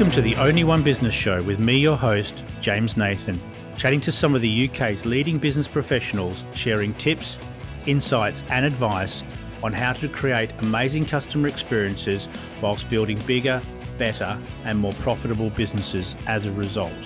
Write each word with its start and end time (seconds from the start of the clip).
Welcome 0.00 0.14
to 0.14 0.22
the 0.22 0.36
Only 0.36 0.64
One 0.64 0.82
Business 0.82 1.12
Show 1.12 1.42
with 1.42 1.58
me, 1.58 1.76
your 1.76 1.94
host, 1.94 2.42
James 2.62 2.96
Nathan, 2.96 3.38
chatting 3.76 4.00
to 4.00 4.10
some 4.10 4.34
of 4.34 4.40
the 4.40 4.66
UK's 4.66 5.04
leading 5.04 5.38
business 5.38 5.68
professionals, 5.68 6.42
sharing 6.54 6.94
tips, 6.94 7.38
insights, 7.84 8.42
and 8.48 8.64
advice 8.64 9.22
on 9.62 9.74
how 9.74 9.92
to 9.92 10.08
create 10.08 10.54
amazing 10.60 11.04
customer 11.04 11.48
experiences 11.48 12.30
whilst 12.62 12.88
building 12.88 13.18
bigger, 13.26 13.60
better, 13.98 14.40
and 14.64 14.78
more 14.78 14.94
profitable 14.94 15.50
businesses 15.50 16.16
as 16.26 16.46
a 16.46 16.52
result. 16.52 17.04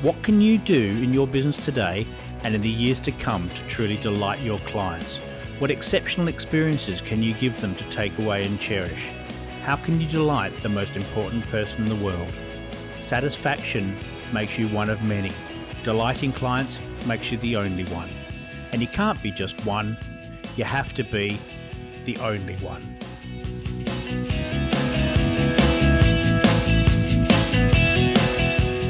What 0.00 0.22
can 0.22 0.40
you 0.40 0.58
do 0.58 0.80
in 1.02 1.12
your 1.12 1.26
business 1.26 1.56
today 1.56 2.06
and 2.44 2.54
in 2.54 2.62
the 2.62 2.70
years 2.70 3.00
to 3.00 3.10
come 3.10 3.50
to 3.50 3.66
truly 3.66 3.96
delight 3.96 4.40
your 4.42 4.60
clients? 4.60 5.18
What 5.58 5.72
exceptional 5.72 6.28
experiences 6.28 7.00
can 7.00 7.20
you 7.20 7.34
give 7.34 7.60
them 7.60 7.74
to 7.74 7.90
take 7.90 8.16
away 8.20 8.44
and 8.44 8.60
cherish? 8.60 9.10
How 9.68 9.76
can 9.76 10.00
you 10.00 10.08
delight 10.08 10.56
the 10.62 10.70
most 10.70 10.96
important 10.96 11.46
person 11.50 11.82
in 11.82 11.90
the 11.90 12.02
world? 12.02 12.32
Satisfaction 13.00 13.98
makes 14.32 14.58
you 14.58 14.66
one 14.66 14.88
of 14.88 15.02
many. 15.02 15.30
Delighting 15.84 16.32
clients 16.32 16.80
makes 17.04 17.30
you 17.30 17.36
the 17.36 17.56
only 17.56 17.84
one. 17.84 18.08
And 18.72 18.80
you 18.80 18.88
can't 18.88 19.22
be 19.22 19.30
just 19.30 19.66
one, 19.66 19.98
you 20.56 20.64
have 20.64 20.94
to 20.94 21.04
be 21.04 21.38
the 22.06 22.16
only 22.16 22.56
one. 22.64 22.97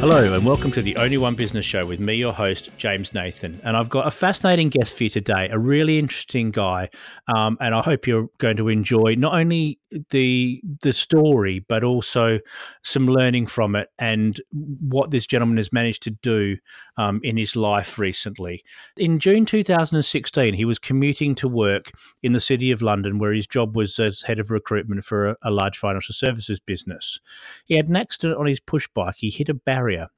Hello, 0.00 0.32
and 0.32 0.46
welcome 0.46 0.70
to 0.70 0.80
the 0.80 0.94
Only 0.94 1.18
One 1.18 1.34
Business 1.34 1.64
Show 1.64 1.84
with 1.84 1.98
me, 1.98 2.14
your 2.14 2.32
host, 2.32 2.70
James 2.78 3.12
Nathan. 3.12 3.60
And 3.64 3.76
I've 3.76 3.88
got 3.88 4.06
a 4.06 4.12
fascinating 4.12 4.68
guest 4.68 4.96
for 4.96 5.02
you 5.02 5.10
today, 5.10 5.48
a 5.50 5.58
really 5.58 5.98
interesting 5.98 6.52
guy. 6.52 6.88
Um, 7.26 7.58
and 7.60 7.74
I 7.74 7.82
hope 7.82 8.06
you're 8.06 8.28
going 8.38 8.58
to 8.58 8.68
enjoy 8.68 9.16
not 9.16 9.34
only 9.34 9.80
the 10.10 10.62
the 10.82 10.92
story, 10.92 11.64
but 11.68 11.82
also 11.82 12.38
some 12.84 13.08
learning 13.08 13.48
from 13.48 13.74
it 13.74 13.88
and 13.98 14.40
what 14.52 15.10
this 15.10 15.26
gentleman 15.26 15.56
has 15.56 15.72
managed 15.72 16.04
to 16.04 16.10
do 16.10 16.58
um, 16.98 17.20
in 17.22 17.36
his 17.36 17.56
life 17.56 17.98
recently. 17.98 18.62
In 18.96 19.18
June 19.18 19.46
2016, 19.46 20.52
he 20.52 20.64
was 20.64 20.78
commuting 20.78 21.34
to 21.36 21.48
work 21.48 21.92
in 22.22 22.32
the 22.32 22.40
City 22.40 22.70
of 22.70 22.82
London, 22.82 23.18
where 23.18 23.32
his 23.32 23.46
job 23.46 23.76
was 23.76 23.98
as 23.98 24.22
head 24.22 24.38
of 24.38 24.50
recruitment 24.50 25.04
for 25.04 25.28
a, 25.30 25.36
a 25.42 25.50
large 25.50 25.78
financial 25.78 26.12
services 26.12 26.60
business. 26.60 27.18
He 27.64 27.76
had 27.76 27.88
an 27.88 27.96
accident 27.96 28.38
on 28.38 28.46
his 28.46 28.60
push 28.60 28.88
bike. 28.92 29.14
He 29.16 29.30
hit 29.30 29.48
a 29.48 29.54
barrier 29.54 30.08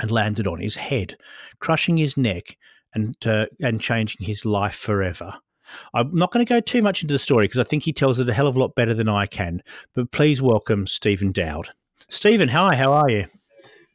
and 0.00 0.10
landed 0.10 0.46
on 0.46 0.60
his 0.60 0.76
head, 0.76 1.16
crushing 1.60 1.96
his 1.96 2.16
neck 2.16 2.56
and 2.92 3.14
uh, 3.24 3.46
and 3.60 3.80
changing 3.80 4.26
his 4.26 4.44
life 4.44 4.74
forever. 4.74 5.34
I'm 5.94 6.12
not 6.12 6.32
going 6.32 6.44
to 6.44 6.52
go 6.52 6.58
too 6.58 6.82
much 6.82 7.02
into 7.02 7.14
the 7.14 7.18
story 7.20 7.44
because 7.44 7.60
I 7.60 7.64
think 7.64 7.84
he 7.84 7.92
tells 7.92 8.18
it 8.18 8.28
a 8.28 8.34
hell 8.34 8.48
of 8.48 8.56
a 8.56 8.60
lot 8.60 8.74
better 8.74 8.94
than 8.94 9.08
I 9.08 9.26
can. 9.26 9.62
But 9.94 10.10
please 10.10 10.42
welcome 10.42 10.88
Steven 10.88 11.30
Dowd. 11.30 11.68
Steven, 12.08 12.48
hi, 12.48 12.74
how 12.74 12.92
are 12.92 13.08
you? 13.08 13.26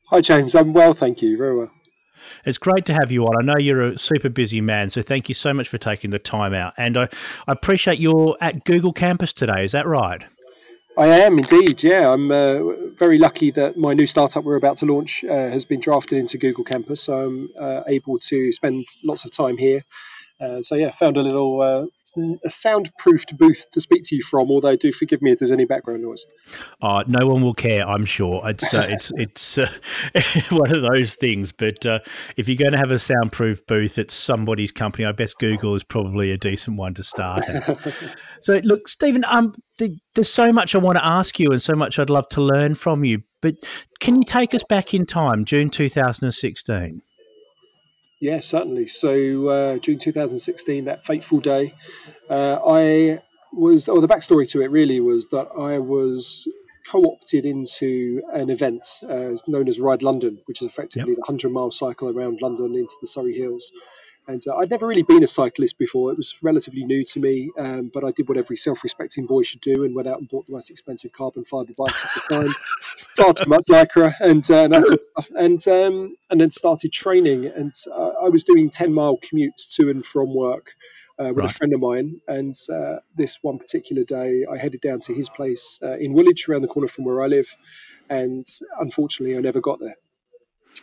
Hi, 0.06 0.22
James. 0.22 0.56
I'm 0.56 0.72
well, 0.72 0.94
thank 0.94 1.22
you. 1.22 1.36
Very 1.38 1.58
well. 1.58 1.72
It's 2.46 2.58
great 2.58 2.86
to 2.86 2.94
have 2.94 3.12
you 3.12 3.26
on. 3.26 3.36
I 3.40 3.44
know 3.44 3.60
you're 3.60 3.82
a 3.82 3.98
super 3.98 4.30
busy 4.30 4.62
man, 4.62 4.90
so 4.90 5.02
thank 5.02 5.30
you 5.30 5.36
so 5.36 5.54
much 5.54 5.68
for 5.68 5.78
taking 5.78 6.12
the 6.12 6.20
time 6.20 6.54
out. 6.54 6.74
And 6.78 6.98
I, 6.98 7.04
I 7.48 7.54
appreciate 7.54 8.00
you're 8.00 8.38
at 8.42 8.66
Google 8.66 8.94
Campus 8.94 9.34
today. 9.34 9.64
Is 9.64 9.72
that 9.74 9.88
right? 9.88 10.24
I 10.98 11.08
am 11.08 11.38
indeed. 11.38 11.84
Yeah, 11.84 12.12
I'm 12.12 12.32
uh, 12.32 12.90
very 12.96 13.18
lucky 13.18 13.52
that 13.52 13.76
my 13.78 13.94
new 13.94 14.08
startup 14.08 14.46
we're 14.46 14.56
about 14.56 14.78
to 14.78 14.86
launch 14.86 15.26
uh, 15.26 15.34
has 15.34 15.66
been 15.66 15.82
drafted 15.82 16.18
into 16.18 16.38
Google 16.38 16.64
Campus, 16.64 17.04
so 17.04 17.26
I'm 17.26 17.50
uh, 17.60 17.84
able 17.88 18.18
to 18.20 18.52
spend 18.54 18.86
lots 19.04 19.26
of 19.26 19.32
time 19.32 19.58
here 19.58 19.84
uh, 20.40 20.62
so 20.62 20.76
yeah, 20.76 20.92
found 20.92 21.16
a 21.16 21.22
little 21.22 21.62
uh, 21.62 21.86
a 22.44 22.50
soundproofed 22.50 23.38
booth 23.38 23.70
to 23.72 23.80
speak 23.80 24.04
to 24.04 24.16
you 24.18 24.22
from. 24.22 24.52
Although 24.52 24.76
do 24.76 24.92
forgive 24.92 25.22
me 25.22 25.32
if 25.32 25.40
there's 25.40 25.52
any 25.52 25.64
background 25.64 26.04
noise. 26.04 26.26
Uh, 26.82 27.06
no 27.08 27.28
one 27.28 27.42
will 27.42 27.54
care, 27.54 27.88
I'm 27.88 28.04
sure. 28.04 28.42
It's 28.46 28.74
uh, 28.74 28.86
it's 28.90 29.14
it's 29.18 29.58
uh, 29.58 29.70
one 30.50 30.76
of 30.76 30.82
those 30.82 31.16
things. 31.16 31.54
But 31.54 31.86
uh, 31.86 32.00
if 32.36 32.50
you're 32.50 32.58
going 32.58 32.74
to 32.74 32.78
have 32.78 32.92
a 32.92 33.00
soundproof 33.00 33.66
booth 33.66 33.98
at 33.98 34.12
somebody's 34.12 34.74
company, 34.74 35.06
I 35.06 35.14
best 35.14 35.40
Google 35.40 35.74
is 35.76 35.86
probably 35.86 36.32
a 36.32 36.38
decent 36.38 36.76
one 36.76 36.94
to 36.96 37.04
start. 37.04 37.46
so 38.42 38.60
look, 38.66 38.90
Steven, 38.90 39.24
um, 39.30 39.54
the, 39.78 39.98
there's 40.16 40.32
so 40.32 40.52
much 40.52 40.76
I 40.76 40.80
want 40.80 40.98
to 40.98 41.06
ask 41.06 41.40
you, 41.40 41.54
and 41.54 41.62
so 41.62 41.76
much 41.76 41.98
I'd 41.98 42.10
love 42.10 42.28
to 42.30 42.42
learn 42.42 42.76
from 42.76 43.06
you. 43.06 43.24
But 43.42 43.56
can 44.02 44.18
you 44.18 44.24
take 44.26 44.54
us 44.54 44.64
back 44.68 44.94
in 44.94 45.06
time, 45.06 45.46
June 45.46 45.70
2016? 45.70 47.02
Yeah, 48.26 48.40
certainly. 48.40 48.88
So 48.88 49.48
uh, 49.50 49.78
June 49.78 50.00
2016, 50.00 50.86
that 50.86 51.06
fateful 51.06 51.40
day, 51.40 51.76
uh, 52.28 52.58
I 52.66 53.20
was, 53.54 53.88
or 53.88 54.02
the 54.02 54.08
backstory 54.08 54.50
to 54.50 54.64
it 54.64 54.72
really 54.72 55.00
was 55.00 55.28
that 55.28 55.50
I 55.56 55.78
was 55.78 56.48
co-opted 56.90 57.46
into 57.46 58.24
an 58.34 58.50
event 58.50 58.88
uh, 59.08 59.34
known 59.46 59.68
as 59.68 59.80
Ride 59.80 60.02
London, 60.02 60.42
which 60.46 60.64
is 60.64 60.68
effectively 60.68 61.12
yep. 61.12 61.18
the 61.18 61.22
100 61.22 61.52
mile 61.52 61.70
cycle 61.70 62.10
around 62.10 62.40
London 62.42 62.74
into 62.74 62.96
the 63.00 63.06
Surrey 63.06 63.36
Hills. 63.36 63.72
And 64.28 64.42
uh, 64.48 64.56
I'd 64.58 64.72
never 64.72 64.88
really 64.88 65.04
been 65.04 65.24
a 65.24 65.28
cyclist 65.28 65.78
before. 65.78 66.12
It 66.12 66.18
was 66.18 66.40
relatively 66.42 66.84
new 66.84 67.04
to 67.06 67.20
me, 67.20 67.52
um, 67.58 67.92
but 67.94 68.04
I 68.04 68.12
did 68.12 68.28
what 68.28 68.38
every 68.38 68.58
self-respecting 68.58 69.28
boy 69.28 69.44
should 69.44 69.62
do 69.62 69.84
and 69.84 69.96
went 69.96 70.08
out 70.08 70.20
and 70.20 70.28
bought 70.28 70.48
the 70.48 70.54
most 70.54 70.70
expensive 70.70 71.12
carbon 71.12 71.46
fibre 71.46 71.74
bike 71.78 71.94
at 71.94 72.10
the 72.16 72.36
time, 72.36 72.54
far 73.16 73.34
too 73.34 73.48
much 73.48 73.66
lycra, 73.70 74.14
and 74.20 74.50
uh, 74.50 74.68
and, 74.72 75.00
and, 75.36 75.68
um, 75.68 76.16
and 76.30 76.42
then 76.42 76.52
started 76.52 76.92
training. 76.92 77.46
And 77.46 77.74
uh, 77.92 78.14
I 78.22 78.30
was 78.30 78.44
doing 78.44 78.70
ten-mile 78.70 79.18
commutes 79.18 79.76
to 79.76 79.90
and 79.90 80.06
from 80.06 80.34
work. 80.34 80.74
Uh, 81.18 81.28
with 81.28 81.38
right. 81.38 81.50
a 81.50 81.54
friend 81.54 81.74
of 81.74 81.80
mine. 81.80 82.20
And 82.28 82.54
uh, 82.70 82.98
this 83.16 83.40
one 83.42 83.58
particular 83.58 84.04
day, 84.04 84.46
I 84.52 84.58
headed 84.58 84.82
down 84.82 85.00
to 85.00 85.14
his 85.14 85.30
place 85.30 85.80
uh, 85.82 85.96
in 85.96 86.12
Woolwich, 86.12 86.50
around 86.50 86.64
the 86.64 86.68
corner 86.68 86.90
from 86.90 87.06
where 87.06 87.24
I 87.24 87.28
live. 87.28 87.48
And 88.10 88.46
unfortunately, 88.78 89.38
I 89.38 89.40
never 89.40 89.62
got 89.62 89.80
there. 89.80 89.96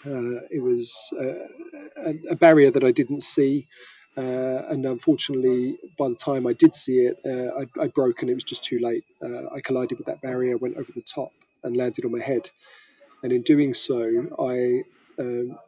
Uh, 0.04 0.42
it 0.50 0.62
was 0.62 1.12
uh, 1.19 2.08
a, 2.08 2.14
a, 2.30 2.36
barrier 2.36 2.70
that 2.70 2.84
I 2.84 2.91
didn't 2.91 3.22
see. 3.22 3.69
Uh, 4.16 4.20
and 4.69 4.84
unfortunately, 4.84 5.78
by 5.98 6.08
the 6.08 6.14
time 6.14 6.47
I 6.47 6.53
did 6.53 6.75
see 6.75 7.06
it, 7.06 7.19
I, 7.26 7.66
I 7.80 7.86
broke 7.88 8.22
and 8.22 8.31
it 8.31 8.34
was 8.34 8.44
just 8.44 8.64
too 8.64 8.78
late. 8.78 9.04
I 9.22 9.60
collided 9.60 9.98
with 9.98 10.06
that 10.06 10.20
barrier, 10.20 10.56
went 10.56 10.76
over 10.76 10.92
the 10.92 11.02
top, 11.02 11.32
and 11.62 11.76
landed 11.76 12.04
on 12.04 12.12
my 12.12 12.20
head. 12.20 12.50
And 13.22 13.32
in 13.32 13.42
doing 13.42 13.72
so, 13.72 14.26
I 14.38 14.82
um, 15.19 15.58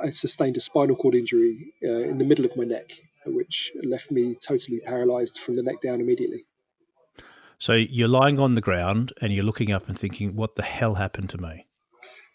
I 0.00 0.10
sustained 0.10 0.56
a 0.56 0.60
spinal 0.60 0.96
cord 0.96 1.14
injury 1.14 1.72
uh, 1.82 1.88
in 1.88 2.18
the 2.18 2.24
middle 2.24 2.44
of 2.44 2.56
my 2.56 2.64
neck, 2.64 2.92
which 3.26 3.72
left 3.82 4.10
me 4.10 4.34
totally 4.34 4.80
paralyzed 4.80 5.38
from 5.38 5.54
the 5.54 5.62
neck 5.62 5.80
down 5.80 6.00
immediately. 6.00 6.44
So 7.58 7.74
you're 7.74 8.08
lying 8.08 8.38
on 8.38 8.54
the 8.54 8.60
ground 8.60 9.12
and 9.20 9.32
you're 9.32 9.44
looking 9.44 9.72
up 9.72 9.88
and 9.88 9.98
thinking, 9.98 10.36
"What 10.36 10.56
the 10.56 10.62
hell 10.62 10.94
happened 10.94 11.30
to 11.30 11.38
me?" 11.38 11.66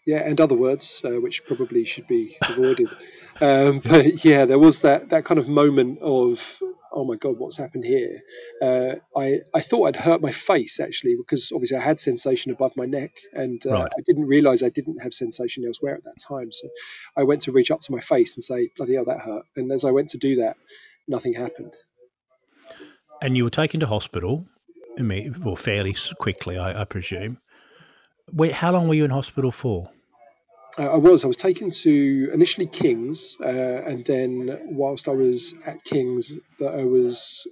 Yeah, 0.06 0.18
and 0.18 0.40
other 0.40 0.54
words 0.54 1.02
uh, 1.04 1.20
which 1.20 1.44
probably 1.44 1.84
should 1.84 2.06
be 2.06 2.36
avoided. 2.48 2.88
um, 3.40 3.78
but 3.84 4.24
yeah, 4.24 4.44
there 4.44 4.58
was 4.58 4.82
that 4.82 5.10
that 5.10 5.24
kind 5.24 5.38
of 5.38 5.48
moment 5.48 6.00
of 6.00 6.60
oh 6.92 7.04
my 7.04 7.16
god, 7.16 7.38
what's 7.38 7.56
happened 7.56 7.84
here? 7.84 8.20
Uh, 8.60 8.96
I 9.16 9.40
I 9.54 9.60
thought 9.60 9.84
I'd 9.84 9.96
hurt 9.96 10.20
my 10.20 10.32
face 10.32 10.80
actually 10.80 11.16
because 11.16 11.52
obviously 11.52 11.76
I 11.76 11.80
had 11.80 12.00
sensation 12.00 12.52
above 12.52 12.76
my 12.76 12.86
neck, 12.86 13.12
and 13.32 13.64
uh, 13.66 13.72
right. 13.72 13.92
I 13.96 14.02
didn't 14.04 14.26
realise 14.26 14.62
I 14.62 14.70
didn't 14.70 15.02
have 15.02 15.14
sensation 15.14 15.64
elsewhere 15.64 15.96
at 15.96 16.04
that 16.04 16.16
time. 16.28 16.52
So 16.52 16.68
I 17.16 17.24
went 17.24 17.42
to 17.42 17.52
reach 17.52 17.70
up 17.70 17.80
to 17.80 17.92
my 17.92 18.00
face 18.00 18.36
and 18.36 18.44
say, 18.44 18.70
bloody 18.76 18.94
hell, 18.94 19.04
that 19.06 19.20
hurt. 19.20 19.44
And 19.56 19.70
as 19.72 19.84
I 19.84 19.90
went 19.90 20.10
to 20.10 20.18
do 20.18 20.36
that, 20.36 20.56
nothing 21.06 21.34
happened. 21.34 21.74
And 23.22 23.36
you 23.36 23.44
were 23.44 23.50
taken 23.50 23.80
to 23.80 23.86
hospital, 23.86 24.46
well, 24.98 25.56
fairly 25.56 25.94
quickly, 26.18 26.58
I, 26.58 26.82
I 26.82 26.84
presume. 26.84 27.38
Wait, 28.32 28.52
how 28.52 28.72
long 28.72 28.88
were 28.88 28.94
you 28.94 29.04
in 29.04 29.10
hospital 29.10 29.50
for? 29.50 29.90
Uh, 30.78 30.92
I 30.92 30.96
was. 30.96 31.24
I 31.24 31.26
was 31.26 31.36
taken 31.36 31.70
to 31.70 32.30
initially 32.32 32.66
King's, 32.66 33.36
uh, 33.40 33.46
and 33.46 34.04
then 34.04 34.58
whilst 34.66 35.08
I 35.08 35.12
was 35.12 35.54
at 35.66 35.84
King's, 35.84 36.38
that 36.58 36.74
I 36.74 36.84
was 36.84 37.46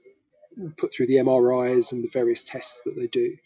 put 0.77 0.93
through 0.93 1.06
the 1.06 1.16
MRIs 1.16 1.92
and 1.92 2.03
the 2.03 2.09
various 2.09 2.45
tests 2.45 2.83
that 2.84 2.97
they 2.97 3.07
do 3.07 3.36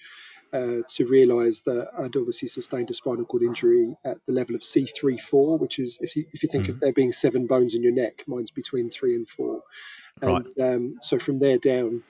uh, 0.52 0.82
to 0.88 1.05
realise 1.06 1.61
that 1.61 1.88
I'd 1.99 2.17
obviously 2.17 2.49
sustained 2.49 2.90
a 2.90 2.94
spinal 2.94 3.25
cord 3.25 3.43
injury 3.43 3.96
at 4.05 4.19
the 4.26 4.32
level 4.32 4.55
of 4.55 4.61
C3-4, 4.61 5.58
which 5.58 5.79
is 5.79 5.99
if 6.00 6.17
you 6.17 6.26
if 6.32 6.43
you 6.43 6.49
think 6.49 6.67
mm. 6.67 6.70
of 6.70 6.81
there 6.81 6.93
being 6.93 7.12
seven 7.12 7.46
bones 7.46 7.75
in 7.75 7.82
your 7.82 7.93
neck, 7.93 8.25
mine's 8.26 8.50
between 8.50 8.90
three 8.90 9.14
and 9.14 9.29
four, 9.29 9.62
and 10.20 10.46
right. 10.58 10.75
um, 10.75 10.96
so 11.00 11.19
from 11.19 11.38
there 11.38 11.58
down, 11.58 12.02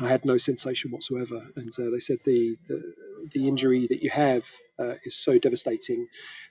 I 0.00 0.08
had 0.08 0.24
no 0.24 0.36
sensation 0.36 0.90
whatsoever, 0.90 1.46
and 1.56 1.72
uh, 1.78 1.90
they 1.90 1.98
said 1.98 2.18
the, 2.24 2.58
the, 2.68 2.94
the 3.30 3.48
injury 3.48 3.86
that 3.86 4.02
you 4.02 4.10
have 4.10 4.48
uh, 4.78 4.94
is 5.04 5.16
so 5.16 5.38
devastating 5.38 6.08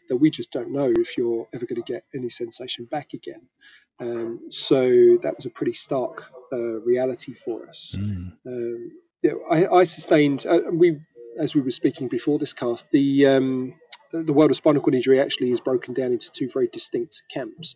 that 0.10 0.18
we 0.18 0.30
just 0.30 0.52
don't 0.52 0.72
know 0.72 0.92
if 0.96 1.18
you're 1.18 1.48
ever 1.54 1.66
going 1.66 1.82
to 1.82 1.94
get 1.94 2.04
any 2.14 2.30
sensation 2.30 2.86
back 2.86 3.14
again. 3.14 3.42
Um, 4.00 4.50
so 4.50 5.18
that 5.18 5.36
was 5.36 5.46
a 5.46 5.50
pretty 5.50 5.74
stark 5.74 6.32
uh, 6.54 6.82
reality 6.82 7.34
for 7.34 7.68
us. 7.68 7.96
Mm. 7.98 8.34
Um, 8.46 8.92
I, 9.50 9.68
I, 9.68 9.84
sustained. 9.86 10.46
Uh, 10.48 10.62
we, 10.72 11.00
as 11.38 11.56
we 11.56 11.62
were 11.62 11.72
speaking 11.72 12.08
before 12.08 12.38
this 12.38 12.54
cast, 12.54 12.90
the 12.92 13.26
um, 13.26 13.74
the 14.12 14.34
world 14.34 14.52
of 14.52 14.58
spinal 14.58 14.82
cord 14.82 14.96
injury 14.96 15.20
actually 15.20 15.52
is 15.52 15.60
broken 15.60 15.94
down 15.94 16.12
into 16.12 16.32
two 16.32 16.50
very 16.50 16.68
distinct 16.68 17.24
camps. 17.30 17.76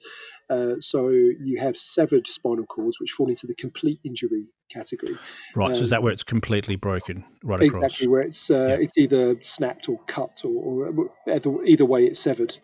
Uh, 0.50 0.76
so 0.80 1.10
you 1.10 1.60
have 1.60 1.78
severed 1.78 2.28
spinal 2.28 2.66
cords, 2.66 3.00
which 3.00 3.12
fall 3.12 3.30
into 3.30 3.48
the 3.48 3.56
complete 3.56 4.00
injury 4.04 4.48
category. 4.70 5.18
Right. 5.56 5.70
Um, 5.70 5.76
so 5.76 5.82
is 5.82 5.90
that 5.92 6.04
where 6.04 6.14
it's 6.14 6.24
completely 6.24 6.76
broken 6.76 7.24
right 7.44 7.62
across? 7.62 7.84
Exactly, 7.84 8.08
where 8.08 8.22
it's 8.22 8.50
uh, 8.50 8.76
yeah. 8.78 8.84
it's 8.84 8.98
either 8.98 9.42
snapped 9.42 9.90
or 9.90 10.00
cut, 10.08 10.42
or, 10.44 10.88
or 10.88 11.10
either, 11.28 11.64
either, 11.64 11.86
way, 11.86 12.06
it's 12.06 12.20
severed. 12.20 12.58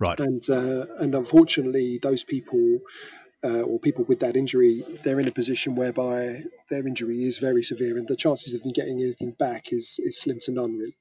Right. 0.00 0.18
And 0.18 0.42
uh, 0.48 0.86
and 0.98 1.14
unfortunately, 1.14 1.98
those 2.02 2.24
people. 2.24 2.80
Uh, 3.46 3.60
or 3.60 3.78
people 3.78 4.06
with 4.06 4.20
that 4.20 4.36
injury, 4.36 4.82
they're 5.02 5.20
in 5.20 5.28
a 5.28 5.30
position 5.30 5.74
whereby 5.74 6.42
their 6.70 6.88
injury 6.88 7.24
is 7.24 7.36
very 7.36 7.62
severe, 7.62 7.98
and 7.98 8.08
the 8.08 8.16
chances 8.16 8.54
of 8.54 8.62
them 8.62 8.72
getting 8.72 9.02
anything 9.02 9.32
back 9.32 9.70
is, 9.70 10.00
is 10.02 10.18
slim 10.18 10.38
to 10.40 10.50
none, 10.50 10.78
really. 10.78 10.96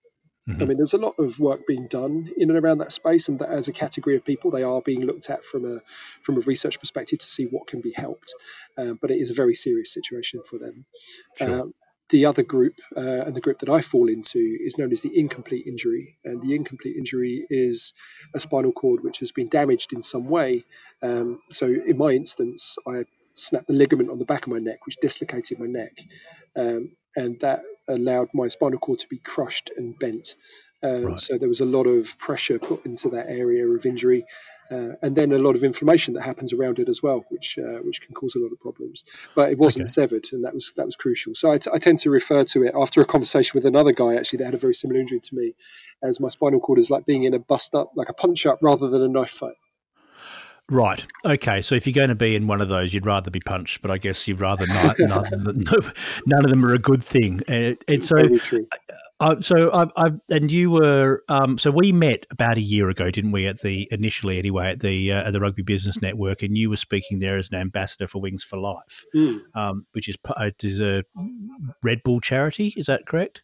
Mm-hmm. 0.48 0.62
I 0.62 0.66
mean, 0.66 0.78
there's 0.78 0.94
a 0.94 0.98
lot 0.98 1.16
of 1.20 1.40
work 1.40 1.66
being 1.66 1.88
done 1.88 2.30
in 2.36 2.50
and 2.50 2.60
around 2.60 2.80
that 2.80 2.92
space, 2.92 3.30
and 3.30 3.40
that 3.40 3.50
as 3.50 3.70
a 3.70 3.74
category 3.74 4.18
of 4.18 4.26
people, 4.26 4.52
they 4.52 4.64
are 4.64 4.82
being 4.82 5.06
looked 5.06 5.30
at 5.30 5.46
from 5.46 5.66
a 5.66 5.82
from 6.22 6.38
a 6.38 6.42
research 6.42 6.80
perspective 6.80 7.20
to 7.20 7.30
see 7.30 7.46
what 7.46 7.68
can 7.68 7.80
be 7.80 7.92
helped. 7.92 8.34
Um, 8.78 9.00
but 9.02 9.12
it 9.12 9.20
is 9.20 9.30
a 9.30 9.34
very 9.34 9.56
serious 9.56 9.94
situation 9.94 10.42
for 10.44 10.58
them. 10.58 10.86
Sure. 11.38 11.62
Um, 11.62 11.74
the 12.10 12.26
other 12.26 12.44
group, 12.44 12.76
uh, 12.96 13.24
and 13.26 13.34
the 13.34 13.42
group 13.42 13.60
that 13.60 13.70
I 13.70 13.82
fall 13.82 14.10
into, 14.10 14.40
is 14.40 14.78
known 14.78 14.92
as 14.92 15.02
the 15.02 15.18
incomplete 15.18 15.66
injury. 15.66 16.18
And 16.26 16.42
the 16.42 16.56
incomplete 16.56 16.98
injury 16.98 17.46
is 17.50 17.94
a 18.36 18.40
spinal 18.40 18.74
cord 18.74 19.04
which 19.04 19.20
has 19.20 19.32
been 19.32 19.48
damaged 19.48 19.94
in 19.94 20.04
some 20.04 20.28
way. 20.28 20.66
Um, 21.02 21.40
so, 21.52 21.68
in 21.68 21.98
my 21.98 22.12
instance, 22.12 22.78
I 22.86 23.06
snapped 23.34 23.68
the 23.68 23.74
ligament 23.74 24.10
on 24.12 24.20
the 24.20 24.26
back 24.26 24.46
of 24.46 24.52
my 24.52 24.60
neck, 24.60 24.86
which 24.86 24.98
dislocated 24.98 25.58
my 25.58 25.68
neck. 25.68 26.02
Um, 26.56 26.92
and 27.16 27.40
that 27.42 27.64
allowed 27.88 28.30
my 28.34 28.48
spinal 28.48 28.80
cord 28.80 29.00
to 29.00 29.08
be 29.08 29.18
crushed 29.18 29.72
and 29.76 29.98
bent. 29.98 30.36
Uh, 30.84 31.00
right. 31.02 31.20
So 31.20 31.38
there 31.38 31.48
was 31.48 31.62
a 31.62 31.66
lot 31.66 31.88
of 31.88 32.18
pressure 32.18 32.60
put 32.60 32.86
into 32.86 33.10
that 33.12 33.30
area 33.30 33.66
of 33.66 33.86
injury, 33.86 34.26
uh, 34.70 34.96
and 35.02 35.16
then 35.16 35.32
a 35.32 35.38
lot 35.38 35.56
of 35.56 35.64
inflammation 35.64 36.16
that 36.16 36.24
happens 36.24 36.52
around 36.52 36.80
it 36.80 36.90
as 36.90 37.02
well, 37.02 37.24
which 37.30 37.58
uh, 37.58 37.80
which 37.80 38.02
can 38.02 38.14
cause 38.14 38.36
a 38.36 38.40
lot 38.40 38.52
of 38.52 38.60
problems. 38.60 39.06
But 39.34 39.52
it 39.52 39.58
wasn't 39.58 39.86
okay. 39.86 39.94
severed, 39.94 40.26
and 40.34 40.44
that 40.44 40.54
was 40.54 40.74
that 40.76 40.86
was 40.86 40.98
crucial. 40.98 41.36
So 41.36 41.52
I, 41.52 41.58
t- 41.58 41.72
I 41.74 41.78
tend 41.78 42.00
to 42.00 42.10
refer 42.10 42.44
to 42.44 42.64
it 42.64 42.74
after 42.76 43.02
a 43.02 43.06
conversation 43.06 43.58
with 43.58 43.66
another 43.66 43.94
guy 43.94 44.16
actually 44.16 44.38
that 44.40 44.46
had 44.46 44.54
a 44.56 44.58
very 44.58 44.74
similar 44.74 45.00
injury 45.00 45.22
to 45.22 45.36
me, 45.36 45.56
as 46.02 46.20
my 46.20 46.28
spinal 46.28 46.60
cord 46.60 46.80
is 46.80 46.90
like 46.90 47.06
being 47.06 47.24
in 47.24 47.34
a 47.34 47.40
bust 47.40 47.76
up, 47.76 47.92
like 47.96 48.10
a 48.10 48.14
punch 48.14 48.46
up, 48.46 48.60
rather 48.62 48.90
than 48.90 49.02
a 49.02 49.08
knife 49.08 49.32
fight. 49.32 49.56
Right. 50.74 51.06
Okay. 51.24 51.62
So 51.62 51.76
if 51.76 51.86
you're 51.86 51.94
going 51.94 52.10
to 52.10 52.16
be 52.16 52.36
in 52.36 52.48
one 52.48 52.60
of 52.60 52.68
those, 52.68 52.96
you'd 52.96 53.06
rather 53.06 53.30
be 53.30 53.40
punched, 53.40 53.84
but 53.84 53.92
I 53.92 54.00
guess 54.00 54.28
you'd 54.28 54.40
rather 54.40 54.66
not. 54.66 54.96
none, 55.00 55.24
none 56.26 56.44
of 56.44 56.50
them 56.50 56.66
are 56.66 56.74
a 56.74 56.80
good 56.80 57.04
thing. 57.04 57.42
And, 57.48 57.78
and 57.88 58.04
so, 58.04 58.18
uh, 58.18 58.58
uh, 59.20 59.40
so 59.40 59.72
I, 59.72 60.08
I, 60.08 60.12
and 60.32 60.52
you 60.52 60.72
were, 60.72 61.24
um, 61.30 61.60
so 61.60 61.70
we 61.70 61.92
met 61.92 62.26
about 62.32 62.58
a 62.58 62.62
year 62.62 62.90
ago, 62.90 63.12
didn't 63.12 63.32
we? 63.32 63.46
At 63.46 63.62
the 63.62 63.88
initially, 63.92 64.40
anyway, 64.40 64.72
at 64.72 64.80
the 64.80 65.12
uh, 65.12 65.28
at 65.28 65.34
the 65.34 65.40
Rugby 65.40 65.62
Business 65.62 66.02
Network, 66.02 66.42
and 66.42 66.58
you 66.58 66.72
were 66.72 66.78
speaking 66.78 67.20
there 67.20 67.38
as 67.38 67.50
an 67.52 67.58
ambassador 67.58 68.08
for 68.08 68.20
Wings 68.20 68.44
for 68.44 68.58
Life, 68.58 69.06
mm. 69.16 69.42
um, 69.54 69.86
which 69.92 70.10
is 70.10 70.16
uh, 70.36 70.50
is 70.64 70.82
a 70.82 71.04
Red 71.84 72.02
Bull 72.04 72.20
charity. 72.20 72.74
Is 72.76 72.88
that 72.88 73.06
correct? 73.06 73.44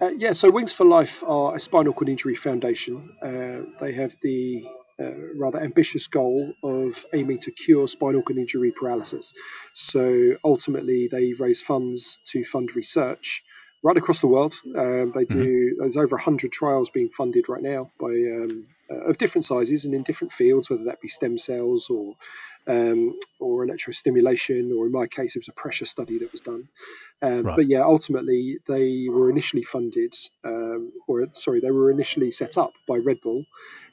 Uh, 0.00 0.08
yeah. 0.16 0.32
So 0.32 0.50
Wings 0.50 0.72
for 0.72 0.86
Life 0.86 1.22
are 1.26 1.54
a 1.54 1.60
spinal 1.60 1.92
cord 1.92 2.08
injury 2.08 2.34
foundation. 2.34 3.14
Uh, 3.22 3.60
they 3.78 3.92
have 3.92 4.16
the 4.22 4.66
uh, 5.00 5.12
rather 5.36 5.60
ambitious 5.60 6.06
goal 6.06 6.52
of 6.62 7.04
aiming 7.12 7.40
to 7.40 7.50
cure 7.50 7.88
spinal 7.88 8.22
cord 8.22 8.38
injury 8.38 8.72
paralysis. 8.72 9.32
So 9.72 10.36
ultimately, 10.44 11.08
they 11.08 11.32
raise 11.32 11.62
funds 11.62 12.18
to 12.26 12.44
fund 12.44 12.74
research 12.76 13.42
right 13.82 13.96
across 13.96 14.20
the 14.20 14.28
world. 14.28 14.54
Um, 14.76 15.12
they 15.12 15.24
do. 15.24 15.44
Mm-hmm. 15.44 15.80
There's 15.80 15.96
over 15.96 16.16
100 16.16 16.52
trials 16.52 16.90
being 16.90 17.08
funded 17.08 17.48
right 17.48 17.62
now 17.62 17.90
by 17.98 18.08
um, 18.08 18.66
uh, 18.90 19.08
of 19.08 19.18
different 19.18 19.44
sizes 19.44 19.84
and 19.84 19.94
in 19.94 20.02
different 20.02 20.32
fields, 20.32 20.70
whether 20.70 20.84
that 20.84 21.00
be 21.00 21.08
stem 21.08 21.38
cells 21.38 21.90
or 21.90 22.14
um, 22.66 23.18
or 23.40 23.66
electrostimulation, 23.66 24.76
or 24.76 24.86
in 24.86 24.92
my 24.92 25.06
case, 25.06 25.34
it 25.34 25.40
was 25.40 25.48
a 25.48 25.52
pressure 25.52 25.84
study 25.84 26.18
that 26.18 26.30
was 26.30 26.40
done. 26.40 26.68
Um, 27.20 27.42
right. 27.42 27.56
But 27.56 27.66
yeah, 27.66 27.82
ultimately, 27.82 28.58
they 28.66 29.08
were 29.08 29.30
initially 29.30 29.62
funded, 29.62 30.14
um, 30.44 30.92
or 31.08 31.26
sorry, 31.32 31.60
they 31.60 31.70
were 31.72 31.90
initially 31.90 32.30
set 32.30 32.56
up 32.56 32.74
by 32.86 32.98
Red 32.98 33.20
Bull, 33.20 33.44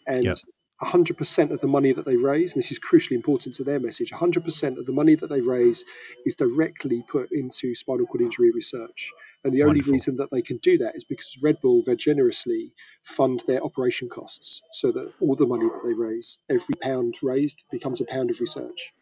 and 0.06 0.26
yep. 0.26 0.36
100% 0.82 1.52
of 1.52 1.60
the 1.60 1.68
money 1.68 1.92
that 1.92 2.06
they 2.06 2.16
raise, 2.16 2.54
and 2.54 2.62
this 2.62 2.72
is 2.72 2.80
crucially 2.80 3.16
important 3.16 3.56
to 3.56 3.64
their 3.64 3.80
message, 3.80 4.12
100% 4.12 4.78
of 4.78 4.86
the 4.86 4.94
money 4.94 5.16
that 5.16 5.30
they 5.30 5.42
raise 5.42 5.84
is 6.26 6.36
directly 6.36 7.04
put 7.08 7.32
into 7.32 7.76
spinal 7.76 8.06
cord 8.06 8.22
injury 8.22 8.52
research. 8.52 9.12
And 9.44 9.54
the 9.54 9.64
only 9.64 9.82
reason 9.82 10.18
that 10.18 10.32
they 10.32 10.42
can 10.42 10.58
do 10.58 10.78
that 10.80 10.96
is 10.96 11.04
because 11.04 11.38
Red 11.42 11.60
Bull 11.62 11.82
very 11.84 11.98
generously 11.98 12.74
fund 13.04 13.44
their 13.46 13.64
operation 13.64 14.10
costs 14.10 14.62
so 14.72 14.92
that 14.92 15.14
all 15.20 15.36
the 15.36 15.48
money 15.48 15.66
that 15.66 15.82
they 15.86 15.94
raise, 15.94 16.38
every 16.50 16.76
pound 16.82 17.16
raised, 17.22 17.64
becomes 17.72 18.02
a 18.02 18.06
pound 18.06 18.30
of 18.30 18.40
research. 18.40 18.94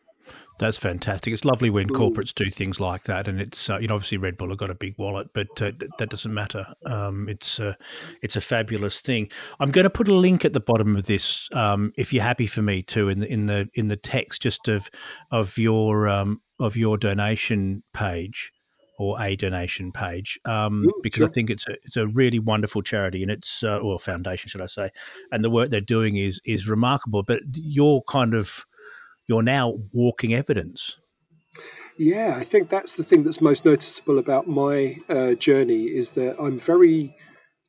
That's 0.59 0.77
fantastic. 0.77 1.33
It's 1.33 1.45
lovely 1.45 1.69
when 1.69 1.88
corporates 1.88 2.33
do 2.33 2.50
things 2.50 2.79
like 2.79 3.03
that, 3.03 3.27
and 3.27 3.39
it's 3.39 3.69
uh, 3.69 3.77
you 3.77 3.88
know 3.88 3.95
obviously 3.95 4.18
Red 4.18 4.38
Bull 4.38 4.50
have 4.50 4.57
got 4.57 4.71
a 4.71 4.75
big 4.75 4.95
wallet, 4.97 5.27
but 5.33 5.62
uh, 5.62 5.71
that 6.00 6.09
doesn't 6.09 6.33
matter. 6.33 6.65
Um, 6.85 7.29
it's 7.29 7.59
uh, 7.59 7.74
it's 8.24 8.35
a 8.35 8.41
fabulous 8.41 9.00
thing. 9.00 9.29
I'm 9.59 9.69
going 9.69 9.83
to 9.83 9.89
put 9.89 10.07
a 10.07 10.15
link 10.15 10.45
at 10.45 10.53
the 10.53 10.59
bottom 10.59 10.95
of 10.95 11.06
this, 11.06 11.47
um, 11.53 11.94
if 11.95 12.12
you're 12.12 12.24
happy 12.24 12.47
for 12.47 12.63
me 12.63 12.81
to, 12.83 13.09
in 13.09 13.19
the 13.19 13.31
in 13.31 13.45
the 13.45 13.69
in 13.75 13.88
the 13.88 13.97
text 13.97 14.41
just 14.41 14.68
of 14.68 14.89
of 15.29 15.59
your 15.59 16.07
um, 16.07 16.41
of 16.59 16.75
your 16.75 16.97
donation 16.97 17.83
page 17.94 18.51
or 18.97 19.21
a 19.21 19.35
donation 19.35 19.91
page 19.91 20.39
um, 20.45 20.85
Ooh, 20.85 20.94
because 21.03 21.19
sure. 21.19 21.27
I 21.27 21.31
think 21.31 21.50
it's 21.50 21.68
a 21.68 21.74
it's 21.83 21.97
a 21.97 22.07
really 22.07 22.39
wonderful 22.39 22.81
charity 22.81 23.21
and 23.21 23.31
it's 23.31 23.63
uh, 23.63 23.77
or 23.77 24.00
foundation 24.00 24.50
should 24.50 24.62
I 24.62 24.65
say, 24.65 24.89
and 25.31 25.44
the 25.44 25.50
work 25.50 25.69
they're 25.69 25.81
doing 25.81 26.18
is 26.18 26.41
is 26.45 26.68
remarkable. 26.68 27.24
But 27.24 27.41
your 27.53 28.03
kind 28.09 28.33
of 28.33 28.65
you're 29.27 29.44
now 29.44 29.75
walking 29.94 30.33
evidence. 30.33 30.97
Yeah, 31.97 32.35
I 32.38 32.44
think 32.44 32.69
that's 32.69 32.95
the 32.95 33.03
thing 33.03 33.24
that's 33.24 33.41
most 33.41 33.65
noticeable 33.65 34.19
about 34.19 34.47
my 34.47 34.97
uh, 35.09 35.33
journey 35.33 35.85
is 35.85 36.12
that 36.12 36.39
I'm 36.39 36.59
very 36.59 37.15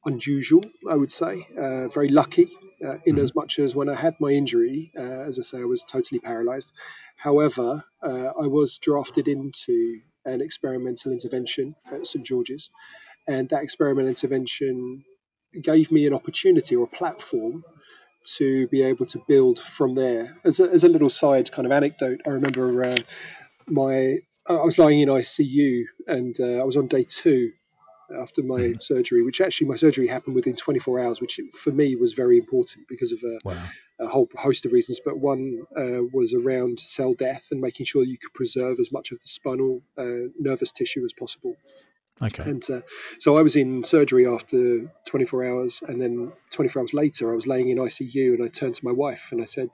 unusual, 0.05 0.64
I 0.88 0.96
would 0.96 1.12
say, 1.12 1.46
uh, 1.56 1.88
very 1.88 2.08
lucky. 2.08 2.50
Uh, 2.81 2.93
in 3.05 3.16
mm-hmm. 3.16 3.19
as 3.19 3.34
much 3.34 3.58
as 3.58 3.75
when 3.75 3.88
I 3.88 3.96
had 3.96 4.14
my 4.20 4.31
injury, 4.31 4.93
uh, 4.96 5.02
as 5.02 5.40
I 5.40 5.43
say, 5.43 5.58
I 5.58 5.64
was 5.64 5.82
totally 5.82 6.20
paralyzed. 6.20 6.72
However, 7.16 7.82
uh, 8.00 8.31
I 8.40 8.46
was 8.46 8.78
drafted 8.78 9.26
into 9.26 10.00
an 10.25 10.40
experimental 10.40 11.10
intervention 11.10 11.75
at 11.90 12.06
St 12.06 12.25
George's, 12.25 12.70
and 13.26 13.49
that 13.49 13.64
experimental 13.64 14.10
intervention 14.10 15.05
gave 15.60 15.90
me 15.90 16.06
an 16.06 16.14
opportunity 16.14 16.76
or 16.76 16.84
a 16.84 16.96
platform 16.96 17.64
to 18.37 18.67
be 18.69 18.82
able 18.82 19.06
to 19.06 19.23
build 19.26 19.59
from 19.59 19.93
there. 19.93 20.37
As 20.44 20.61
a, 20.61 20.70
as 20.70 20.85
a 20.85 20.88
little 20.88 21.09
side 21.09 21.50
kind 21.50 21.67
of 21.67 21.73
anecdote, 21.73 22.20
I 22.26 22.31
remember 22.31 22.85
uh, 22.85 22.97
my 23.67 24.19
I 24.49 24.65
was 24.65 24.79
lying 24.79 25.00
in 25.00 25.09
ICU 25.09 25.85
and 26.06 26.35
uh, 26.41 26.61
I 26.61 26.65
was 26.65 26.76
on 26.76 26.87
day 26.87 27.05
two 27.05 27.53
after 28.17 28.43
my 28.43 28.60
mm. 28.60 28.82
surgery, 28.82 29.22
which 29.22 29.41
actually 29.41 29.67
my 29.67 29.77
surgery 29.77 30.06
happened 30.06 30.34
within 30.34 30.56
24 30.56 31.01
hours, 31.01 31.20
which 31.20 31.39
for 31.53 31.70
me 31.70 31.94
was 31.96 32.15
very 32.15 32.39
important 32.39 32.89
because 32.89 33.13
of 33.13 33.22
a, 33.22 33.39
wow. 33.44 33.56
a 34.01 34.06
whole 34.06 34.29
host 34.34 34.65
of 34.65 34.72
reasons. 34.72 35.01
But 35.05 35.19
one 35.19 35.65
uh, 35.77 36.03
was 36.13 36.32
around 36.32 36.81
cell 36.81 37.13
death 37.13 37.48
and 37.51 37.60
making 37.60 37.87
sure 37.87 38.05
you 38.05 38.17
could 38.17 38.32
preserve 38.32 38.81
as 38.81 38.91
much 38.91 39.13
of 39.13 39.20
the 39.20 39.27
spinal 39.27 39.82
uh, 39.98 40.31
nervous 40.39 40.72
tissue 40.72 41.05
as 41.05 41.13
possible. 41.13 41.55
Okay. 42.20 42.51
And 42.51 42.63
uh, 42.70 42.81
so 43.19 43.37
I 43.37 43.43
was 43.43 43.56
in 43.56 43.84
surgery 43.84 44.27
after 44.27 44.93
24 45.06 45.44
hours, 45.44 45.82
and 45.87 46.01
then 46.01 46.32
24 46.51 46.82
hours 46.82 46.94
later, 46.94 47.31
I 47.31 47.34
was 47.34 47.46
laying 47.46 47.69
in 47.69 47.79
ICU, 47.79 48.34
and 48.34 48.44
I 48.44 48.48
turned 48.48 48.75
to 48.75 48.84
my 48.84 48.93
wife 48.93 49.29
and 49.32 49.41
I 49.41 49.44
said, 49.44 49.70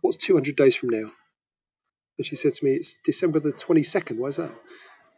"What's 0.00 0.16
200 0.18 0.54
days 0.56 0.76
from 0.76 0.90
now?" 0.90 1.10
And 2.18 2.26
she 2.26 2.36
said 2.36 2.54
to 2.54 2.64
me, 2.64 2.74
"It's 2.74 2.96
December 3.04 3.40
the 3.40 3.52
22nd. 3.52 4.16
Why 4.18 4.28
is 4.28 4.36
that?" 4.36 4.52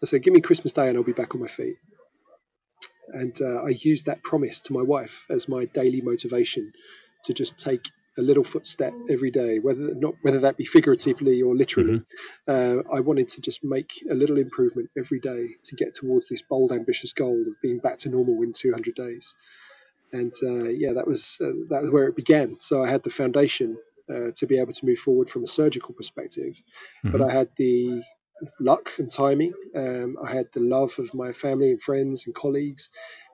I 0.03 0.07
said, 0.07 0.23
"Give 0.23 0.33
me 0.33 0.41
Christmas 0.41 0.73
Day, 0.73 0.89
and 0.89 0.97
I'll 0.97 1.05
be 1.05 1.13
back 1.13 1.35
on 1.35 1.41
my 1.41 1.49
feet." 1.49 1.77
And 3.09 3.41
uh, 3.41 3.63
I 3.63 3.71
used 3.71 4.07
that 4.07 4.23
promise 4.23 4.61
to 4.63 4.73
my 4.73 4.83
wife 4.83 5.25
as 5.31 5.49
my 5.49 5.65
daily 5.65 6.01
motivation 6.01 6.73
to 7.25 7.33
just 7.33 7.59
take 7.59 7.91
a 8.19 8.23
little 8.23 8.45
footstep 8.45 8.93
every 9.09 9.31
day, 9.31 9.59
whether 9.59 9.95
not 9.95 10.15
whether 10.23 10.41
that 10.41 10.57
be 10.57 10.65
figuratively 10.65 11.43
or 11.43 11.55
literally. 11.55 12.03
Mm-hmm. 12.49 12.83
Uh, 12.91 12.97
I 12.97 13.01
wanted 13.01 13.29
to 13.29 13.41
just 13.41 13.65
make 13.65 14.05
a 14.11 14.15
little 14.15 14.39
improvement 14.39 14.91
every 14.97 15.21
day 15.21 15.51
to 15.65 15.77
get 15.77 15.95
towards 15.95 16.29
this 16.29 16.43
bold, 16.43 16.73
ambitious 16.73 17.13
goal 17.13 17.41
of 17.49 17.61
being 17.63 17.79
back 17.79 17.99
to 17.99 18.09
normal 18.09 18.43
in 18.43 18.53
200 18.53 18.95
days. 18.95 19.35
And 20.13 20.33
uh, 20.43 20.69
yeah, 20.69 20.95
that 20.95 21.07
was 21.07 21.39
uh, 21.41 21.53
that 21.71 21.83
was 21.83 21.91
where 21.91 22.09
it 22.09 22.17
began. 22.17 22.61
So 22.61 22.83
I 22.83 22.91
had 22.91 23.03
the 23.03 23.11
foundation 23.11 23.79
uh, 24.13 24.31
to 24.37 24.47
be 24.47 24.59
able 24.59 24.73
to 24.73 24.87
move 24.87 24.99
forward 24.99 25.29
from 25.29 25.45
a 25.45 25.47
surgical 25.47 25.95
perspective, 25.95 26.63
mm-hmm. 27.05 27.11
but 27.11 27.23
I 27.23 27.33
had 27.33 27.51
the 27.57 28.03
luck 28.61 28.93
and 28.99 29.11
timing. 29.11 29.53
Um, 29.75 30.17
I 30.23 30.33
had 30.33 30.47
the 30.53 30.61
love 30.61 30.99
of 30.99 31.13
my 31.15 31.33
family 31.33 31.71
and 31.71 31.81
friends 31.81 32.25
and 32.27 32.35
colleagues, 32.35 32.91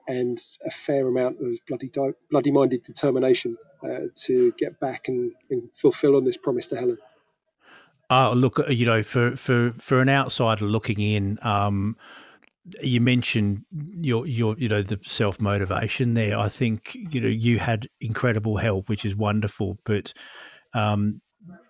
and 0.07 0.37
a 0.65 0.71
fair 0.71 1.07
amount 1.07 1.39
of 1.41 1.57
bloody 1.67 1.91
bloody 2.29 2.51
minded 2.51 2.83
determination 2.83 3.57
uh, 3.85 4.07
to 4.15 4.51
get 4.57 4.79
back 4.79 5.07
and, 5.07 5.31
and, 5.49 5.69
fulfill 5.73 6.15
on 6.15 6.23
this 6.23 6.37
promise 6.37 6.67
to 6.67 6.75
Helen. 6.75 6.97
Oh, 8.09 8.33
look, 8.35 8.59
uh, 8.59 8.67
you 8.67 8.85
know, 8.85 9.03
for 9.03 9.35
for 9.35 9.71
for 9.71 10.01
an 10.01 10.09
outsider 10.09 10.65
looking 10.65 10.99
in, 10.99 11.39
um, 11.41 11.97
you 12.81 13.01
mentioned 13.01 13.65
your 13.71 14.27
your 14.27 14.55
you 14.57 14.69
know 14.69 14.81
the 14.81 14.99
self 15.03 15.39
motivation 15.39 16.13
there. 16.13 16.37
I 16.37 16.49
think 16.49 16.95
you 16.95 17.21
know 17.21 17.27
you 17.27 17.59
had 17.59 17.87
incredible 17.99 18.57
help, 18.57 18.89
which 18.89 19.05
is 19.05 19.15
wonderful, 19.15 19.79
but 19.85 20.13
um, 20.73 21.21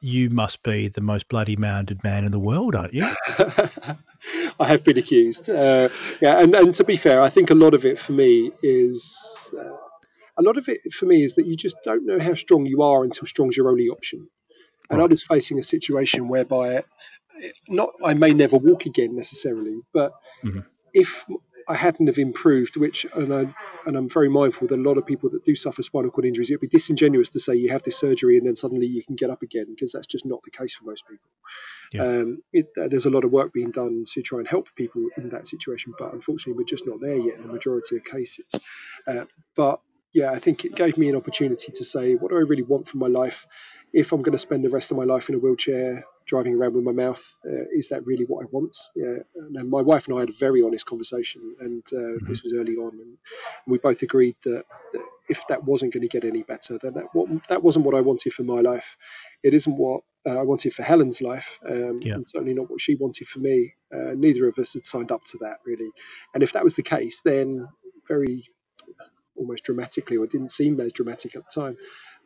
you 0.01 0.29
must 0.29 0.63
be 0.63 0.87
the 0.87 1.01
most 1.01 1.27
bloody 1.27 1.55
mounted 1.55 2.03
man 2.03 2.25
in 2.25 2.31
the 2.31 2.39
world, 2.39 2.75
aren't 2.75 2.93
you? 2.93 3.07
I 4.59 4.67
have 4.67 4.83
been 4.83 4.97
accused. 4.97 5.49
Uh, 5.49 5.89
yeah, 6.21 6.41
and, 6.41 6.55
and 6.55 6.73
to 6.75 6.83
be 6.83 6.97
fair, 6.97 7.21
I 7.21 7.29
think 7.29 7.49
a 7.49 7.55
lot 7.55 7.73
of 7.73 7.85
it 7.85 7.99
for 7.99 8.13
me 8.13 8.51
is 8.63 9.51
uh, 9.59 9.75
a 10.37 10.41
lot 10.41 10.57
of 10.57 10.67
it 10.67 10.91
for 10.93 11.05
me 11.05 11.23
is 11.23 11.35
that 11.35 11.45
you 11.45 11.55
just 11.55 11.77
don't 11.83 12.05
know 12.05 12.19
how 12.19 12.33
strong 12.33 12.65
you 12.65 12.81
are 12.81 13.03
until 13.03 13.25
strong's 13.25 13.57
your 13.57 13.69
only 13.69 13.89
option. 13.89 14.27
And 14.89 14.99
right. 14.99 15.05
I 15.05 15.07
was 15.07 15.23
facing 15.23 15.59
a 15.59 15.63
situation 15.63 16.27
whereby, 16.27 16.83
not 17.67 17.89
I 18.03 18.13
may 18.13 18.33
never 18.33 18.57
walk 18.57 18.85
again 18.85 19.15
necessarily, 19.15 19.81
but 19.93 20.11
mm-hmm. 20.43 20.59
if 20.93 21.25
I 21.67 21.75
hadn't 21.75 22.07
have 22.07 22.19
improved, 22.19 22.77
which 22.77 23.05
and 23.13 23.33
I 23.33 23.55
and 23.87 23.97
I'm 23.97 24.09
very 24.09 24.29
mindful 24.29 24.67
that 24.67 24.79
a 24.79 24.81
lot 24.81 24.97
of 24.97 25.05
people 25.05 25.31
that 25.31 25.43
do 25.43 25.55
suffer 25.55 25.81
spinal 25.81 26.11
cord 26.11 26.25
injuries, 26.25 26.51
it'd 26.51 26.61
be 26.61 26.67
disingenuous 26.67 27.29
to 27.29 27.39
say 27.39 27.55
you 27.55 27.69
have 27.69 27.81
this 27.81 27.97
surgery 27.97 28.37
and 28.37 28.45
then 28.45 28.55
suddenly 28.55 28.85
you 28.85 29.03
can 29.03 29.15
get 29.15 29.31
up 29.31 29.41
again 29.41 29.65
because 29.69 29.91
that's 29.91 30.07
just 30.07 30.25
not 30.25 30.43
the 30.43 30.51
case 30.51 30.75
for 30.75 30.85
most 30.85 31.07
people. 31.07 31.29
Yeah. 31.91 32.03
Um, 32.03 32.43
it, 32.53 32.67
uh, 32.79 32.87
there's 32.87 33.05
a 33.05 33.09
lot 33.09 33.23
of 33.23 33.31
work 33.31 33.53
being 33.53 33.71
done 33.71 34.03
to 34.13 34.21
try 34.21 34.39
and 34.39 34.47
help 34.47 34.69
people 34.75 35.07
in 35.17 35.29
that 35.29 35.47
situation, 35.47 35.93
but 35.97 36.13
unfortunately 36.13 36.53
we're 36.57 36.65
just 36.65 36.85
not 36.85 37.01
there 37.01 37.17
yet 37.17 37.37
in 37.37 37.47
the 37.47 37.53
majority 37.53 37.97
of 37.97 38.03
cases. 38.03 38.45
Uh, 39.07 39.25
but 39.55 39.79
yeah, 40.15 40.31
I 40.31 40.39
think 40.39 40.63
it 40.63 40.75
gave 40.75 40.97
me 40.97 41.09
an 41.09 41.15
opportunity 41.15 41.71
to 41.73 41.83
say, 41.83 42.15
what 42.15 42.31
do 42.31 42.37
I 42.37 42.41
really 42.41 42.63
want 42.63 42.87
from 42.87 43.01
my 43.01 43.07
life? 43.07 43.45
If 43.93 44.13
I'm 44.13 44.21
going 44.21 44.31
to 44.31 44.39
spend 44.39 44.63
the 44.63 44.69
rest 44.69 44.89
of 44.89 44.97
my 44.97 45.03
life 45.03 45.27
in 45.29 45.35
a 45.35 45.39
wheelchair, 45.39 46.05
driving 46.25 46.55
around 46.55 46.73
with 46.73 46.83
my 46.83 46.91
mouth. 46.91 47.23
Uh, 47.45 47.65
is 47.71 47.89
that 47.89 48.05
really 48.05 48.25
what 48.25 48.43
I 48.43 48.47
want? 48.51 48.75
Yeah. 48.95 49.17
And 49.35 49.69
my 49.69 49.81
wife 49.81 50.07
and 50.07 50.17
I 50.17 50.21
had 50.21 50.29
a 50.29 50.39
very 50.39 50.63
honest 50.63 50.85
conversation, 50.85 51.55
and 51.59 51.83
uh, 51.93 51.95
mm-hmm. 51.95 52.27
this 52.27 52.43
was 52.43 52.53
early 52.53 52.75
on, 52.75 52.93
and 52.99 53.17
we 53.67 53.77
both 53.77 54.01
agreed 54.01 54.35
that, 54.43 54.63
that 54.93 55.05
if 55.29 55.45
that 55.47 55.63
wasn't 55.63 55.93
going 55.93 56.01
to 56.01 56.07
get 56.07 56.25
any 56.25 56.43
better, 56.43 56.79
then 56.81 56.93
that 56.95 57.07
what, 57.13 57.29
that 57.49 57.61
wasn't 57.61 57.85
what 57.85 57.95
I 57.95 58.01
wanted 58.01 58.33
for 58.33 58.43
my 58.43 58.61
life. 58.61 58.97
It 59.43 59.53
isn't 59.53 59.77
what 59.77 60.01
uh, 60.25 60.39
I 60.39 60.43
wanted 60.43 60.73
for 60.73 60.83
Helen's 60.83 61.21
life, 61.21 61.59
um, 61.67 61.99
yeah. 62.01 62.13
and 62.13 62.27
certainly 62.27 62.53
not 62.53 62.69
what 62.69 62.81
she 62.81 62.95
wanted 62.95 63.27
for 63.27 63.39
me. 63.39 63.75
Uh, 63.93 64.13
neither 64.15 64.47
of 64.47 64.57
us 64.57 64.73
had 64.73 64.85
signed 64.85 65.11
up 65.11 65.23
to 65.25 65.39
that 65.41 65.59
really, 65.65 65.91
and 66.33 66.41
if 66.41 66.53
that 66.53 66.63
was 66.63 66.75
the 66.75 66.83
case, 66.83 67.21
then 67.21 67.67
very 68.07 68.43
almost 69.35 69.63
dramatically, 69.63 70.17
or 70.17 70.27
didn't 70.27 70.51
seem 70.51 70.79
as 70.79 70.93
dramatic 70.93 71.35
at 71.35 71.43
the 71.43 71.61
time, 71.61 71.77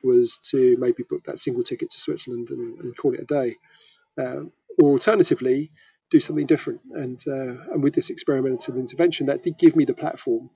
was 0.04 0.38
to 0.51 0.78
maybe 0.78 1.04
book 1.04 1.24
that 1.25 1.39
single 1.39 1.63
ticket 1.63 1.89
to 1.92 2.00
Switzerland 2.00 2.50
and, 2.50 2.80
and 2.80 2.98
call 2.98 3.13
it 3.13 3.22
a 3.22 3.25
day. 3.25 3.56
Um, 4.18 4.51
or 4.78 4.92
alternatively, 4.92 5.72
do 6.10 6.20
something 6.20 6.46
different. 6.46 6.82
And, 6.92 7.20
uh, 7.28 7.72
and 7.72 7.84
with 7.84 7.94
this 7.94 8.10
experimental 8.10 8.78
intervention, 8.78 9.28
that 9.28 9.44
did 9.44 9.58
give 9.58 9.75
me 9.75 9.86
the 9.86 9.94
platform 9.94 10.50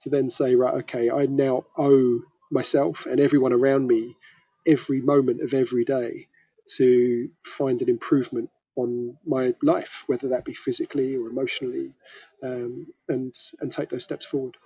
to 0.00 0.10
then 0.10 0.30
say, 0.30 0.54
right, 0.54 0.74
okay, 0.74 1.10
I 1.10 1.26
now 1.26 1.64
owe 1.76 2.20
myself 2.50 3.06
and 3.06 3.20
everyone 3.20 3.52
around 3.52 3.86
me 3.86 4.16
every 4.66 5.00
moment 5.00 5.40
of 5.42 5.54
every 5.54 5.84
day 5.84 6.28
to 6.76 7.28
find 7.42 7.82
an 7.82 7.88
improvement 7.88 8.50
on 8.76 9.16
my 9.26 9.54
life, 9.62 10.04
whether 10.06 10.28
that 10.28 10.44
be 10.44 10.54
physically 10.54 11.16
or 11.16 11.28
emotionally, 11.28 11.92
um, 12.42 12.86
and 13.08 13.34
and 13.60 13.72
take 13.72 13.88
those 13.88 14.04
steps 14.04 14.24
forward 14.24 14.56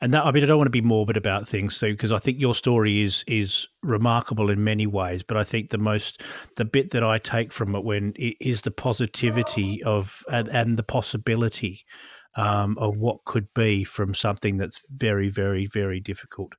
and 0.00 0.12
that 0.12 0.24
I 0.24 0.32
mean 0.32 0.42
I 0.42 0.46
don't 0.46 0.58
want 0.58 0.66
to 0.66 0.70
be 0.70 0.80
morbid 0.80 1.16
about 1.16 1.48
things 1.48 1.76
so 1.76 1.88
because 1.88 2.12
I 2.12 2.18
think 2.18 2.40
your 2.40 2.54
story 2.54 3.02
is 3.02 3.24
is 3.26 3.68
remarkable 3.82 4.50
in 4.50 4.62
many 4.62 4.86
ways. 4.86 5.22
But 5.22 5.36
I 5.36 5.44
think 5.44 5.70
the 5.70 5.78
most 5.78 6.22
the 6.56 6.64
bit 6.64 6.90
that 6.90 7.02
I 7.02 7.18
take 7.18 7.52
from 7.52 7.74
it 7.74 7.84
when 7.84 8.12
it 8.16 8.36
is 8.40 8.62
the 8.62 8.70
positivity 8.70 9.82
of 9.82 10.22
and, 10.30 10.48
and 10.48 10.76
the 10.76 10.82
possibility 10.82 11.84
um, 12.36 12.76
of 12.78 12.96
what 12.96 13.24
could 13.24 13.52
be 13.54 13.84
from 13.84 14.14
something 14.14 14.56
that's 14.56 14.82
very 14.90 15.28
very 15.28 15.66
very 15.66 16.00
difficult. 16.00 16.52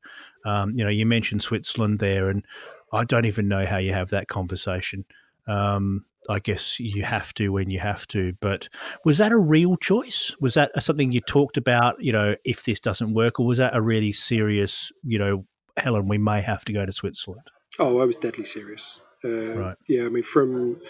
Um, 0.45 0.71
you 0.75 0.83
know 0.83 0.89
you 0.89 1.05
mentioned 1.05 1.43
Switzerland 1.43 1.99
there 1.99 2.29
and 2.29 2.45
I 2.91 3.03
don't 3.03 3.25
even 3.25 3.47
know 3.47 3.65
how 3.65 3.77
you 3.77 3.93
have 3.93 4.09
that 4.09 4.27
conversation. 4.27 5.05
Um, 5.47 6.05
I 6.29 6.39
guess 6.39 6.79
you 6.79 7.03
have 7.03 7.33
to 7.35 7.49
when 7.49 7.69
you 7.69 7.79
have 7.79 8.07
to. 8.07 8.33
But 8.39 8.69
was 9.03 9.17
that 9.17 9.31
a 9.31 9.37
real 9.37 9.75
choice? 9.77 10.35
Was 10.39 10.55
that 10.55 10.71
something 10.83 11.11
you 11.11 11.21
talked 11.21 11.57
about? 11.57 11.95
You 11.99 12.11
know, 12.11 12.35
if 12.43 12.63
this 12.63 12.79
doesn't 12.79 13.13
work, 13.13 13.39
or 13.39 13.45
was 13.45 13.57
that 13.57 13.75
a 13.75 13.81
really 13.81 14.11
serious? 14.11 14.91
You 15.03 15.19
know, 15.19 15.45
Helen, 15.77 16.07
we 16.07 16.17
may 16.17 16.41
have 16.41 16.65
to 16.65 16.73
go 16.73 16.85
to 16.85 16.91
Switzerland. 16.91 17.47
Oh, 17.79 17.99
I 17.99 18.05
was 18.05 18.15
deadly 18.15 18.45
serious. 18.45 19.01
Uh, 19.23 19.57
right. 19.57 19.77
Yeah, 19.87 20.05
I 20.05 20.09
mean, 20.09 20.23
from 20.23 20.81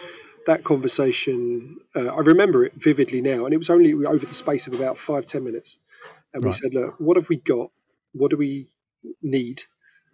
that 0.45 0.63
conversation, 0.63 1.77
uh, 1.95 2.13
I 2.13 2.19
remember 2.19 2.65
it 2.65 2.73
vividly 2.75 3.21
now, 3.21 3.45
and 3.45 3.53
it 3.53 3.57
was 3.57 3.69
only 3.69 3.93
over 3.93 4.25
the 4.25 4.33
space 4.33 4.67
of 4.67 4.73
about 4.73 4.97
five 4.97 5.25
ten 5.25 5.43
minutes. 5.43 5.79
And 6.33 6.43
we 6.43 6.47
right. 6.47 6.55
said, 6.55 6.73
"Look, 6.73 6.95
what 6.99 7.17
have 7.17 7.29
we 7.29 7.37
got? 7.37 7.71
What 8.13 8.31
do 8.31 8.37
we 8.37 8.67
need 9.21 9.63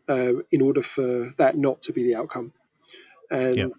uh, 0.07 0.33
in 0.51 0.61
order 0.61 0.81
for 0.81 1.31
that 1.37 1.57
not 1.57 1.83
to 1.83 1.93
be 1.93 2.03
the 2.03 2.15
outcome?" 2.15 2.53
And 3.29 3.57
yep 3.57 3.71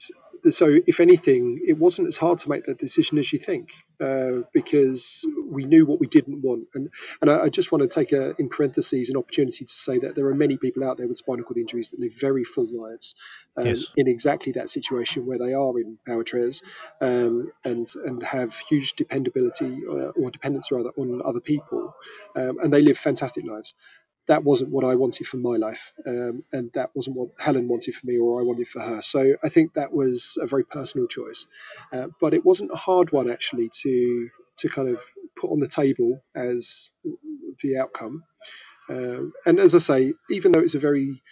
so 0.50 0.78
if 0.86 1.00
anything, 1.00 1.60
it 1.64 1.78
wasn't 1.78 2.08
as 2.08 2.16
hard 2.16 2.40
to 2.40 2.48
make 2.48 2.66
that 2.66 2.78
decision 2.78 3.18
as 3.18 3.32
you 3.32 3.38
think, 3.38 3.72
uh, 4.00 4.40
because 4.52 5.24
we 5.48 5.64
knew 5.64 5.86
what 5.86 6.00
we 6.00 6.06
didn't 6.06 6.42
want. 6.42 6.66
And 6.74 6.90
and 7.20 7.30
I, 7.30 7.44
I, 7.44 7.48
just 7.48 7.70
want 7.70 7.82
to 7.82 7.88
take 7.88 8.12
a 8.12 8.34
in 8.40 8.48
parentheses 8.48 9.10
an 9.10 9.16
opportunity 9.16 9.64
to 9.64 9.72
say 9.72 9.98
that 9.98 10.16
there 10.16 10.26
are 10.26 10.34
many 10.34 10.56
people 10.56 10.84
out 10.84 10.96
there 10.96 11.06
with 11.06 11.18
spinal 11.18 11.44
cord 11.44 11.58
injuries 11.58 11.90
that 11.90 12.00
live 12.00 12.12
very 12.18 12.42
full 12.44 12.66
lives 12.72 13.14
um, 13.56 13.66
yes. 13.66 13.86
in 13.96 14.08
exactly 14.08 14.52
that 14.52 14.68
situation 14.68 15.26
where 15.26 15.38
they 15.38 15.54
are 15.54 15.78
in 15.78 15.98
power 16.06 16.24
chairs 16.24 16.60
um, 17.00 17.52
and 17.64 17.92
and 18.04 18.22
have 18.22 18.54
huge 18.56 18.94
dependability 18.94 19.82
uh, 19.88 20.08
or 20.10 20.30
dependence 20.30 20.72
rather 20.72 20.90
on 20.96 21.22
other 21.24 21.40
people, 21.40 21.94
um, 22.34 22.58
and 22.58 22.72
they 22.72 22.82
live 22.82 22.98
fantastic 22.98 23.44
lives 23.44 23.74
that 24.26 24.44
wasn't 24.44 24.70
what 24.70 24.84
I 24.84 24.94
wanted 24.94 25.26
for 25.26 25.36
my 25.36 25.56
life, 25.56 25.92
um, 26.06 26.44
and 26.52 26.70
that 26.74 26.90
wasn't 26.94 27.16
what 27.16 27.30
Helen 27.38 27.68
wanted 27.68 27.94
for 27.94 28.06
me 28.06 28.18
or 28.18 28.40
I 28.40 28.44
wanted 28.44 28.68
for 28.68 28.80
her. 28.80 29.02
So 29.02 29.34
I 29.42 29.48
think 29.48 29.74
that 29.74 29.92
was 29.92 30.38
a 30.40 30.46
very 30.46 30.64
personal 30.64 31.06
choice, 31.06 31.46
uh, 31.92 32.08
but 32.20 32.34
it 32.34 32.44
wasn't 32.44 32.70
a 32.72 32.76
hard 32.76 33.12
one 33.12 33.30
actually 33.30 33.70
to 33.82 34.28
to 34.58 34.68
kind 34.68 34.88
of 34.88 35.00
put 35.36 35.50
on 35.50 35.60
the 35.60 35.68
table 35.68 36.22
as 36.34 36.90
the 37.62 37.78
outcome. 37.78 38.24
Um, 38.88 39.32
and 39.46 39.58
as 39.58 39.74
I 39.74 39.78
say, 39.78 40.14
even 40.30 40.52
though 40.52 40.60
it's 40.60 40.74
a 40.74 40.78
very 40.78 41.22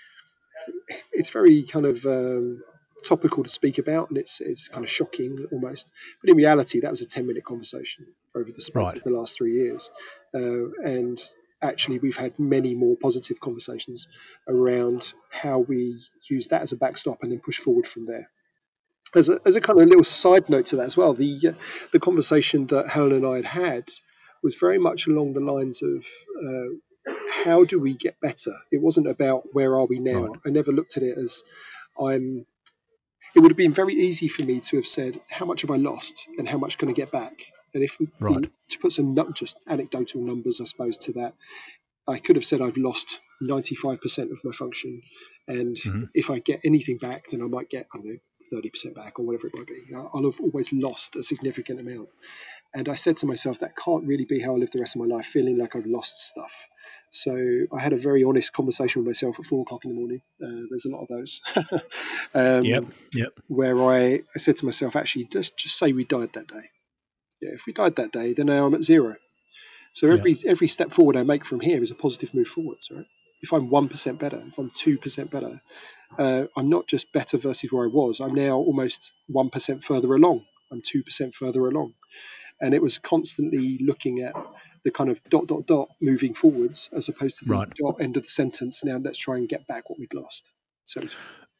it's 1.12 1.30
very 1.30 1.62
kind 1.62 1.86
of 1.86 2.04
um, 2.06 2.62
topical 3.04 3.42
to 3.42 3.50
speak 3.50 3.78
about, 3.78 4.08
and 4.08 4.18
it's 4.18 4.40
it's 4.40 4.68
kind 4.68 4.84
of 4.84 4.90
shocking 4.90 5.46
almost. 5.52 5.90
But 6.20 6.30
in 6.30 6.36
reality, 6.36 6.80
that 6.80 6.90
was 6.90 7.02
a 7.02 7.06
ten 7.06 7.26
minute 7.26 7.44
conversation 7.44 8.06
over 8.34 8.50
the 8.50 8.60
space 8.60 8.76
right. 8.76 8.96
of 8.96 9.02
the 9.02 9.10
last 9.10 9.36
three 9.36 9.54
years, 9.54 9.90
uh, 10.34 10.70
and 10.82 11.20
actually 11.62 11.98
we've 11.98 12.16
had 12.16 12.38
many 12.38 12.74
more 12.74 12.96
positive 12.96 13.40
conversations 13.40 14.08
around 14.48 15.12
how 15.30 15.58
we 15.58 15.98
use 16.28 16.48
that 16.48 16.62
as 16.62 16.72
a 16.72 16.76
backstop 16.76 17.22
and 17.22 17.32
then 17.32 17.40
push 17.40 17.58
forward 17.58 17.86
from 17.86 18.04
there. 18.04 18.30
As 19.14 19.28
a, 19.28 19.40
as 19.44 19.56
a 19.56 19.60
kind 19.60 19.80
of 19.80 19.88
little 19.88 20.04
side 20.04 20.48
note 20.48 20.66
to 20.66 20.76
that 20.76 20.86
as 20.86 20.96
well, 20.96 21.14
the 21.14 21.36
uh, 21.48 21.52
the 21.92 21.98
conversation 21.98 22.66
that 22.68 22.88
Helen 22.88 23.12
and 23.12 23.26
I 23.26 23.36
had 23.36 23.44
had 23.44 23.88
was 24.42 24.54
very 24.54 24.78
much 24.78 25.08
along 25.08 25.32
the 25.32 25.40
lines 25.40 25.82
of 25.82 26.06
uh, 26.40 27.12
how 27.44 27.64
do 27.64 27.80
we 27.80 27.94
get 27.94 28.20
better. 28.20 28.52
It 28.70 28.80
wasn't 28.80 29.08
about 29.08 29.42
where 29.52 29.76
are 29.76 29.86
we 29.86 29.98
now. 29.98 30.26
Right. 30.26 30.40
I 30.46 30.50
never 30.50 30.70
looked 30.70 30.96
at 30.96 31.02
it 31.02 31.18
as 31.18 31.42
I'm. 31.98 32.46
It 33.34 33.40
would 33.40 33.50
have 33.50 33.56
been 33.56 33.74
very 33.74 33.94
easy 33.94 34.28
for 34.28 34.44
me 34.44 34.60
to 34.60 34.76
have 34.76 34.86
said 34.86 35.20
how 35.28 35.46
much 35.46 35.62
have 35.62 35.70
I 35.70 35.76
lost 35.76 36.26
and 36.38 36.48
how 36.48 36.58
much 36.58 36.78
can 36.78 36.88
I 36.88 36.92
get 36.92 37.10
back 37.10 37.52
and 37.74 37.82
if 37.82 37.98
right. 38.18 38.50
to 38.70 38.78
put 38.78 38.92
some 38.92 39.16
just 39.34 39.58
anecdotal 39.66 40.22
numbers, 40.22 40.60
I 40.60 40.64
suppose, 40.64 40.96
to 40.98 41.12
that, 41.14 41.34
I 42.08 42.18
could 42.18 42.36
have 42.36 42.44
said 42.44 42.60
I've 42.60 42.76
lost 42.76 43.20
95% 43.42 44.32
of 44.32 44.44
my 44.44 44.52
function, 44.52 45.02
and 45.46 45.76
mm-hmm. 45.76 46.04
if 46.14 46.30
I 46.30 46.38
get 46.38 46.60
anything 46.64 46.98
back, 46.98 47.30
then 47.30 47.42
I 47.42 47.46
might 47.46 47.70
get 47.70 47.86
I 47.94 47.98
don't 47.98 48.06
know 48.06 48.18
30% 48.52 48.94
back 48.94 49.18
or 49.18 49.24
whatever 49.24 49.46
it 49.46 49.54
might 49.54 49.66
be. 49.66 49.94
I'll 49.94 50.24
have 50.24 50.40
always 50.40 50.72
lost 50.72 51.16
a 51.16 51.22
significant 51.22 51.80
amount. 51.80 52.08
And 52.74 52.88
I 52.88 52.94
said 52.94 53.16
to 53.18 53.26
myself, 53.26 53.60
that 53.60 53.76
can't 53.76 54.06
really 54.06 54.24
be 54.24 54.40
how 54.40 54.54
I 54.54 54.58
live 54.58 54.70
the 54.70 54.80
rest 54.80 54.96
of 54.96 55.02
my 55.02 55.12
life, 55.12 55.26
feeling 55.26 55.58
like 55.58 55.74
I've 55.74 55.86
lost 55.86 56.20
stuff. 56.20 56.66
So 57.10 57.36
I 57.72 57.80
had 57.80 57.92
a 57.92 57.96
very 57.96 58.22
honest 58.22 58.52
conversation 58.52 59.02
with 59.02 59.08
myself 59.08 59.38
at 59.40 59.44
four 59.44 59.62
o'clock 59.62 59.84
in 59.84 59.90
the 59.90 59.96
morning. 59.96 60.22
Uh, 60.42 60.66
there's 60.68 60.84
a 60.84 60.90
lot 60.90 61.02
of 61.02 61.08
those. 61.08 61.40
um, 62.34 62.64
yep, 62.64 62.84
yep. 63.14 63.32
Where 63.48 63.82
I, 63.84 64.20
I 64.34 64.38
said 64.38 64.56
to 64.58 64.66
myself, 64.66 64.94
actually, 64.94 65.24
just 65.24 65.56
just 65.56 65.78
say 65.78 65.92
we 65.92 66.04
died 66.04 66.32
that 66.34 66.46
day 66.46 66.70
yeah, 67.40 67.50
if 67.52 67.66
we 67.66 67.72
died 67.72 67.96
that 67.96 68.12
day, 68.12 68.32
then 68.32 68.46
now 68.46 68.66
I'm 68.66 68.74
at 68.74 68.82
zero. 68.82 69.16
So 69.92 70.10
every 70.10 70.32
yeah. 70.32 70.50
every 70.50 70.68
step 70.68 70.92
forward 70.92 71.16
I 71.16 71.22
make 71.22 71.44
from 71.44 71.60
here 71.60 71.82
is 71.82 71.90
a 71.90 71.96
positive 71.96 72.34
move 72.34 72.48
forwards, 72.48 72.90
right? 72.90 73.06
If 73.42 73.52
I'm 73.52 73.70
one 73.70 73.88
percent 73.88 74.18
better, 74.18 74.42
if 74.46 74.58
I'm 74.58 74.70
two 74.70 74.98
percent 74.98 75.30
better, 75.30 75.60
uh, 76.18 76.44
I'm 76.56 76.68
not 76.68 76.86
just 76.86 77.12
better 77.12 77.38
versus 77.38 77.72
where 77.72 77.84
I 77.84 77.88
was. 77.88 78.20
I'm 78.20 78.34
now 78.34 78.56
almost 78.58 79.12
one 79.26 79.50
percent 79.50 79.82
further 79.82 80.14
along. 80.14 80.44
I'm 80.70 80.82
two 80.82 81.02
percent 81.02 81.34
further 81.34 81.66
along, 81.66 81.94
and 82.60 82.74
it 82.74 82.82
was 82.82 82.98
constantly 82.98 83.78
looking 83.80 84.20
at 84.20 84.34
the 84.84 84.90
kind 84.90 85.10
of 85.10 85.20
dot 85.28 85.46
dot 85.46 85.66
dot 85.66 85.88
moving 86.00 86.34
forwards 86.34 86.88
as 86.92 87.08
opposed 87.08 87.38
to 87.38 87.46
the 87.46 87.52
right. 87.52 87.74
dot 87.74 87.96
end 88.00 88.16
of 88.16 88.22
the 88.22 88.28
sentence. 88.28 88.84
Now 88.84 88.98
let's 88.98 89.18
try 89.18 89.36
and 89.36 89.48
get 89.48 89.66
back 89.66 89.90
what 89.90 89.98
we'd 89.98 90.14
lost. 90.14 90.50
So 90.84 91.00
it's 91.00 91.16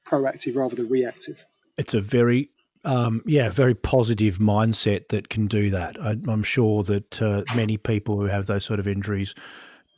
proactive 0.06 0.56
rather 0.56 0.76
than 0.76 0.88
reactive. 0.88 1.44
It's 1.76 1.94
a 1.94 2.00
very 2.00 2.50
um, 2.84 3.22
yeah, 3.26 3.50
very 3.50 3.74
positive 3.74 4.38
mindset 4.38 5.08
that 5.08 5.28
can 5.28 5.46
do 5.46 5.70
that. 5.70 6.00
I, 6.00 6.16
am 6.30 6.42
sure 6.42 6.82
that 6.84 7.20
uh, 7.20 7.42
many 7.54 7.76
people 7.76 8.18
who 8.18 8.26
have 8.26 8.46
those 8.46 8.64
sort 8.64 8.80
of 8.80 8.88
injuries 8.88 9.34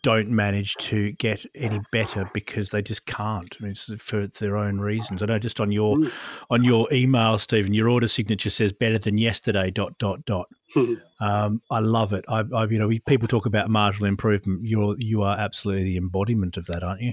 don't 0.02 0.30
manage 0.30 0.74
to 0.74 1.12
get 1.12 1.46
any 1.54 1.80
better 1.92 2.28
because 2.34 2.70
they 2.70 2.82
just 2.82 3.06
can't. 3.06 3.56
I 3.60 3.62
mean, 3.62 3.70
it's 3.70 3.92
for 4.02 4.26
their 4.26 4.56
own 4.56 4.80
reasons. 4.80 5.22
I 5.22 5.26
know 5.26 5.38
just 5.38 5.60
on 5.60 5.70
your 5.70 5.96
mm. 5.96 6.10
on 6.50 6.64
your 6.64 6.88
email, 6.92 7.38
Steven, 7.38 7.72
your 7.72 7.88
order 7.88 8.08
signature 8.08 8.50
says 8.50 8.72
better 8.72 8.98
than 8.98 9.16
yesterday. 9.16 9.70
Dot 9.70 9.96
dot 9.98 10.24
dot. 10.24 10.48
um, 11.20 11.62
I 11.70 11.78
love 11.78 12.12
it. 12.12 12.24
I, 12.28 12.42
I, 12.52 12.64
you 12.64 12.80
know, 12.80 12.90
people 13.06 13.28
talk 13.28 13.46
about 13.46 13.70
marginal 13.70 14.08
improvement. 14.08 14.64
You're 14.64 14.96
you 14.98 15.22
are 15.22 15.38
absolutely 15.38 15.84
the 15.84 15.98
embodiment 15.98 16.56
of 16.56 16.66
that, 16.66 16.82
aren't 16.82 17.02
you? 17.02 17.12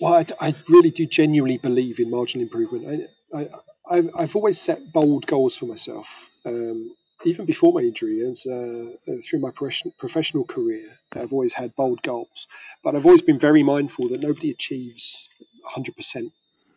Well, 0.00 0.14
I, 0.14 0.26
I 0.40 0.54
really 0.68 0.90
do 0.90 1.06
genuinely 1.06 1.58
believe 1.58 2.00
in 2.00 2.10
marginal 2.10 2.42
improvement. 2.42 3.08
I, 3.32 3.38
I 3.42 3.48
I've, 3.88 4.10
I've 4.16 4.36
always 4.36 4.60
set 4.60 4.92
bold 4.92 5.26
goals 5.26 5.56
for 5.56 5.66
myself. 5.66 6.30
Um, 6.44 6.94
even 7.24 7.46
before 7.46 7.72
my 7.72 7.80
injury 7.80 8.20
and 8.24 8.36
uh, 8.46 9.12
uh, 9.12 9.16
through 9.22 9.40
my 9.40 9.50
professional 9.50 10.44
career, 10.44 10.86
I've 11.12 11.32
always 11.32 11.52
had 11.52 11.74
bold 11.74 12.02
goals. 12.02 12.46
But 12.82 12.96
I've 12.96 13.06
always 13.06 13.22
been 13.22 13.38
very 13.38 13.62
mindful 13.62 14.08
that 14.08 14.20
nobody 14.20 14.50
achieves 14.50 15.28
100% 15.74 16.30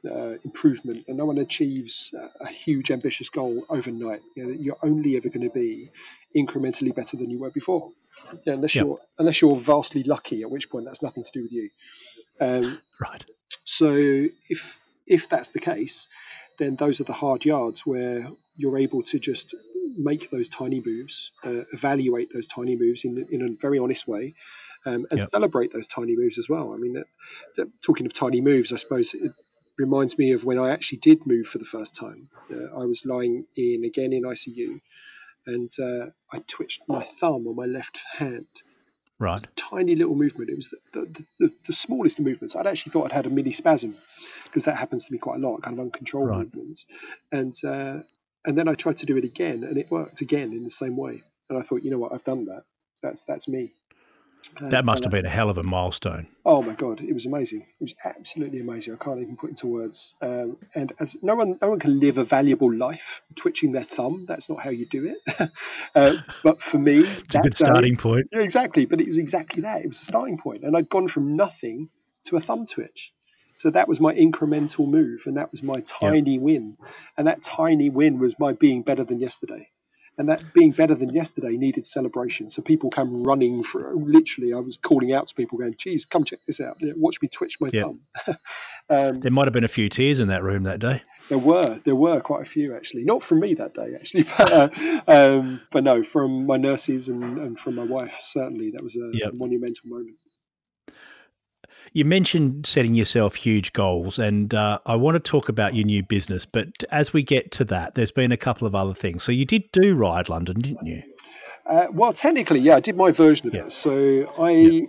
uh, 0.09 0.37
improvement 0.45 1.05
and 1.07 1.17
no 1.17 1.25
one 1.25 1.37
achieves 1.37 2.13
a 2.39 2.47
huge 2.47 2.91
ambitious 2.91 3.29
goal 3.29 3.65
overnight. 3.69 4.21
You 4.35 4.45
know, 4.45 4.53
you're 4.53 4.77
only 4.83 5.17
ever 5.17 5.29
going 5.29 5.47
to 5.47 5.53
be 5.53 5.91
incrementally 6.35 6.95
better 6.95 7.17
than 7.17 7.29
you 7.29 7.39
were 7.39 7.51
before. 7.51 7.91
Yeah, 8.45 8.53
unless 8.53 8.75
yep. 8.75 8.85
you're 8.85 8.99
unless 9.19 9.41
you're 9.41 9.55
vastly 9.55 10.03
lucky, 10.03 10.41
at 10.41 10.51
which 10.51 10.69
point 10.69 10.85
that's 10.85 11.01
nothing 11.01 11.23
to 11.23 11.31
do 11.31 11.43
with 11.43 11.51
you. 11.51 11.69
Um, 12.39 12.79
right. 13.01 13.23
So 13.63 13.93
if 13.95 14.79
if 15.05 15.29
that's 15.29 15.49
the 15.49 15.59
case, 15.59 16.07
then 16.57 16.75
those 16.75 17.01
are 17.01 17.05
the 17.05 17.13
hard 17.13 17.45
yards 17.45 17.85
where 17.85 18.27
you're 18.55 18.77
able 18.77 19.03
to 19.03 19.19
just 19.19 19.55
make 19.97 20.29
those 20.29 20.49
tiny 20.49 20.81
moves, 20.85 21.31
uh, 21.43 21.63
evaluate 21.73 22.31
those 22.33 22.47
tiny 22.47 22.75
moves 22.75 23.03
in, 23.05 23.15
the, 23.15 23.27
in 23.29 23.41
a 23.41 23.49
very 23.59 23.79
honest 23.79 24.07
way, 24.07 24.35
um, 24.85 25.05
and 25.11 25.19
yep. 25.19 25.29
celebrate 25.29 25.73
those 25.73 25.87
tiny 25.87 26.15
moves 26.15 26.37
as 26.37 26.47
well. 26.49 26.73
I 26.73 26.77
mean, 26.77 26.93
that, 26.93 27.05
that, 27.57 27.67
talking 27.83 28.05
of 28.05 28.13
tiny 28.13 28.41
moves, 28.41 28.71
I 28.71 28.77
suppose 28.77 29.13
it 29.13 29.31
reminds 29.77 30.17
me 30.17 30.31
of 30.31 30.43
when 30.43 30.59
I 30.59 30.71
actually 30.71 30.99
did 30.99 31.25
move 31.25 31.47
for 31.47 31.57
the 31.57 31.65
first 31.65 31.95
time. 31.95 32.29
Uh, 32.51 32.79
I 32.79 32.85
was 32.85 33.05
lying 33.05 33.45
in 33.55 33.83
again 33.85 34.13
in 34.13 34.23
ICU, 34.23 34.81
and 35.45 35.71
uh, 35.81 36.07
I 36.31 36.39
twitched 36.47 36.81
my 36.87 37.03
thumb 37.03 37.47
on 37.47 37.55
my 37.55 37.65
left 37.65 37.99
hand. 38.17 38.47
Right. 39.19 39.45
tiny 39.55 39.95
little 39.95 40.15
movement. 40.15 40.51
It 40.51 40.55
was 40.55 40.67
the, 40.69 40.77
the, 40.93 41.25
the, 41.39 41.53
the, 41.65 41.74
smallest 41.74 42.19
of 42.19 42.25
movements. 42.25 42.55
I'd 42.55 42.67
actually 42.67 42.91
thought 42.91 43.05
I'd 43.05 43.13
had 43.13 43.25
a 43.25 43.31
mini 43.31 43.51
spasm 43.51 43.97
because 44.43 44.65
that 44.65 44.77
happens 44.77 45.05
to 45.05 45.12
me 45.13 45.17
quite 45.17 45.38
a 45.38 45.47
lot, 45.47 45.63
kind 45.63 45.77
of 45.77 45.83
uncontrolled 45.83 46.29
right. 46.29 46.39
movements. 46.39 46.86
And 47.31 47.55
uh, 47.63 48.01
and 48.45 48.57
then 48.57 48.67
I 48.67 48.75
tried 48.75 49.00
to 49.00 49.05
do 49.05 49.17
it 49.17 49.25
again, 49.25 49.63
and 49.63 49.77
it 49.77 49.89
worked 49.89 50.21
again 50.21 50.53
in 50.53 50.63
the 50.63 50.69
same 50.69 50.95
way. 50.95 51.24
And 51.50 51.57
I 51.57 51.62
thought, 51.63 51.83
you 51.83 51.89
know 51.89 51.97
what, 51.97 52.13
I've 52.13 52.24
done 52.24 52.45
that. 52.45 52.63
That's 53.01 53.24
that's 53.24 53.47
me. 53.47 53.74
And, 54.60 54.72
that 54.72 54.86
must 54.86 55.03
have 55.03 55.12
been 55.12 55.25
a 55.25 55.29
hell 55.29 55.50
of 55.50 55.58
a 55.58 55.63
milestone. 55.63 56.27
Oh 56.46 56.63
my 56.63 56.74
god, 56.74 57.01
it 57.01 57.13
was 57.13 57.25
amazing. 57.25 57.62
It 57.62 57.82
was 57.82 57.94
absolutely 58.03 58.60
amazing. 58.60 58.94
I 58.94 59.03
can't 59.03 59.22
even 59.22 59.36
put 59.36 59.51
into 59.51 59.67
words. 59.67 60.15
Um, 60.22 60.58
and 60.74 60.94
as 61.00 61.15
no 61.22 61.36
one, 61.36 61.60
no 61.62 61.70
one 61.70 61.79
can 61.79 62.00
live 62.00 62.17
a 62.17 62.24
valuable 62.24 62.74
life 62.74 63.22
twitching 63.36 63.74
their 63.74 63.84
thumb. 63.84 64.25
That's 64.27 64.50
not 64.50 64.60
how 64.62 64.70
you 64.70 64.86
do 64.86 65.06
it. 65.06 65.51
uh, 65.96 66.15
but 66.44 66.62
for 66.62 66.79
me, 66.79 66.98
it's 67.06 67.36
a 67.36 67.39
good 67.39 67.56
starting 67.56 67.98
point. 67.98 68.29
Yeah, 68.32 68.39
exactly. 68.39 68.86
But 68.86 69.00
it 69.00 69.06
was 69.06 69.17
exactly 69.17 69.63
that. 69.63 69.82
It 69.82 69.88
was 69.88 70.01
a 70.01 70.06
starting 70.06 70.38
point. 70.38 70.48
point, 70.48 70.63
and 70.63 70.77
I'd 70.77 70.89
gone 70.89 71.08
from 71.08 71.36
nothing 71.36 71.89
to 72.25 72.38
a 72.38 72.39
thumb 72.39 72.65
twitch. 72.65 73.12
So 73.58 73.72
that 73.72 73.88
was 73.88 74.00
my 74.00 74.13
incremental 74.13 74.88
move, 74.88 75.24
and 75.25 75.38
that 75.38 75.50
was 75.50 75.63
my 75.63 75.82
tiny 75.82 76.34
yep. 76.34 76.41
win. 76.41 76.77
And 77.17 77.25
that 77.27 77.41
tiny 77.41 77.89
win 77.89 78.20
was 78.20 78.39
my 78.39 78.53
being 78.53 78.84
better 78.84 79.03
than 79.03 79.20
yesterday. 79.20 79.67
And 80.17 80.29
that 80.29 80.53
being 80.53 80.71
better 80.71 80.95
than 80.95 81.13
yesterday 81.13 81.57
needed 81.57 81.86
celebration. 81.86 82.50
So 82.50 82.62
people 82.62 82.89
come 82.89 83.24
running 83.24 83.63
for 83.63 83.93
literally. 83.93 84.53
I 84.53 84.57
was 84.57 84.77
calling 84.77 85.13
out 85.13 85.27
to 85.27 85.36
people, 85.36 85.59
going, 85.59 85.75
"Geez, 85.77 86.05
come 86.05 86.24
check 86.24 86.39
this 86.47 86.59
out! 86.59 86.77
Watch 86.81 87.21
me 87.21 87.27
twitch 87.27 87.59
my 87.62 87.69
yep. 87.71 87.86
thumb." 87.86 88.00
um, 88.89 89.19
there 89.19 89.31
might 89.31 89.45
have 89.45 89.53
been 89.53 89.63
a 89.63 89.67
few 89.69 89.89
tears 89.89 90.19
in 90.19 90.29
that 90.29 90.41
room 90.41 90.63
that 90.63 90.79
day. 90.79 91.01
There 91.29 91.38
were, 91.38 91.79
there 91.83 91.95
were 91.95 92.21
quite 92.21 92.41
a 92.41 92.45
few 92.45 92.75
actually. 92.75 93.03
Not 93.03 93.21
from 93.21 93.41
me 93.41 93.53
that 93.55 93.74
day, 93.74 93.93
actually, 93.95 94.24
but, 94.38 94.51
uh, 94.51 94.69
um, 95.07 95.62
but 95.71 95.83
no, 95.83 96.01
from 96.01 96.45
my 96.47 96.57
nurses 96.57 97.09
and, 97.09 97.38
and 97.38 97.59
from 97.59 97.75
my 97.75 97.83
wife. 97.83 98.19
Certainly, 98.24 98.71
that 98.71 98.83
was 98.83 98.95
a, 98.95 99.12
yep. 99.13 99.33
a 99.33 99.36
monumental 99.36 99.89
moment. 99.89 100.15
You 101.93 102.06
mentioned 102.06 102.65
setting 102.65 102.95
yourself 102.95 103.36
huge 103.36 103.73
goals, 103.73 104.19
and 104.19 104.54
uh, 104.54 104.80
I 104.86 104.95
want 104.95 105.15
to 105.15 105.19
talk 105.19 105.50
about 105.50 105.76
your 105.76 105.86
new 105.86 106.04
business. 106.04 106.45
But 106.45 106.84
as 106.91 107.13
we 107.13 107.23
get 107.23 107.52
to 107.54 107.65
that, 107.65 107.95
there's 107.95 108.12
been 108.12 108.32
a 108.32 108.38
couple 108.38 108.67
of 108.67 108.76
other 108.76 108.93
things. 108.93 109.23
So 109.23 109.32
you 109.32 109.45
did 109.45 109.71
do 109.71 109.95
Ride 109.95 110.30
London, 110.30 110.60
didn't 110.60 110.86
you? 110.86 111.04
Uh, 111.65 111.88
well, 111.91 112.13
technically, 112.13 112.60
yeah, 112.60 112.76
I 112.76 112.80
did 112.80 112.95
my 112.95 113.12
version 113.12 113.47
of 113.47 113.54
yeah. 113.54 113.65
it. 113.65 113.71
So 113.71 114.34
I 114.38 114.52
yeah. 114.52 114.88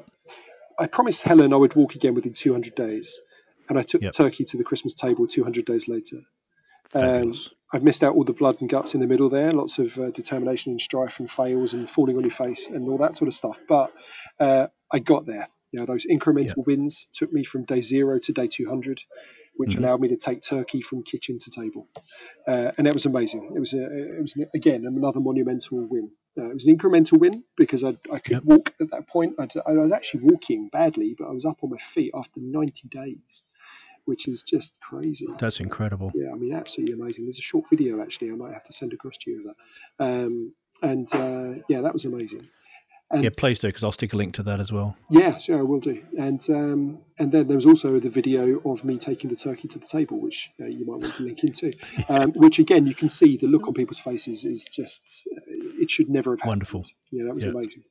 I 0.79 0.87
promised 0.87 1.23
Helen 1.23 1.53
I 1.53 1.57
would 1.57 1.75
walk 1.75 1.95
again 1.95 2.15
within 2.15 2.35
200 2.35 2.75
days, 2.75 3.21
and 3.69 3.79
I 3.79 3.83
took 3.83 4.03
yep. 4.03 4.13
Turkey 4.13 4.45
to 4.45 4.57
the 4.57 4.65
Christmas 4.65 4.95
table 4.95 5.27
200 5.27 5.65
days 5.65 5.89
later. 5.89 6.19
Um, 6.95 7.35
I've 7.73 7.83
missed 7.83 8.03
out 8.03 8.15
all 8.15 8.25
the 8.25 8.33
blood 8.33 8.57
and 8.61 8.71
guts 8.71 8.95
in 8.95 9.01
the 9.01 9.07
middle 9.07 9.29
there, 9.29 9.53
lots 9.53 9.79
of 9.79 9.99
uh, 9.99 10.11
determination 10.11 10.73
and 10.73 10.81
strife 10.81 11.21
and 11.21 11.31
fails 11.31 11.75
and 11.75 11.89
falling 11.89 12.17
on 12.17 12.23
your 12.23 12.31
face 12.31 12.67
and 12.67 12.89
all 12.89 12.99
that 12.99 13.17
sort 13.17 13.29
of 13.29 13.35
stuff. 13.35 13.59
But 13.69 13.93
uh, 14.41 14.69
I 14.91 15.01
got 15.01 15.27
there. 15.27 15.49
You 15.73 15.81
know, 15.81 15.87
those 15.87 16.07
incremental 16.07 16.57
yeah. 16.59 16.65
wins 16.67 17.07
took 17.13 17.33
me 17.33 17.45
from 17.45 17.65
day 17.65 17.81
zero 17.81 18.19
to 18.19 18.33
day 18.33 18.47
200, 18.47 19.01
which 19.57 19.71
mm-hmm. 19.71 19.85
allowed 19.85 20.01
me 20.01 20.09
to 20.09 20.17
take 20.17 20.43
Turkey 20.43 20.81
from 20.81 21.03
kitchen 21.03 21.39
to 21.39 21.51
table, 21.51 21.87
uh, 22.47 22.73
and 22.79 22.87
that 22.87 22.95
was 22.95 23.07
amazing. 23.07 23.53
It 23.55 23.61
was 23.61 23.75
a, 23.75 24.17
it 24.19 24.21
was 24.23 24.35
again 24.55 24.85
another 24.87 25.21
monumental 25.21 25.87
win. 25.87 26.11
Uh, 26.37 26.51
it 26.51 26.55
was 26.55 26.67
an 26.67 26.77
incremental 26.77 27.19
win 27.19 27.43
because 27.57 27.83
I, 27.83 27.97
I 28.13 28.19
could 28.21 28.33
yep. 28.33 28.45
walk 28.45 28.73
at 28.81 28.91
that 28.93 29.09
point. 29.09 29.35
I, 29.39 29.49
I 29.67 29.73
was 29.73 29.93
actually 29.93 30.25
walking 30.25 30.69
badly, 30.69 31.17
but 31.19 31.27
I 31.27 31.33
was 31.33 31.45
up 31.45 31.57
on 31.63 31.71
my 31.71 31.79
feet 31.79 32.13
after 32.15 32.41
90 32.41 32.89
days 32.89 33.43
which 34.09 34.27
is 34.27 34.43
just 34.43 34.73
crazy. 34.81 35.27
That's 35.39 35.61
incredible. 35.61 36.11
Yeah, 36.15 36.31
I 36.33 36.35
mean, 36.35 36.55
absolutely 36.55 36.99
amazing. 36.99 37.27
There's 37.27 37.39
a 37.39 37.43
short 37.43 37.69
video 37.69 38.01
actually 38.01 38.31
I 38.31 38.37
might 38.37 38.55
have 38.55 38.65
to 38.65 38.73
send 38.73 38.95
across 38.95 39.19
to 39.19 39.31
you 39.31 39.41
of 39.41 39.55
that. 39.99 40.05
Um, 40.05 40.55
and 40.81 41.15
uh, 41.15 41.63
yeah, 41.69 41.83
that 41.83 41.93
was 41.93 42.07
amazing. 42.07 42.49
And 43.11 43.25
yeah, 43.25 43.31
please 43.35 43.59
do 43.59 43.69
because 43.69 43.83
I'll 43.85 43.93
stick 43.93 44.13
a 44.13 44.17
link 44.17 44.35
to 44.35 44.43
that 44.45 44.61
as 44.61 44.71
well. 44.71 44.95
Yeah, 45.09 45.39
sure, 45.39 45.59
I 45.59 45.63
will 45.63 45.81
do. 45.81 46.03
And 46.19 46.45
um, 46.51 46.99
and 47.19 47.33
then 47.33 47.47
there 47.47 47.57
was 47.57 47.65
also 47.65 47.99
the 47.99 48.11
video 48.11 48.61
of 48.67 48.85
me 48.85 48.99
taking 48.99 49.31
the 49.31 49.37
turkey 49.37 49.67
to 49.69 49.79
the 49.79 49.87
table, 49.87 50.21
which 50.21 50.51
uh, 50.61 50.67
you 50.67 50.85
might 50.85 51.01
want 51.01 51.15
to 51.15 51.23
link 51.23 51.43
into. 51.43 51.73
Um, 52.09 52.33
which 52.33 52.59
again, 52.59 52.87
you 52.87 52.95
can 52.95 53.11
see 53.11 53.37
the 53.37 53.49
look 53.49 53.67
on 53.67 53.75
people's 53.75 53.99
faces 53.99 54.45
is 54.45 54.65
just 54.65 55.29
uh, 55.31 55.41
it 55.47 55.91
should 55.91 56.09
never 56.09 56.31
have 56.33 56.41
happened. 56.41 56.51
Wonderful. 56.51 56.85
Yeah, 57.11 57.25
that 57.25 57.35
was 57.35 57.45
yeah. 57.45 57.51
amazing. 57.51 57.83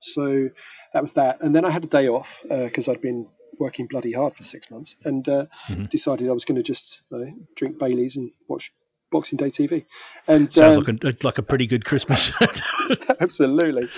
So 0.00 0.50
that 0.92 1.02
was 1.02 1.12
that, 1.14 1.40
and 1.40 1.54
then 1.54 1.64
I 1.64 1.70
had 1.70 1.84
a 1.84 1.88
day 1.88 2.08
off 2.08 2.42
because 2.48 2.88
uh, 2.88 2.92
I'd 2.92 3.00
been 3.00 3.26
working 3.58 3.86
bloody 3.86 4.12
hard 4.12 4.34
for 4.36 4.42
six 4.42 4.70
months, 4.70 4.96
and 5.04 5.28
uh, 5.28 5.46
mm-hmm. 5.68 5.86
decided 5.86 6.28
I 6.28 6.32
was 6.32 6.44
going 6.44 6.56
to 6.56 6.62
just 6.62 7.02
uh, 7.12 7.24
drink 7.56 7.78
Bailey's 7.78 8.16
and 8.16 8.30
watch 8.48 8.72
Boxing 9.10 9.36
Day 9.36 9.50
TV. 9.50 9.84
And 10.26 10.52
sounds 10.52 10.76
um, 10.76 10.84
like 10.84 11.04
a 11.04 11.26
like 11.26 11.38
a 11.38 11.42
pretty 11.42 11.66
good 11.66 11.84
Christmas. 11.84 12.32
absolutely, 13.20 13.88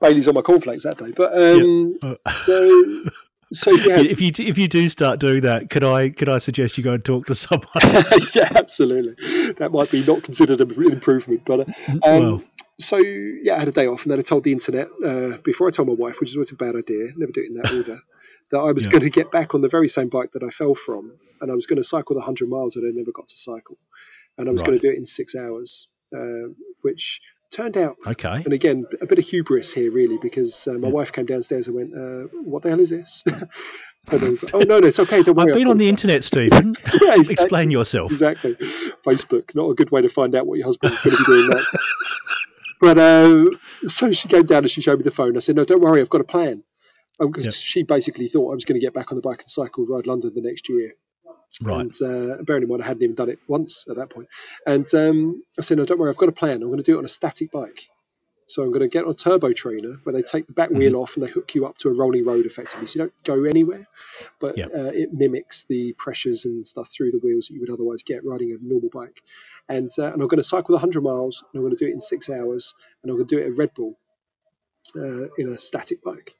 Bailey's 0.00 0.28
on 0.28 0.34
my 0.34 0.42
cornflakes 0.42 0.84
that 0.84 0.98
day. 0.98 1.12
But 1.12 1.32
um, 1.32 1.98
so, 2.44 3.04
so 3.52 3.70
yeah. 3.70 4.00
if 4.00 4.20
you 4.20 4.32
if 4.36 4.58
you 4.58 4.68
do 4.68 4.88
start 4.88 5.20
doing 5.20 5.42
that, 5.42 5.70
could 5.70 5.84
I 5.84 6.10
could 6.10 6.28
I 6.28 6.38
suggest 6.38 6.78
you 6.78 6.84
go 6.84 6.92
and 6.92 7.04
talk 7.04 7.26
to 7.26 7.34
someone? 7.34 7.68
yeah, 8.34 8.52
absolutely. 8.54 9.52
That 9.54 9.70
might 9.72 9.90
be 9.90 10.04
not 10.04 10.22
considered 10.22 10.60
an 10.60 10.70
improvement, 10.92 11.42
but 11.44 11.60
uh, 11.60 11.64
um, 11.88 12.00
well. 12.02 12.42
So 12.80 12.98
yeah, 12.98 13.56
I 13.56 13.58
had 13.58 13.68
a 13.68 13.72
day 13.72 13.86
off, 13.86 14.04
and 14.04 14.12
then 14.12 14.18
I 14.18 14.22
told 14.22 14.44
the 14.44 14.52
internet 14.52 14.88
uh, 15.04 15.38
before 15.38 15.68
I 15.68 15.70
told 15.70 15.88
my 15.88 15.94
wife, 15.94 16.20
which 16.20 16.30
is 16.30 16.36
always 16.36 16.52
a 16.52 16.56
bad 16.56 16.76
idea. 16.76 17.08
Never 17.16 17.32
do 17.32 17.40
it 17.40 17.50
in 17.50 17.56
that 17.56 17.72
order. 17.72 18.00
That 18.50 18.58
I 18.58 18.72
was 18.72 18.84
yeah. 18.84 18.92
going 18.92 19.02
to 19.02 19.10
get 19.10 19.30
back 19.30 19.54
on 19.54 19.60
the 19.60 19.68
very 19.68 19.88
same 19.88 20.08
bike 20.08 20.32
that 20.32 20.42
I 20.42 20.48
fell 20.50 20.74
from, 20.74 21.12
and 21.40 21.50
I 21.50 21.54
was 21.54 21.66
going 21.66 21.78
to 21.78 21.84
cycle 21.84 22.14
the 22.14 22.22
hundred 22.22 22.48
miles 22.48 22.74
that 22.74 22.86
I 22.86 22.96
never 22.96 23.12
got 23.12 23.28
to 23.28 23.38
cycle 23.38 23.76
and 24.38 24.48
I 24.48 24.52
was 24.52 24.62
right. 24.62 24.68
going 24.68 24.78
to 24.78 24.86
do 24.86 24.92
it 24.92 24.96
in 24.96 25.04
six 25.04 25.34
hours, 25.34 25.88
uh, 26.14 26.48
which 26.82 27.20
turned 27.50 27.76
out 27.76 27.96
okay. 28.06 28.42
And 28.44 28.52
again, 28.52 28.86
a 29.00 29.06
bit 29.06 29.18
of 29.18 29.24
hubris 29.24 29.72
here, 29.72 29.90
really, 29.90 30.18
because 30.18 30.66
uh, 30.66 30.74
my 30.74 30.88
yeah. 30.88 30.94
wife 30.94 31.12
came 31.12 31.26
downstairs 31.26 31.66
and 31.66 31.76
went, 31.76 31.94
uh, 31.94 32.28
"What 32.44 32.62
the 32.62 32.70
hell 32.70 32.80
is 32.80 32.90
this?" 32.90 33.24
and 34.10 34.22
I 34.22 34.28
was 34.28 34.42
like, 34.42 34.54
"Oh 34.54 34.60
no, 34.60 34.78
no, 34.78 34.86
it's 34.86 34.98
okay. 35.00 35.22
Don't 35.22 35.36
worry." 35.36 35.52
I've 35.52 35.58
been 35.58 35.68
on 35.68 35.78
the 35.78 35.88
internet, 35.88 36.24
Steven. 36.24 36.74
yeah, 37.02 37.14
exactly. 37.16 37.32
Explain 37.32 37.70
yourself. 37.70 38.12
Exactly. 38.12 38.54
Facebook, 39.04 39.54
not 39.54 39.70
a 39.70 39.74
good 39.74 39.90
way 39.90 40.02
to 40.02 40.08
find 40.08 40.34
out 40.34 40.46
what 40.46 40.58
your 40.58 40.66
husband's 40.66 41.02
going 41.02 41.16
to 41.16 41.22
be 41.22 41.26
doing. 41.26 41.50
That. 41.50 41.80
but 42.80 42.98
uh, 42.98 43.88
so 43.88 44.12
she 44.12 44.28
came 44.28 44.46
down 44.46 44.58
and 44.58 44.70
she 44.70 44.80
showed 44.80 44.98
me 44.98 45.02
the 45.02 45.10
phone. 45.10 45.36
I 45.36 45.40
said, 45.40 45.56
"No, 45.56 45.64
don't 45.64 45.82
worry, 45.82 46.00
I've 46.00 46.08
got 46.08 46.20
a 46.20 46.24
plan." 46.24 46.62
Because 47.18 47.46
um, 47.46 47.50
yep. 47.50 47.54
she 47.54 47.82
basically 47.82 48.28
thought 48.28 48.52
I 48.52 48.54
was 48.54 48.64
going 48.64 48.80
to 48.80 48.84
get 48.84 48.94
back 48.94 49.10
on 49.10 49.16
the 49.16 49.22
bike 49.22 49.40
and 49.40 49.50
cycle 49.50 49.84
ride 49.86 50.06
London 50.06 50.30
the 50.34 50.40
next 50.40 50.68
year. 50.68 50.92
Right. 51.60 51.80
And 51.80 51.92
uh, 52.02 52.42
bearing 52.42 52.62
in 52.62 52.68
mind, 52.68 52.82
I 52.82 52.86
hadn't 52.86 53.02
even 53.02 53.16
done 53.16 53.30
it 53.30 53.38
once 53.48 53.84
at 53.88 53.96
that 53.96 54.10
point. 54.10 54.28
And 54.66 54.86
um, 54.94 55.42
I 55.58 55.62
said, 55.62 55.78
no, 55.78 55.84
don't 55.84 55.98
worry, 55.98 56.10
I've 56.10 56.16
got 56.16 56.28
a 56.28 56.32
plan. 56.32 56.62
I'm 56.62 56.68
going 56.68 56.78
to 56.78 56.82
do 56.82 56.96
it 56.96 56.98
on 56.98 57.04
a 57.04 57.08
static 57.08 57.50
bike. 57.50 57.88
So 58.46 58.62
I'm 58.62 58.70
going 58.70 58.80
to 58.80 58.88
get 58.88 59.04
on 59.04 59.10
a 59.10 59.14
turbo 59.14 59.52
trainer 59.52 59.96
where 60.04 60.14
they 60.14 60.22
take 60.22 60.46
the 60.46 60.54
back 60.54 60.70
wheel 60.70 60.96
off 60.96 61.16
and 61.16 61.26
they 61.26 61.30
hook 61.30 61.54
you 61.54 61.66
up 61.66 61.76
to 61.78 61.90
a 61.90 61.92
rolling 61.92 62.24
road 62.24 62.46
effectively. 62.46 62.86
So 62.86 62.98
you 62.98 63.04
don't 63.04 63.24
go 63.24 63.44
anywhere, 63.44 63.86
but 64.40 64.56
uh, 64.58 64.90
it 64.94 65.12
mimics 65.12 65.64
the 65.64 65.92
pressures 65.98 66.46
and 66.46 66.66
stuff 66.66 66.88
through 66.90 67.10
the 67.10 67.20
wheels 67.22 67.48
that 67.48 67.54
you 67.54 67.60
would 67.60 67.70
otherwise 67.70 68.02
get 68.02 68.24
riding 68.24 68.52
a 68.52 68.56
normal 68.62 68.88
bike. 68.90 69.20
And, 69.68 69.90
uh, 69.98 70.12
and 70.12 70.22
I'm 70.22 70.28
going 70.28 70.38
to 70.38 70.44
cycle 70.44 70.72
100 70.72 71.02
miles 71.02 71.42
and 71.42 71.58
I'm 71.58 71.62
going 71.66 71.76
to 71.76 71.84
do 71.84 71.90
it 71.90 71.92
in 71.92 72.00
six 72.00 72.30
hours 72.30 72.72
and 73.02 73.10
I'm 73.10 73.18
going 73.18 73.28
to 73.28 73.36
do 73.36 73.42
it 73.42 73.52
at 73.52 73.58
Red 73.58 73.74
Bull 73.74 73.94
uh, 74.96 75.28
in 75.36 75.48
a 75.48 75.58
static 75.58 76.02
bike. 76.02 76.34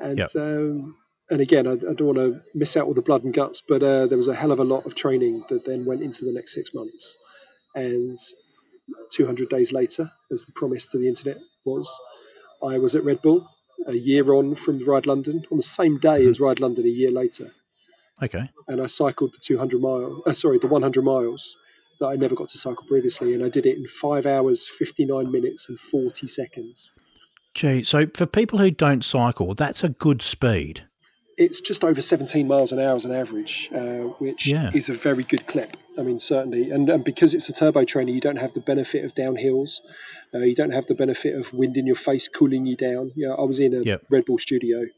And 0.00 0.18
Yep. 0.18 0.28
um, 0.34 0.96
and 1.30 1.40
again, 1.40 1.66
I, 1.66 1.72
I 1.72 1.94
don't 1.94 2.16
want 2.16 2.18
to 2.18 2.40
miss 2.54 2.76
out 2.76 2.86
all 2.86 2.94
the 2.94 3.02
blood 3.02 3.24
and 3.24 3.34
guts, 3.34 3.62
but 3.66 3.82
uh, 3.82 4.06
there 4.06 4.18
was 4.18 4.28
a 4.28 4.34
hell 4.34 4.52
of 4.52 4.60
a 4.60 4.64
lot 4.64 4.86
of 4.86 4.94
training 4.94 5.44
that 5.48 5.64
then 5.64 5.84
went 5.84 6.02
into 6.02 6.24
the 6.24 6.32
next 6.32 6.54
six 6.54 6.72
months. 6.74 7.16
And 7.74 8.16
200 9.12 9.48
days 9.48 9.72
later, 9.72 10.10
as 10.30 10.44
the 10.44 10.52
promise 10.52 10.86
to 10.88 10.98
the 10.98 11.08
internet 11.08 11.38
was, 11.64 11.98
I 12.62 12.78
was 12.78 12.94
at 12.94 13.04
Red 13.04 13.22
Bull 13.22 13.48
a 13.86 13.94
year 13.94 14.32
on 14.32 14.54
from 14.54 14.78
the 14.78 14.84
Ride 14.84 15.06
London 15.06 15.44
on 15.50 15.56
the 15.56 15.62
same 15.62 15.98
day 15.98 16.26
as 16.26 16.40
Ride 16.40 16.60
London 16.60 16.86
a 16.86 16.88
year 16.88 17.10
later, 17.10 17.50
Okay. 18.22 18.50
and 18.68 18.80
I 18.80 18.86
cycled 18.86 19.34
the 19.34 19.38
200 19.38 19.80
mile, 19.80 20.22
uh, 20.26 20.32
sorry, 20.32 20.58
the 20.58 20.66
100 20.66 21.02
miles 21.04 21.56
that 22.00 22.06
I 22.06 22.16
never 22.16 22.34
got 22.34 22.48
to 22.50 22.58
cycle 22.58 22.84
previously, 22.86 23.34
and 23.34 23.44
I 23.44 23.48
did 23.48 23.66
it 23.66 23.76
in 23.76 23.86
five 23.86 24.26
hours, 24.26 24.68
59 24.68 25.30
minutes, 25.30 25.68
and 25.68 25.78
40 25.78 26.26
seconds. 26.26 26.92
Gee, 27.54 27.82
so 27.82 28.06
for 28.14 28.26
people 28.26 28.58
who 28.58 28.70
don't 28.70 29.04
cycle, 29.04 29.54
that's 29.54 29.82
a 29.82 29.88
good 29.88 30.22
speed. 30.22 30.84
It's 31.36 31.60
just 31.60 31.84
over 31.84 32.00
17 32.00 32.46
miles 32.48 32.72
an 32.72 32.80
hour 32.80 32.94
as 32.96 33.04
an 33.04 33.12
average, 33.12 33.70
uh, 33.74 34.04
which 34.18 34.46
Yeah. 34.46 34.70
is 34.74 34.88
a 34.88 34.94
very 34.94 35.22
good 35.24 35.46
clip. 35.46 35.76
I 35.98 36.02
mean, 36.02 36.20
certainly, 36.20 36.70
and, 36.70 36.88
and 36.90 37.04
because 37.04 37.34
it's 37.34 37.48
a 37.48 37.52
turbo 37.52 37.84
trainer, 37.84 38.10
you 38.12 38.20
don't 38.20 38.36
have 38.36 38.52
the 38.52 38.60
benefit 38.60 39.04
of 39.04 39.14
downhills. 39.14 39.80
Uh, 40.34 40.38
you 40.38 40.54
don't 40.54 40.72
have 40.72 40.86
the 40.86 40.94
benefit 40.94 41.34
of 41.34 41.52
wind 41.54 41.76
in 41.76 41.86
your 41.86 41.96
face 41.96 42.28
cooling 42.28 42.66
you 42.66 42.76
down. 42.76 43.12
Yeah, 43.16 43.30
I 43.32 43.42
was 43.44 43.58
in 43.60 43.74
a 43.74 43.82
Yep. 43.82 44.02
Red 44.10 44.24
Bull 44.26 44.38
studio. 44.38 44.80
I 44.82 44.88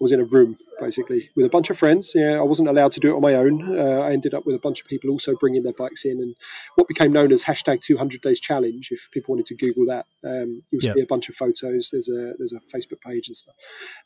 was 0.00 0.12
in 0.12 0.20
a 0.20 0.24
room 0.24 0.56
basically 0.80 1.28
with 1.36 1.44
a 1.44 1.48
bunch 1.48 1.70
of 1.70 1.78
friends. 1.78 2.12
Yeah, 2.14 2.38
I 2.38 2.42
wasn't 2.42 2.68
allowed 2.68 2.92
to 2.92 3.00
do 3.00 3.12
it 3.12 3.16
on 3.16 3.22
my 3.22 3.34
own. 3.34 3.78
Uh, 3.78 4.00
I 4.00 4.12
ended 4.12 4.32
up 4.34 4.46
with 4.46 4.54
a 4.54 4.58
bunch 4.58 4.80
of 4.80 4.86
people 4.86 5.10
also 5.10 5.34
bringing 5.36 5.62
their 5.62 5.72
bikes 5.74 6.04
in, 6.04 6.20
and 6.20 6.34
what 6.76 6.88
became 6.88 7.12
known 7.12 7.32
as 7.32 7.44
hashtag 7.44 7.80
200 7.80 8.20
days 8.20 8.40
challenge. 8.40 8.90
If 8.90 9.10
people 9.12 9.32
wanted 9.34 9.46
to 9.46 9.54
Google 9.56 9.86
that, 9.86 10.06
um, 10.24 10.62
you'll 10.70 10.82
Yep. 10.82 10.96
a 10.96 11.06
bunch 11.06 11.28
of 11.28 11.34
photos. 11.34 11.90
There's 11.90 12.08
a 12.08 12.34
there's 12.38 12.52
a 12.52 12.60
Facebook 12.60 13.00
page 13.04 13.28
and 13.28 13.36
stuff 13.36 13.54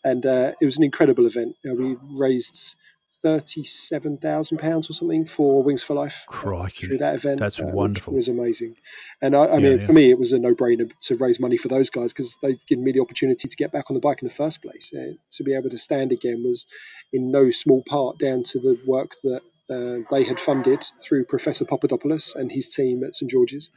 and 0.05 0.25
uh, 0.27 0.53
it 0.61 0.65
was 0.65 0.77
an 0.79 0.85
incredible 0.85 1.27
event. 1.27 1.57
We 1.65 1.97
raised 2.19 2.77
thirty-seven 3.23 4.19
thousand 4.19 4.59
pounds 4.59 4.91
or 4.91 4.93
something 4.93 5.25
for 5.25 5.63
Wings 5.63 5.83
for 5.83 5.95
Life 5.95 6.25
Crikey. 6.27 6.87
through 6.87 6.99
that 6.99 7.15
event. 7.15 7.41
That's 7.41 7.61
uh, 7.61 7.65
wonderful. 7.67 8.15
was 8.15 8.29
amazing. 8.29 8.77
And 9.21 9.37
I, 9.37 9.45
I 9.45 9.55
Yeah, 9.55 9.59
mean, 9.61 9.81
yeah. 9.81 9.87
for 9.87 9.93
me, 9.93 10.11
it 10.11 10.19
was 10.19 10.33
a 10.33 10.39
no-brainer 10.39 10.91
to 11.03 11.17
raise 11.17 11.39
money 11.41 11.57
for 11.57 11.69
those 11.69 11.91
guys 11.91 12.13
because 12.13 12.37
they'd 12.43 12.65
given 12.67 12.85
me 12.85 12.93
the 12.93 13.01
opportunity 13.01 13.49
to 13.49 13.57
get 13.57 13.73
back 13.73 13.91
on 13.91 13.95
the 13.95 14.01
bike 14.01 14.23
in 14.23 14.29
the 14.29 14.35
first 14.35 14.63
place. 14.63 14.93
Uh, 14.93 15.13
to 15.33 15.45
be 15.45 15.55
able 15.55 15.71
to 15.71 15.79
stand 15.79 16.13
again 16.13 16.43
was, 16.45 16.67
in 17.13 17.31
no 17.31 17.51
small 17.51 17.83
part, 17.83 18.19
down 18.19 18.43
to 18.45 18.59
the 18.59 18.79
work 18.87 19.13
that. 19.23 19.43
Uh, 19.71 20.01
they 20.11 20.25
had 20.25 20.39
funded 20.41 20.85
through 21.01 21.25
Professor 21.25 21.65
Papadopoulos 21.65 22.35
and 22.35 22.53
his 22.53 22.69
team 22.69 23.05
at 23.05 23.15
St 23.15 23.31
George's, 23.31 23.71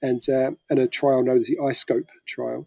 and 0.00 0.26
uh, 0.28 0.52
and 0.70 0.78
a 0.78 0.86
trial 0.86 1.22
known 1.22 1.38
as 1.40 1.48
the 1.48 1.58
ISCoPE 1.60 2.06
trial, 2.24 2.66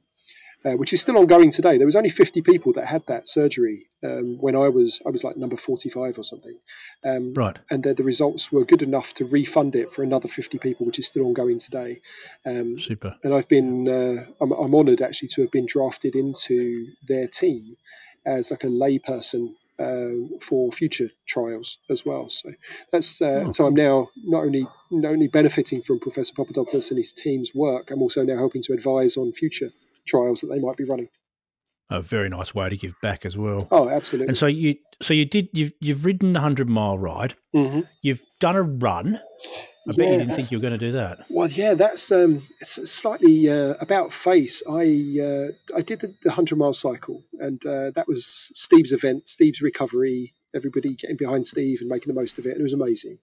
uh, 0.68 0.76
which 0.76 0.92
is 0.92 1.02
still 1.02 1.18
ongoing 1.18 1.50
today. 1.52 1.78
There 1.78 1.86
was 1.86 1.96
only 1.96 2.10
50 2.10 2.42
people 2.42 2.74
that 2.74 2.86
had 2.86 3.04
that 3.08 3.28
surgery 3.28 3.88
um, 4.04 4.38
when 4.42 4.56
I 4.56 4.68
was 4.70 5.00
I 5.08 5.10
was 5.10 5.24
like 5.24 5.38
number 5.38 5.56
45 5.56 6.20
or 6.20 6.24
something, 6.24 6.58
um, 7.06 7.34
Right. 7.34 7.58
and 7.72 7.84
the, 7.84 7.94
the 7.94 8.04
results 8.04 8.52
were 8.52 8.66
good 8.66 8.82
enough 8.82 9.14
to 9.16 9.26
refund 9.26 9.76
it 9.76 9.92
for 9.94 10.04
another 10.04 10.28
50 10.28 10.58
people, 10.58 10.86
which 10.86 11.00
is 11.00 11.08
still 11.08 11.26
ongoing 11.26 11.60
today. 11.60 12.02
Um, 12.46 12.78
Super. 12.80 13.16
and 13.24 13.34
I've 13.34 13.48
been 13.48 13.88
uh, 13.88 14.26
I'm, 14.42 14.52
I'm 14.52 14.76
honoured 14.76 15.02
actually 15.02 15.30
to 15.36 15.42
have 15.44 15.52
been 15.52 15.68
drafted 15.68 16.16
into 16.16 16.88
their 17.08 17.28
team 17.28 17.78
as 18.26 18.52
like 18.52 18.64
a 18.66 18.68
layperson. 18.68 19.54
Uh, 19.80 20.40
for 20.42 20.72
future 20.72 21.10
trials 21.28 21.78
as 21.88 22.04
well, 22.04 22.30
so 22.30 22.50
that's 22.92 23.22
uh, 23.22 23.44
Oh, 23.46 23.52
so 23.52 23.68
I'm 23.68 23.76
now 23.76 24.10
not 24.16 24.42
only 24.44 24.68
not 24.90 25.12
only 25.12 25.28
benefiting 25.28 25.84
from 25.84 26.00
Professor 26.00 26.34
Papadopoulos 26.34 26.90
and 26.90 26.98
his 26.98 27.12
team's 27.12 27.54
work, 27.54 27.92
I'm 27.92 28.02
also 28.02 28.24
now 28.24 28.38
helping 28.38 28.64
to 28.64 28.74
advise 28.74 29.18
on 29.18 29.34
future 29.34 29.70
trials 30.08 30.42
that 30.42 30.48
they 30.48 30.60
might 30.60 30.78
be 30.78 30.84
running. 30.86 31.10
A 31.90 32.02
very 32.02 32.28
nice 32.28 32.54
way 32.54 32.70
to 32.70 32.76
give 32.76 32.94
back 33.02 33.26
as 33.26 33.38
well. 33.38 33.66
Oh, 33.72 33.88
absolutely. 33.90 34.28
And 34.30 34.38
so 34.38 34.46
you, 34.48 34.76
so 35.02 35.14
you 35.14 35.24
did. 35.24 35.48
You've 35.54 35.72
you've 35.80 36.04
ridden 36.04 36.36
a 36.36 36.42
hundred 36.42 36.68
mile 36.68 36.98
ride. 36.98 37.36
hmm 37.54 37.82
You've 38.02 38.22
done 38.40 38.56
a 38.56 38.62
run. 38.62 39.20
I 39.88 39.94
bet 39.94 39.98
Yeah, 40.06 40.12
you 40.12 40.20
didn't 40.20 40.36
think 40.36 40.52
you 40.52 40.58
were 40.58 40.62
going 40.62 40.74
to 40.74 40.78
do 40.78 40.92
that. 40.94 41.20
Well, 41.30 41.48
yeah, 41.48 41.76
that's 41.76 42.12
um, 42.12 42.42
it's 42.60 42.92
slightly 42.92 43.50
uh, 43.50 43.76
about 43.80 44.12
face. 44.12 44.62
I 44.68 44.82
uh, 45.22 45.78
I 45.78 45.82
did 45.82 46.02
the, 46.02 46.14
the 46.24 46.32
hundred 46.32 46.58
mile 46.58 46.74
cycle, 46.74 47.24
and 47.40 47.66
uh, 47.66 47.92
that 47.92 48.06
was 48.06 48.52
Steve's 48.54 48.92
event, 48.92 49.30
Steve's 49.30 49.62
recovery. 49.62 50.34
Everybody 50.54 50.96
getting 50.96 51.16
behind 51.16 51.48
Steve 51.48 51.80
and 51.80 51.90
making 51.90 52.14
the 52.14 52.20
most 52.20 52.38
of 52.38 52.46
it. 52.46 52.52
And 52.52 52.60
it 52.60 52.64
was 52.64 52.74
amazing. 52.74 53.18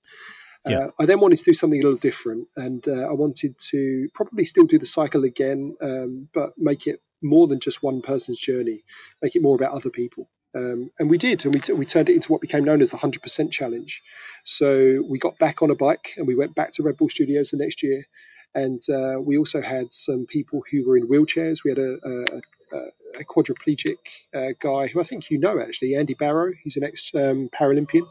Yeah. 0.67 0.79
Uh, 0.79 0.91
I 0.99 1.07
then 1.07 1.21
wanted 1.21 1.39
to 1.39 1.45
do 1.45 1.55
something 1.55 1.79
a 1.79 1.83
little 1.83 1.99
different, 1.99 2.49
and 2.57 2.87
uh, 2.89 3.09
I 3.09 3.13
wanted 3.13 3.59
to 3.71 4.09
probably 4.15 4.45
still 4.45 4.65
do 4.65 4.79
the 4.79 4.87
cycle 4.87 5.25
again, 5.25 5.77
um, 5.83 6.29
but 6.33 6.55
make 6.57 6.87
it 6.87 7.01
more 7.23 7.47
than 7.47 7.61
just 7.61 7.83
one 7.83 8.03
person's 8.03 8.39
journey. 8.39 8.83
Make 9.23 9.37
it 9.37 9.43
more 9.43 9.57
about 9.57 9.73
other 9.73 9.91
people. 9.91 10.29
Um, 10.55 10.91
and 10.99 11.11
we 11.11 11.19
did, 11.19 11.45
and 11.45 11.53
we, 11.53 11.61
t- 11.61 11.73
we 11.73 11.85
turned 11.85 12.09
it 12.09 12.15
into 12.15 12.31
what 12.31 12.41
became 12.41 12.65
known 12.65 12.81
as 12.81 12.93
the 12.93 12.97
100% 12.97 13.51
challenge. 13.51 14.03
So 14.45 15.03
we 15.09 15.19
got 15.19 15.39
back 15.39 15.63
on 15.63 15.71
a 15.71 15.75
bike 15.75 16.13
and 16.17 16.29
we 16.29 16.37
went 16.37 16.55
back 16.55 16.73
to 16.73 16.83
Red 16.83 16.97
Bull 16.97 17.09
Studios 17.09 17.51
the 17.51 17.57
next 17.57 17.83
year. 17.83 18.05
And 18.55 18.81
uh, 18.89 19.21
we 19.21 19.37
also 19.37 19.61
had 19.61 19.93
some 19.93 20.27
people 20.27 20.63
who 20.71 20.87
were 20.87 20.97
in 20.97 21.09
wheelchairs. 21.09 21.65
We 21.65 21.73
had 21.73 21.79
a, 21.79 21.97
a, 22.05 22.81
a, 23.19 23.25
quadriplegic 23.25 23.97
uh, 24.33 24.53
guy 24.61 24.87
who 24.87 25.01
I 25.01 25.05
think 25.05 25.31
you 25.31 25.39
know 25.39 25.61
actually, 25.61 25.97
Andy 25.97 26.15
Barrow. 26.15 26.53
He's 26.63 26.77
an 26.77 26.85
ex 26.85 27.11
um, 27.17 27.49
Paralympian. 27.49 28.07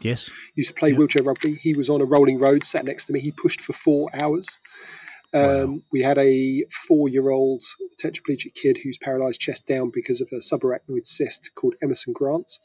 Yes. 0.00 0.30
Used 0.54 0.70
to 0.70 0.74
play 0.74 0.90
Yeah. 0.90 0.96
wheelchair 0.96 1.22
rugby. 1.22 1.54
He 1.54 1.74
was 1.74 1.88
on 1.88 2.00
a 2.00 2.04
rolling 2.04 2.38
road, 2.38 2.64
sat 2.64 2.84
next 2.84 3.06
to 3.06 3.12
me. 3.12 3.20
He 3.20 3.32
pushed 3.32 3.60
for 3.60 3.72
four 3.72 4.10
hours. 4.14 4.58
Um, 5.34 5.40
Wow. 5.74 5.80
We 5.92 6.02
had 6.02 6.16
a 6.18 6.64
four-year-old 6.86 7.62
tetraplegic 8.02 8.54
kid 8.54 8.78
who's 8.82 8.96
paralysed 8.98 9.38
chest 9.40 9.66
down 9.66 9.90
because 9.90 10.20
of 10.22 10.28
a 10.32 10.36
subarachnoid 10.36 11.06
cyst 11.06 11.50
called 11.54 11.74
Emerson 11.82 12.14
Grant. 12.14 12.58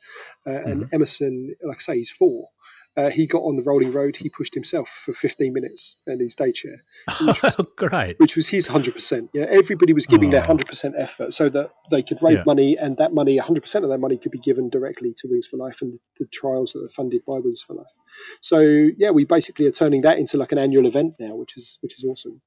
Uh, 0.48 0.52
And 0.52 0.90
Emerson, 0.94 1.56
like 1.62 1.78
I 1.78 1.80
say, 1.82 1.98
he's 1.98 2.10
four. 2.12 2.50
Uh, 2.96 3.10
he 3.10 3.26
got 3.26 3.40
on 3.40 3.56
the 3.56 3.64
rolling 3.64 3.92
road. 3.92 4.16
He 4.16 4.30
pushed 4.30 4.54
himself 4.54 4.88
for 4.88 5.14
15 5.14 5.52
minutes 5.52 5.96
in 6.06 6.20
his 6.20 6.36
day 6.36 6.52
chair, 6.52 6.84
Great. 7.76 8.20
which 8.20 8.36
was 8.36 8.48
his 8.48 8.68
100%. 8.68 9.30
Yeah, 9.34 9.46
everybody 9.50 9.94
was 9.94 10.06
giving 10.06 10.30
their 10.30 10.44
Oh. 10.44 10.54
100% 10.56 10.94
effort 10.96 11.34
so 11.34 11.50
that 11.50 11.72
they 11.90 12.04
could 12.04 12.22
raise 12.22 12.38
Yeah. 12.38 12.44
money, 12.46 12.78
and 12.78 12.98
that 12.98 13.12
money, 13.14 13.38
100% 13.40 13.84
of 13.84 13.90
that 13.90 13.98
money, 13.98 14.18
could 14.18 14.32
be 14.32 14.38
given 14.38 14.70
directly 14.70 15.14
to 15.18 15.28
Wings 15.28 15.48
for 15.48 15.58
Life 15.58 15.82
and 15.82 15.94
the, 15.94 16.00
the 16.20 16.26
trials 16.28 16.74
that 16.74 16.84
are 16.84 16.88
funded 16.90 17.24
by 17.26 17.40
Wings 17.40 17.62
for 17.64 17.74
Life. 17.74 17.98
So 18.42 18.60
yeah, 18.60 19.10
we 19.10 19.26
basically 19.26 19.66
are 19.66 19.72
turning 19.72 20.02
that 20.04 20.18
into 20.20 20.38
like 20.38 20.52
an 20.52 20.60
annual 20.60 20.86
event 20.86 21.16
now, 21.20 21.36
which 21.36 21.58
is 21.58 21.80
which 21.82 21.98
is 21.98 22.04
awesome. 22.04 22.42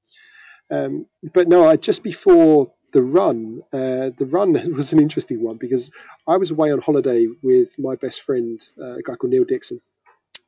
Um, 0.69 1.07
but 1.33 1.47
no, 1.47 1.65
I, 1.65 1.75
just 1.77 2.03
before 2.03 2.67
the 2.93 3.01
run, 3.01 3.61
uh, 3.73 4.11
the 4.17 4.27
run 4.31 4.53
was 4.75 4.93
an 4.93 4.99
interesting 4.99 5.43
one 5.43 5.57
because 5.57 5.91
I 6.27 6.37
was 6.37 6.51
away 6.51 6.71
on 6.71 6.79
holiday 6.79 7.27
with 7.43 7.77
my 7.77 7.95
best 7.95 8.21
friend, 8.21 8.59
uh, 8.81 8.95
a 8.95 9.01
guy 9.01 9.15
called 9.15 9.31
Neil 9.31 9.43
Dixon. 9.45 9.81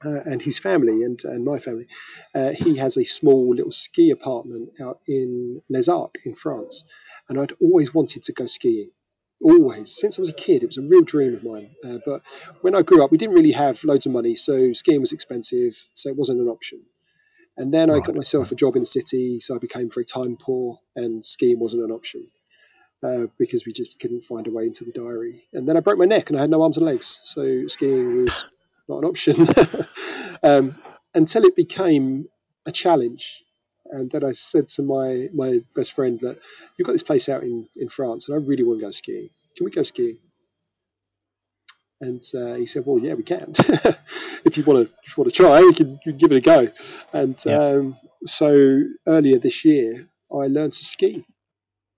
Uh, 0.04 0.22
and 0.26 0.42
his 0.42 0.58
family 0.58 1.04
and, 1.04 1.20
and 1.26 1.44
my 1.44 1.60
family. 1.60 1.86
Uh, 2.34 2.52
he 2.52 2.78
has 2.78 2.96
a 2.96 3.04
small 3.04 3.54
little 3.54 3.72
ski 3.72 4.12
apartment 4.12 4.70
out 4.80 4.98
in 5.10 5.62
Les 5.70 5.90
Arcs 5.90 6.26
in 6.26 6.36
France. 6.36 6.86
And 7.28 7.38
I'd 7.38 7.52
always 7.62 7.94
wanted 7.94 8.24
to 8.24 8.32
go 8.32 8.48
skiing. 8.48 8.92
Always. 9.42 9.96
Since 9.96 10.18
I 10.18 10.22
was 10.22 10.30
a 10.30 10.34
kid, 10.34 10.64
it 10.64 10.68
was 10.68 10.78
a 10.78 10.88
real 10.88 11.04
dream 11.04 11.34
of 11.34 11.44
mine. 11.44 11.70
Uh, 11.84 12.00
but 12.06 12.22
when 12.62 12.76
I 12.76 12.82
grew 12.82 13.04
up, 13.04 13.12
we 13.12 13.18
didn't 13.18 13.36
really 13.36 13.52
have 13.52 13.84
loads 13.84 14.06
of 14.06 14.12
money, 14.12 14.36
so 14.36 14.74
skiing 14.74 15.02
was 15.02 15.12
expensive, 15.12 15.82
so 15.94 16.10
it 16.10 16.18
wasn't 16.18 16.42
an 16.42 16.48
option. 16.48 16.82
And 17.58 17.74
then 17.74 17.90
I 17.90 18.00
got 18.00 18.16
myself 18.16 18.52
a 18.52 18.56
job 18.56 18.78
in 18.78 18.84
the 18.84 18.86
city, 18.86 19.42
so 19.42 19.54
I 19.54 19.60
became 19.60 19.90
very 19.90 20.06
time 20.06 20.38
poor, 20.38 20.80
and 20.96 21.26
skiing 21.26 21.60
wasn't 21.60 21.84
an 21.84 21.92
option 21.92 22.26
uh, 23.04 23.28
because 23.38 23.66
we 23.66 23.74
just 23.74 24.00
couldn't 24.00 24.24
find 24.24 24.48
a 24.48 24.52
way 24.52 24.64
into 24.64 24.86
the 24.86 24.94
diary. 24.94 25.44
And 25.52 25.68
then 25.68 25.76
I 25.76 25.82
broke 25.82 26.00
my 26.00 26.06
neck, 26.06 26.30
and 26.30 26.38
I 26.38 26.42
had 26.42 26.50
no 26.50 26.62
arms 26.62 26.78
and 26.78 26.86
legs, 26.86 27.20
so 27.24 27.68
skiing 27.68 28.24
was 28.24 28.48
not 28.90 29.00
an 29.00 29.06
option 29.06 29.48
um, 30.44 30.76
until 31.14 31.46
it 31.46 31.56
became 31.56 32.28
a 32.66 32.72
challenge. 32.72 33.44
And 33.86 34.12
then 34.12 34.24
I 34.24 34.34
said 34.34 34.70
to 34.70 34.84
my 34.84 35.30
my 35.34 35.62
best 35.76 35.94
friend 35.94 36.20
that 36.20 36.38
you've 36.78 36.86
got 36.86 36.92
this 36.92 37.04
place 37.04 37.30
out 37.30 37.44
in, 37.44 37.68
in 37.76 37.90
France, 37.90 38.28
and 38.28 38.36
I 38.36 38.46
really 38.46 38.64
want 38.64 38.80
to 38.80 38.86
go 38.86 38.92
skiing. 38.92 39.30
Can 39.56 39.66
we 39.66 39.72
go 39.72 39.84
skiing? 39.84 40.18
And 42.02 42.24
uh, 42.34 42.54
he 42.54 42.66
said, 42.66 42.84
"Well, 42.86 43.00
yeah, 43.00 43.16
we 43.16 43.24
can. 43.24 43.54
if 44.46 44.58
you 44.58 44.64
want 44.64 44.88
to, 44.88 44.94
you 44.94 45.14
want 45.18 45.32
to 45.32 45.36
try, 45.36 45.60
we 45.62 45.74
can, 45.74 46.00
we 46.06 46.12
can 46.12 46.18
give 46.18 46.32
it 46.32 46.38
a 46.38 46.42
go." 46.42 46.68
And 47.14 47.42
Yeah. 47.46 47.58
um, 47.58 47.98
so 48.26 48.84
earlier 49.08 49.38
this 49.40 49.66
year, 49.66 50.08
I 50.32 50.48
learned 50.48 50.74
to 50.74 50.86
ski. 50.86 51.26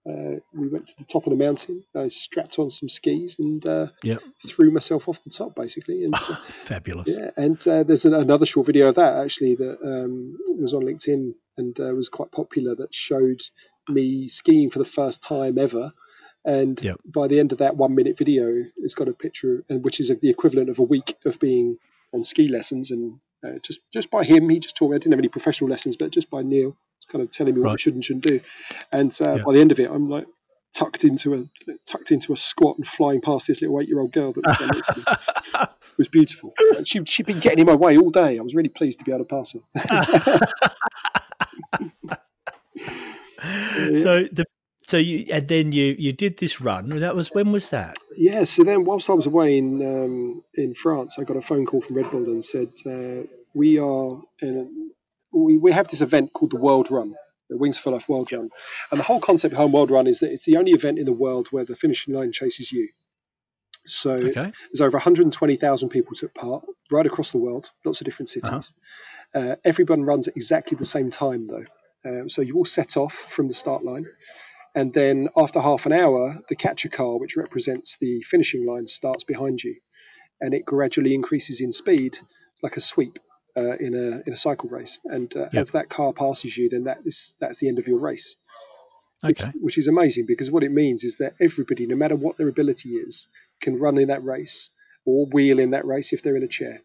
Uh, 0.09 0.39
we 0.53 0.67
went 0.67 0.87
to 0.87 0.93
the 0.97 1.05
top 1.05 1.27
of 1.27 1.31
the 1.31 1.37
mountain. 1.37 1.83
I 1.95 2.07
strapped 2.07 2.57
on 2.57 2.69
some 2.71 2.89
skis 2.89 3.37
and 3.39 3.63
uh, 3.67 3.87
Yep. 4.03 4.21
threw 4.47 4.71
myself 4.71 5.07
off 5.07 5.23
the 5.23 5.29
top, 5.29 5.55
basically. 5.55 6.03
And 6.05 6.15
uh, 6.15 6.35
Fabulous. 6.47 7.07
yeah, 7.15 7.29
and 7.37 7.67
uh, 7.67 7.83
there's 7.83 8.05
an, 8.05 8.13
another 8.15 8.45
short 8.47 8.65
video 8.65 8.87
of 8.89 8.95
that 8.95 9.23
actually 9.23 9.55
that 9.55 9.77
um, 9.83 10.37
was 10.59 10.73
on 10.73 10.83
LinkedIn 10.83 11.35
and 11.57 11.79
uh, 11.79 11.93
was 11.93 12.09
quite 12.09 12.31
popular 12.31 12.73
that 12.75 12.93
showed 12.95 13.41
me 13.89 14.27
skiing 14.27 14.69
for 14.71 14.79
the 14.79 14.85
first 14.85 15.21
time 15.21 15.57
ever. 15.59 15.91
And 16.43 16.81
Yep. 16.81 17.01
by 17.05 17.27
the 17.27 17.39
end 17.39 17.51
of 17.51 17.59
that 17.59 17.77
one 17.77 17.93
minute 17.93 18.17
video, 18.17 18.63
it's 18.77 18.95
got 18.95 19.07
a 19.07 19.13
picture, 19.13 19.63
and 19.69 19.83
which 19.83 19.99
is 19.99 20.07
the 20.09 20.29
equivalent 20.29 20.69
of 20.69 20.79
a 20.79 20.83
week 20.83 21.13
of 21.25 21.39
being 21.39 21.77
on 22.11 22.23
ski 22.23 22.47
lessons. 22.47 22.89
And 22.89 23.19
uh, 23.45 23.59
just 23.61 23.79
just 23.93 24.09
by 24.09 24.23
him, 24.23 24.49
he 24.49 24.59
just 24.59 24.75
taught 24.75 24.89
me. 24.89 24.95
I 24.95 24.97
didn't 24.97 25.13
have 25.13 25.19
any 25.19 25.27
professional 25.27 25.69
lessons, 25.69 25.95
but 25.97 26.09
just 26.09 26.31
by 26.31 26.41
Neil, 26.41 26.75
kind 27.11 27.23
of 27.23 27.31
telling 27.31 27.53
me 27.55 27.61
what 27.61 27.67
I 27.67 27.71
Right. 27.73 27.79
should 27.79 27.93
and 27.93 28.03
shouldn't 28.03 28.23
do. 28.25 28.39
And 28.91 29.15
uh, 29.21 29.35
Yeah. 29.37 29.43
by 29.43 29.53
the 29.53 29.59
end 29.61 29.71
of 29.71 29.79
it, 29.79 29.89
I'm 29.91 30.09
like 30.09 30.25
tucked 30.73 31.03
into 31.03 31.33
a 31.33 31.43
tucked 31.85 32.11
into 32.11 32.31
a 32.31 32.37
squat 32.37 32.77
and 32.77 32.87
flying 32.87 33.19
past 33.21 33.47
this 33.47 33.61
little 33.61 33.79
eight 33.81 33.89
year 33.89 33.99
old 33.99 34.13
girl 34.13 34.31
that 34.33 34.45
was 34.45 34.59
next 34.59 34.87
to 34.87 34.97
me. 34.99 35.03
It 35.91 35.97
was 35.97 36.07
beautiful. 36.07 36.53
And 36.77 36.87
She 36.87 37.03
she'd 37.05 37.25
been 37.25 37.39
getting 37.39 37.59
in 37.59 37.65
my 37.67 37.75
way 37.75 37.97
all 37.97 38.09
day. 38.09 38.39
I 38.39 38.41
was 38.41 38.55
really 38.55 38.69
pleased 38.69 38.99
to 38.99 39.05
be 39.05 39.11
able 39.11 39.25
to 39.25 39.35
pass 39.35 39.53
her. 39.53 40.47
So 43.43 44.27
the 44.31 44.45
so 44.83 44.97
you 44.97 45.25
and 45.31 45.47
then 45.47 45.71
you 45.71 45.95
you 45.97 46.13
did 46.13 46.37
this 46.37 46.61
run. 46.61 46.89
That 46.89 47.15
was 47.15 47.29
when 47.29 47.51
was 47.51 47.69
that? 47.69 47.95
Yeah, 48.15 48.43
so 48.43 48.63
then 48.63 48.83
whilst 48.85 49.09
I 49.09 49.13
was 49.13 49.25
away 49.25 49.57
in 49.57 49.81
um, 49.81 50.43
in 50.53 50.73
France, 50.73 51.17
I 51.19 51.23
got 51.23 51.37
a 51.37 51.41
phone 51.41 51.65
call 51.65 51.81
from 51.81 51.97
Red 51.97 52.11
Bull 52.11 52.25
and 52.25 52.43
said 52.43 52.69
uh, 52.85 53.23
we 53.53 53.79
are 53.79 54.21
in 54.41 54.57
a, 54.57 54.65
we 55.33 55.57
we 55.57 55.71
have 55.71 55.87
this 55.87 56.01
event 56.01 56.33
called 56.33 56.51
the 56.51 56.57
World 56.59 56.91
Run, 56.91 57.15
the 57.49 57.57
Wings 57.57 57.77
for 57.79 57.91
Life 57.91 58.09
World 58.09 58.31
Run, 58.31 58.49
and 58.91 58.99
the 58.99 59.03
whole 59.03 59.19
concept 59.19 59.51
behind 59.51 59.73
World 59.73 59.91
Run 59.91 60.07
is 60.07 60.19
that 60.19 60.31
it's 60.31 60.45
the 60.45 60.57
only 60.57 60.71
event 60.73 60.99
in 60.99 61.05
the 61.05 61.13
world 61.13 61.47
where 61.51 61.65
the 61.65 61.75
finishing 61.75 62.13
line 62.13 62.31
chases 62.31 62.71
you. 62.71 62.89
So 63.85 64.11
Okay. 64.15 64.51
there's 64.71 64.81
over 64.81 64.97
120,000 64.97 65.89
people 65.89 66.15
took 66.15 66.33
part 66.35 66.65
right 66.91 67.05
across 67.05 67.31
the 67.31 67.39
world, 67.39 67.71
lots 67.85 68.01
of 68.01 68.05
different 68.05 68.29
cities. 68.29 68.73
uh 69.35 69.55
everyone 69.65 70.03
runs 70.03 70.27
at 70.27 70.37
exactly 70.37 70.77
the 70.77 70.85
same 70.85 71.09
time 71.11 71.47
though. 71.47 71.65
Um, 72.05 72.29
so 72.29 72.41
you 72.41 72.55
all 72.57 72.65
set 72.65 72.97
off 72.97 73.13
from 73.13 73.47
the 73.47 73.53
start 73.53 73.83
line, 73.85 74.07
and 74.75 74.93
then 74.93 75.29
after 75.37 75.59
half 75.61 75.85
an 75.85 75.93
hour, 75.93 76.39
the 76.49 76.55
catcher 76.55 76.89
car, 76.89 77.17
which 77.19 77.37
represents 77.37 77.97
the 77.99 78.23
finishing 78.23 78.65
line, 78.65 78.87
starts 78.87 79.23
behind 79.23 79.63
you, 79.63 79.75
and 80.41 80.53
it 80.53 80.65
gradually 80.65 81.13
increases 81.15 81.61
in 81.61 81.73
speed 81.73 82.17
like 82.63 82.77
a 82.77 82.81
sweep 82.81 83.19
uh, 83.57 83.75
in 83.77 83.93
a 83.95 84.21
in 84.27 84.33
a 84.33 84.37
cycle 84.37 84.69
race. 84.69 84.99
And 85.05 85.35
uh, 85.35 85.49
Yep. 85.51 85.61
as 85.61 85.71
that 85.71 85.89
car 85.89 86.13
passes 86.13 86.55
you, 86.55 86.69
then 86.69 86.85
that 86.85 86.99
is 87.05 87.35
that's 87.39 87.59
the 87.59 87.67
end 87.67 87.79
of 87.79 87.87
your 87.87 87.99
race 87.99 88.35
which, 89.21 89.41
Okay. 89.43 89.51
which 89.59 89.77
is 89.77 89.87
amazing 89.87 90.25
because 90.25 90.49
what 90.49 90.63
it 90.63 90.71
means 90.71 91.03
is 91.03 91.17
that 91.17 91.35
everybody, 91.39 91.85
no 91.85 91.95
matter 91.95 92.15
what 92.15 92.37
their 92.37 92.47
ability 92.47 92.89
is, 92.89 93.27
can 93.59 93.77
run 93.77 93.97
in 93.97 94.07
that 94.07 94.23
race 94.23 94.69
or 95.05 95.25
wheel 95.27 95.59
in 95.59 95.71
that 95.71 95.85
race 95.85 96.11
if 96.13 96.23
they're 96.23 96.35
in 96.37 96.43
a 96.43 96.47
chair, 96.47 96.81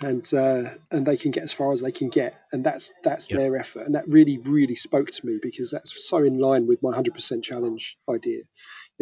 and 0.00 0.32
uh, 0.34 0.70
and 0.90 1.06
they 1.06 1.16
can 1.16 1.30
get 1.30 1.44
as 1.44 1.52
far 1.52 1.72
as 1.72 1.80
they 1.80 1.92
can 1.92 2.08
get, 2.08 2.40
and 2.52 2.64
that's 2.64 2.92
that's 3.04 3.28
Yep. 3.30 3.38
their 3.38 3.56
effort, 3.56 3.86
and 3.86 3.94
that 3.94 4.08
really 4.08 4.38
really 4.38 4.74
spoke 4.74 5.10
to 5.10 5.26
me 5.26 5.38
because 5.40 5.70
that's 5.70 6.08
so 6.08 6.18
in 6.18 6.38
line 6.38 6.66
with 6.66 6.82
my 6.82 6.92
hundred 6.94 7.14
percent 7.14 7.44
challenge 7.44 7.96
idea. 8.10 8.40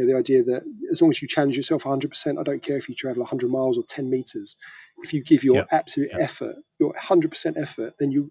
You 0.00 0.06
know, 0.06 0.12
the 0.12 0.18
idea 0.18 0.42
that 0.44 0.62
as 0.90 1.02
long 1.02 1.10
as 1.10 1.20
you 1.20 1.28
challenge 1.28 1.56
yourself 1.56 1.84
100%, 1.84 2.38
I 2.38 2.42
don't 2.42 2.62
care 2.62 2.76
if 2.76 2.88
you 2.88 2.94
travel 2.94 3.22
100 3.22 3.50
miles 3.50 3.78
or 3.78 3.84
10 3.86 4.08
meters. 4.08 4.56
If 5.02 5.12
you 5.12 5.22
give 5.22 5.44
your 5.44 5.66
absolute 5.70 6.10
effort, 6.18 6.56
your 6.78 6.92
100% 6.92 7.60
effort, 7.60 7.94
then 7.98 8.10
you 8.10 8.30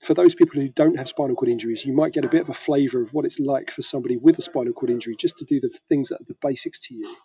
for 0.00 0.14
those 0.14 0.34
people 0.34 0.60
who 0.60 0.68
don't 0.68 0.96
have 0.96 1.08
spinal 1.08 1.36
cord 1.36 1.50
injuries, 1.50 1.84
you 1.84 1.92
might 1.92 2.14
get 2.14 2.24
a 2.24 2.28
bit 2.28 2.40
of 2.40 2.48
a 2.48 2.54
flavour 2.54 3.02
of 3.02 3.12
what 3.12 3.26
it's 3.26 3.38
like 3.38 3.70
for 3.70 3.82
somebody 3.82 4.16
with 4.16 4.38
a 4.38 4.42
spinal 4.42 4.72
cord 4.72 4.90
injury 4.90 5.14
just 5.14 5.38
to 5.38 5.44
do 5.44 5.60
the 5.60 5.68
things 5.88 6.08
that 6.08 6.22
are 6.22 6.26
the 6.26 6.36
basics 6.40 6.78
to 6.88 6.94
you. 6.94 7.16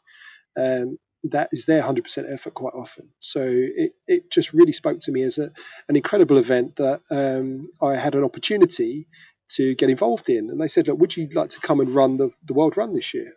Um, 0.57 0.97
that 1.31 1.49
is 1.51 1.65
their 1.65 1.81
100% 1.81 2.31
effort 2.31 2.53
quite 2.53 2.73
often. 2.73 3.09
So 3.19 3.41
it, 3.41 3.93
it 4.07 4.29
just 4.29 4.53
really 4.53 4.73
spoke 4.73 4.99
to 5.01 5.11
me 5.11 5.23
as 5.23 5.37
a, 5.37 5.51
an 5.87 5.95
incredible 5.95 6.37
event 6.37 6.75
that 6.75 7.01
um, 7.09 7.69
I 7.81 7.95
had 7.95 8.15
an 8.15 8.23
opportunity 8.23 9.07
to 9.51 9.75
get 9.75 9.89
involved 9.89 10.29
in. 10.29 10.49
And 10.49 10.59
they 10.59 10.67
said, 10.67 10.87
Look, 10.87 10.99
would 10.99 11.15
you 11.15 11.29
like 11.33 11.49
to 11.49 11.59
come 11.59 11.79
and 11.79 11.91
run 11.91 12.17
the, 12.17 12.31
the 12.45 12.53
World 12.53 12.77
Run 12.77 12.93
this 12.93 13.13
year? 13.13 13.33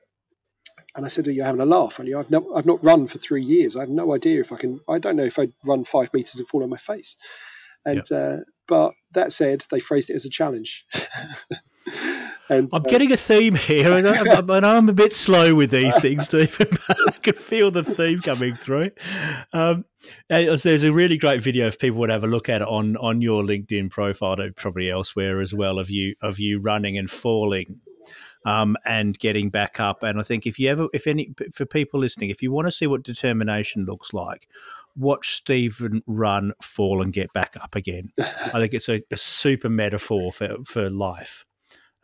And 0.99 1.07
I 1.07 1.11
said, 1.11 1.29
Are 1.29 1.31
you 1.31 1.45
having 1.45 1.61
a 1.61 1.65
laugh? 1.65 2.01
And 2.01 2.13
I've, 2.13 2.29
no, 2.29 2.53
I've 2.57 2.67
not 2.67 2.85
run 2.85 3.07
for 3.07 3.19
three 3.19 3.45
years. 3.45 3.77
I 3.77 3.81
have 3.81 3.89
no 3.89 4.13
idea 4.13 4.41
if 4.41 4.51
I 4.51 4.57
can, 4.57 4.81
I 4.89 4.99
don't 4.99 5.15
know 5.15 5.23
if 5.23 5.39
I'd 5.39 5.53
run 5.65 5.85
five 5.85 6.13
meters 6.13 6.41
and 6.41 6.49
fall 6.49 6.65
on 6.65 6.71
my 6.71 6.77
face. 6.77 7.17
And, 7.87 8.03
uh, 8.11 8.39
but 8.67 8.95
that 9.13 9.33
said, 9.33 9.65
they 9.71 9.79
phrased 9.79 10.11
it 10.11 10.17
as 10.17 10.25
a 10.25 10.29
challenge. 10.29 10.85
and 12.49 12.69
I'm 12.73 12.81
uh, 12.85 12.89
getting 12.89 13.13
a 13.13 13.17
theme 13.17 13.55
here, 13.55 13.93
and 13.93 14.09
I, 14.09 14.39
I 14.39 14.61
know 14.61 14.77
I'm 14.77 14.89
a 14.89 14.93
bit 14.93 15.15
slow 15.15 15.55
with 15.55 15.71
these 15.71 15.97
things, 16.03 16.25
Steven. 16.25 16.67
But 16.89 16.99
I 17.07 17.13
can 17.23 17.35
feel 17.35 17.71
the 17.71 17.85
theme 17.85 18.21
coming 18.21 18.57
through. 18.57 18.91
Um, 19.53 19.85
and 20.29 20.59
there's 20.59 20.83
a 20.83 20.93
really 20.93 21.17
great 21.17 21.41
video 21.41 21.69
if 21.69 21.79
people 21.79 22.01
would 22.01 22.11
have 22.11 22.25
a 22.25 22.29
look 22.29 22.49
at 22.49 22.61
it 22.61 22.69
on 22.69 22.97
on 22.97 23.23
your 23.23 23.45
LinkedIn 23.45 23.91
profile, 23.91 24.41
and 24.41 24.57
probably 24.57 24.91
elsewhere 24.91 25.41
as 25.41 25.55
well, 25.55 25.79
of 25.79 25.91
you 25.91 26.17
of 26.23 26.41
you 26.41 26.59
running 26.59 26.99
and 26.99 27.09
falling. 27.09 27.81
Um, 28.45 28.77
and 28.87 29.19
getting 29.19 29.51
back 29.51 29.81
up, 29.81 30.03
and 30.03 30.19
I 30.19 30.23
think 30.23 30.47
if 30.47 30.59
you 30.59 30.69
ever, 30.71 30.87
if 30.95 31.07
any, 31.07 31.35
for 31.53 31.67
people 31.67 32.01
listening, 32.01 32.31
if 32.31 32.41
you 32.43 32.53
want 32.53 32.69
to 32.69 32.73
see 32.73 32.87
what 32.87 33.03
determination 33.03 33.85
looks 33.85 34.13
like, 34.15 34.49
watch 34.97 35.35
Steven 35.35 36.03
run, 36.07 36.53
fall, 36.63 37.03
and 37.03 37.13
get 37.13 37.33
back 37.33 37.57
up 37.61 37.75
again. 37.75 38.13
I 38.19 38.59
think 38.61 38.75
it's 38.75 38.89
a, 38.89 39.03
a 39.11 39.17
super 39.17 39.69
metaphor 39.69 40.33
for 40.33 40.57
for 40.65 40.89
life. 40.89 41.45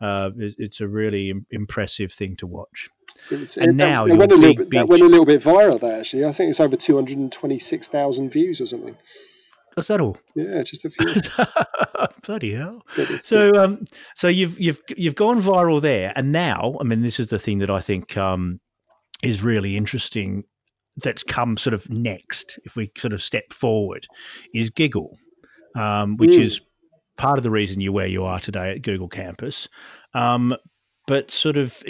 Uh, 0.01 0.31
it- 0.37 0.55
it's 0.59 0.81
a 0.81 0.87
really 0.87 1.29
im- 1.29 1.45
impressive 1.51 2.11
thing 2.11 2.35
to 2.35 2.45
watch. 2.47 2.89
It's- 3.31 3.55
And 3.55 3.71
it- 3.71 3.75
now 3.75 4.05
it 4.05 4.15
went 4.17 4.33
a 4.33 4.35
little 4.35 4.55
big 4.55 4.69
bit, 4.69 4.77
that 4.79 4.87
went 4.89 5.01
a 5.03 5.07
little 5.07 5.25
bit 5.25 5.41
viral 5.41 5.79
there 5.79 5.99
actually. 6.01 6.25
I 6.25 6.31
think 6.33 6.49
it's 6.49 6.59
over 6.59 6.75
two 6.75 6.95
hundred 6.95 7.17
and 7.17 7.31
twenty 7.31 7.59
six 7.59 7.87
thousand 7.87 8.29
views 8.29 8.59
or 8.59 8.65
something. 8.65 8.97
Is 9.77 9.87
that 9.87 9.99
all? 10.01 10.17
Yeah, 10.35 10.63
just 10.63 10.85
a 10.85 10.89
few. 10.89 11.05
Bloody 12.25 12.53
hell! 12.53 12.81
So, 13.21 13.51
um, 13.55 13.85
so 14.15 14.27
you've 14.27 14.59
you've 14.59 14.79
you've 14.95 15.15
gone 15.15 15.41
viral 15.41 15.81
there, 15.81 16.13
and 16.15 16.31
now, 16.31 16.77
I 16.79 16.83
mean, 16.83 17.01
this 17.01 17.19
is 17.19 17.27
the 17.27 17.39
thing 17.39 17.59
that 17.59 17.69
I 17.69 17.81
think 17.81 18.15
um, 18.17 18.59
is 19.21 19.43
really 19.43 19.75
interesting. 19.77 20.43
That's 21.03 21.23
come 21.23 21.57
sort 21.57 21.73
of 21.73 21.89
next, 21.89 22.57
if 22.63 22.77
we 22.77 22.89
sort 22.97 23.11
of 23.11 23.21
step 23.21 23.51
forward, 23.51 24.07
is 24.53 24.71
Gigl, 24.71 25.09
um, 25.75 26.15
which 26.15 26.35
Mm. 26.35 26.43
is 26.43 26.61
part 27.17 27.37
of 27.37 27.43
the 27.43 27.51
reason 27.51 27.81
you're 27.81 27.91
where 27.91 28.07
you 28.07 28.23
are 28.23 28.39
today 28.39 28.71
at 28.71 28.81
Google 28.81 29.09
Campus, 29.09 29.67
um, 30.13 30.55
but 31.05 31.31
sort 31.31 31.57
of 31.57 31.83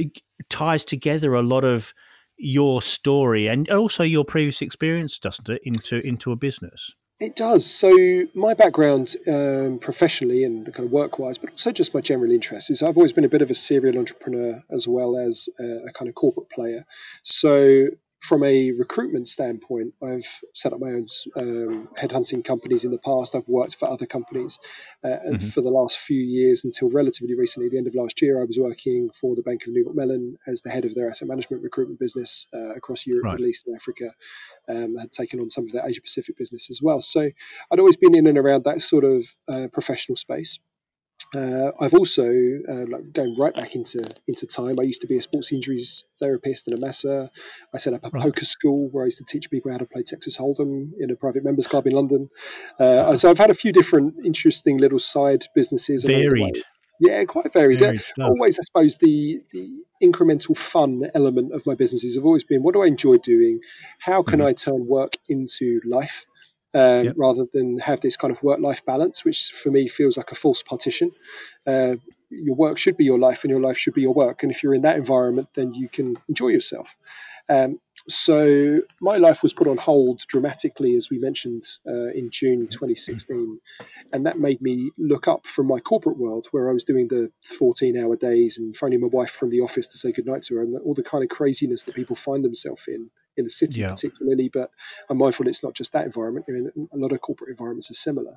ties 0.49 0.83
together 0.83 1.35
a 1.35 1.43
lot 1.43 1.63
of 1.63 1.93
your 2.37 2.81
story 2.81 3.47
and 3.47 3.69
also 3.69 4.03
your 4.03 4.25
previous 4.25 4.61
experience, 4.63 5.19
doesn't 5.19 5.47
it, 5.49 5.61
into 5.63 5.99
into 6.05 6.31
a 6.31 6.35
business? 6.35 6.95
It 7.17 7.35
does. 7.37 7.65
So 7.65 7.89
my 8.33 8.55
background 8.55 9.15
um, 9.25 9.79
professionally 9.79 10.43
and 10.43 10.65
kind 10.73 10.85
of 10.85 10.91
work-wise, 10.91 11.37
but 11.37 11.51
also 11.51 11.71
just 11.71 11.93
my 11.93 12.01
general 12.01 12.29
interest 12.29 12.69
is 12.69 12.83
I've 12.83 12.97
always 12.97 13.13
been 13.13 13.23
a 13.23 13.29
bit 13.29 13.41
of 13.41 13.49
a 13.49 13.55
serial 13.55 13.97
entrepreneur 13.97 14.61
as 14.69 14.85
well 14.85 15.17
as 15.17 15.47
a, 15.57 15.85
a 15.87 15.91
kind 15.93 16.09
of 16.09 16.15
corporate 16.15 16.49
player. 16.49 16.83
So 17.23 17.87
from 18.27 18.43
a 18.43 18.71
recruitment 18.71 19.27
standpoint, 19.27 19.93
I've 20.01 20.27
set 20.53 20.73
up 20.73 20.79
my 20.79 20.91
own 20.97 21.07
um, 21.35 21.87
headhunting 21.97 22.43
companies 22.43 22.83
in 22.83 22.91
the 22.91 22.97
past. 22.97 23.35
I've 23.35 23.47
worked 23.47 23.75
for 23.75 23.87
other 23.87 24.05
companies, 24.05 24.57
uh, 25.03 25.17
and 25.23 25.39
Mhm. 25.39 25.53
for 25.53 25.61
the 25.61 25.69
last 25.69 25.99
few 25.99 26.19
years, 26.19 26.63
until 26.63 26.89
relatively 26.89 27.35
recently, 27.35 27.69
the 27.69 27.77
end 27.77 27.87
of 27.87 27.95
last 27.95 28.21
year, 28.21 28.41
I 28.41 28.45
was 28.45 28.57
working 28.59 29.09
for 29.11 29.35
the 29.35 29.43
Bank 29.43 29.67
of 29.67 29.73
New 29.73 29.83
York 29.83 29.95
Mellon 29.95 30.37
as 30.47 30.61
the 30.61 30.69
head 30.69 30.85
of 30.85 30.95
their 30.95 31.09
asset 31.09 31.27
management 31.27 31.63
recruitment 31.63 31.99
business 31.99 32.47
uh, 32.53 32.73
across 32.73 33.05
Europe, 33.05 33.25
Right. 33.25 33.33
Middle 33.33 33.47
East, 33.47 33.67
and 33.67 33.75
Africa 33.75 34.11
um, 34.67 34.95
had 34.97 35.11
taken 35.11 35.39
on 35.39 35.51
some 35.51 35.65
of 35.65 35.71
their 35.71 35.87
Asia 35.87 36.01
Pacific 36.01 36.37
business 36.37 36.69
as 36.69 36.81
well. 36.81 37.01
So 37.01 37.29
I'd 37.71 37.79
always 37.79 37.97
been 37.97 38.15
in 38.15 38.27
and 38.27 38.37
around 38.37 38.63
that 38.63 38.81
sort 38.81 39.03
of 39.03 39.25
uh, 39.47 39.67
professional 39.71 40.15
space. 40.15 40.59
Uh, 41.33 41.71
I've 41.81 41.93
also, 41.93 42.23
uh, 42.23 42.85
like 42.87 43.11
going 43.11 43.35
right 43.37 43.53
back 43.53 43.75
into 43.75 43.99
into 44.27 44.45
time, 44.47 44.79
I 44.79 44.83
used 44.83 45.01
to 45.01 45.07
be 45.07 45.17
a 45.17 45.21
sports 45.21 45.51
injuries 45.51 46.03
therapist 46.19 46.67
and 46.67 46.77
a 46.77 46.81
masseur. 46.81 47.29
I 47.73 47.77
set 47.77 47.93
up 47.93 48.05
a 48.05 48.11
Right. 48.11 48.23
poker 48.23 48.45
school 48.45 48.89
where 48.91 49.03
I 49.03 49.07
used 49.07 49.17
to 49.17 49.25
teach 49.25 49.49
people 49.49 49.71
how 49.71 49.77
to 49.79 49.85
play 49.85 50.03
Texas 50.03 50.37
Hold'em 50.37 50.91
in 50.99 51.11
a 51.11 51.15
private 51.15 51.43
members 51.43 51.67
club 51.67 51.87
in 51.87 51.93
London. 51.93 52.29
Uh, 52.79 53.17
so 53.17 53.29
I've 53.29 53.37
had 53.37 53.49
a 53.49 53.53
few 53.55 53.73
different 53.73 54.25
interesting 54.25 54.77
little 54.77 54.99
side 54.99 55.43
businesses. 55.53 56.05
along 56.05 56.27
the 56.29 56.35
way. 56.35 56.51
Varied, 56.51 56.63
Yeah, 57.01 57.23
quite 57.25 57.51
varied. 57.51 57.81
Uh, 57.81 57.87
varied 57.87 58.05
stuff. 58.05 58.29
always, 58.29 58.57
I 58.59 58.63
suppose, 58.63 58.95
the 58.97 59.41
the 59.51 59.83
incremental 60.01 60.55
fun 60.55 61.09
element 61.13 61.53
of 61.53 61.65
my 61.65 61.75
businesses 61.75 62.15
have 62.15 62.25
always 62.25 62.43
been 62.45 62.61
what 62.63 62.73
do 62.75 62.81
I 62.83 62.87
enjoy 62.87 63.17
doing? 63.17 63.59
How 63.99 64.23
can 64.23 64.39
Mhm. 64.39 64.45
I 64.47 64.53
turn 64.53 64.85
work 64.87 65.13
into 65.27 65.81
life? 65.85 66.25
Um, 66.75 67.05
Yep. 67.05 67.15
Rather 67.17 67.45
than 67.53 67.79
have 67.79 68.01
this 68.01 68.17
kind 68.17 68.31
of 68.31 68.43
work 68.43 68.59
life 68.59 68.85
balance, 68.85 69.23
which 69.23 69.49
for 69.51 69.71
me 69.71 69.87
feels 69.87 70.17
like 70.17 70.33
a 70.33 70.35
false 70.35 70.61
partition. 70.61 71.11
Uh, 71.65 71.95
your 72.29 72.55
work 72.55 72.77
should 72.77 72.97
be 72.97 73.05
your 73.05 73.19
life, 73.19 73.45
and 73.45 73.51
your 73.51 73.61
life 73.61 73.77
should 73.77 73.93
be 73.93 74.01
your 74.01 74.13
work. 74.13 74.43
And 74.43 74.51
if 74.51 74.61
you're 74.61 74.75
in 74.75 74.81
that 74.81 74.97
environment, 74.97 75.47
then 75.53 75.73
you 75.73 75.87
can 75.87 76.17
enjoy 76.27 76.49
yourself. 76.49 76.93
Um, 77.47 77.79
so 78.07 78.81
my 78.99 79.17
life 79.17 79.41
was 79.41 79.53
put 79.53 79.67
on 79.67 79.77
hold 79.77 80.19
dramatically, 80.27 80.95
as 80.95 81.09
we 81.09 81.17
mentioned 81.17 81.63
uh, 81.87 82.09
in 82.11 82.29
June 82.29 82.67
2016, 82.67 83.59
and 84.11 84.25
that 84.25 84.37
made 84.37 84.61
me 84.61 84.91
look 84.97 85.27
up 85.27 85.47
from 85.47 85.67
my 85.67 85.79
corporate 85.79 86.17
world 86.17 86.47
where 86.51 86.69
I 86.69 86.73
was 86.73 86.83
doing 86.83 87.07
the 87.07 87.31
14-hour 87.59 88.17
days 88.17 88.57
and 88.57 88.75
phoning 88.75 89.01
my 89.01 89.07
wife 89.07 89.31
from 89.31 89.49
the 89.49 89.61
office 89.61 89.87
to 89.87 89.97
say 89.97 90.11
goodnight 90.11 90.43
to 90.43 90.55
her, 90.55 90.63
and 90.63 90.77
all 90.81 90.93
the 90.93 91.03
kind 91.03 91.23
of 91.23 91.29
craziness 91.29 91.83
that 91.83 91.95
people 91.95 92.15
find 92.15 92.43
themselves 92.43 92.87
in 92.87 93.09
in 93.37 93.43
the 93.43 93.49
city, 93.49 93.81
Yeah. 93.81 93.91
particularly. 93.91 94.49
But 94.49 94.71
I'm 95.09 95.17
mindful 95.17 95.47
it's 95.47 95.63
not 95.63 95.73
just 95.73 95.93
that 95.93 96.05
environment. 96.05 96.45
I 96.47 96.51
mean, 96.51 96.89
a 96.91 96.97
lot 96.97 97.11
of 97.11 97.21
corporate 97.21 97.49
environments 97.49 97.91
are 97.91 97.95
similar. 97.95 98.35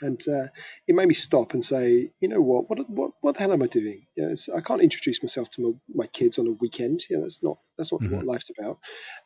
and 0.00 0.20
uh, 0.28 0.48
it 0.88 0.94
made 0.94 1.06
me 1.06 1.14
stop 1.14 1.54
and 1.54 1.64
say, 1.64 2.10
you 2.20 2.28
know 2.28 2.40
what, 2.40 2.68
what, 2.68 2.90
what, 2.90 3.12
what 3.20 3.34
the 3.34 3.40
hell 3.40 3.52
am 3.52 3.62
I 3.62 3.66
doing? 3.66 4.06
You 4.16 4.28
know, 4.28 4.36
I 4.56 4.60
can't 4.60 4.82
introduce 4.82 5.22
myself 5.22 5.50
to 5.50 5.62
my, 5.62 5.70
my, 5.94 6.06
kids 6.06 6.38
on 6.38 6.46
a 6.46 6.52
weekend. 6.52 7.04
You 7.08 7.16
know, 7.16 7.22
that's 7.22 7.42
not 7.42 7.58
that's 7.76 7.92
not 7.92 8.00
mm-hmm. 8.00 8.16
what 8.16 8.24
life's 8.24 8.50
about. 8.50 8.78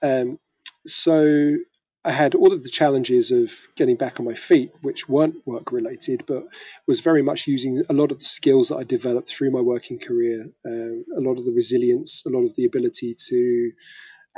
Um, 0.03 0.39
so 0.85 1.57
I 2.05 2.13
had 2.13 2.35
all 2.35 2.53
of 2.53 2.63
the 2.63 2.71
challenges 2.71 3.33
of 3.33 3.53
getting 3.75 3.97
back 3.97 4.21
on 4.21 4.27
my 4.27 4.35
feet, 4.35 4.71
which 4.83 5.09
weren't 5.09 5.47
work 5.47 5.73
related, 5.73 6.25
but 6.27 6.45
was 6.87 7.01
very 7.01 7.23
much 7.23 7.47
using 7.47 7.83
a 7.89 7.93
lot 7.93 8.13
of 8.13 8.19
the 8.19 8.25
skills 8.25 8.69
that 8.69 8.77
I 8.77 8.85
developed 8.85 9.29
through 9.29 9.51
my 9.51 9.61
working 9.61 9.99
career, 9.99 10.47
uh, 10.65 10.71
a 10.71 11.21
lot 11.21 11.39
of 11.39 11.45
the 11.45 11.53
resilience, 11.53 12.23
a 12.25 12.31
lot 12.31 12.47
of 12.47 12.55
the 12.55 12.65
ability 12.67 13.17
to 13.29 13.73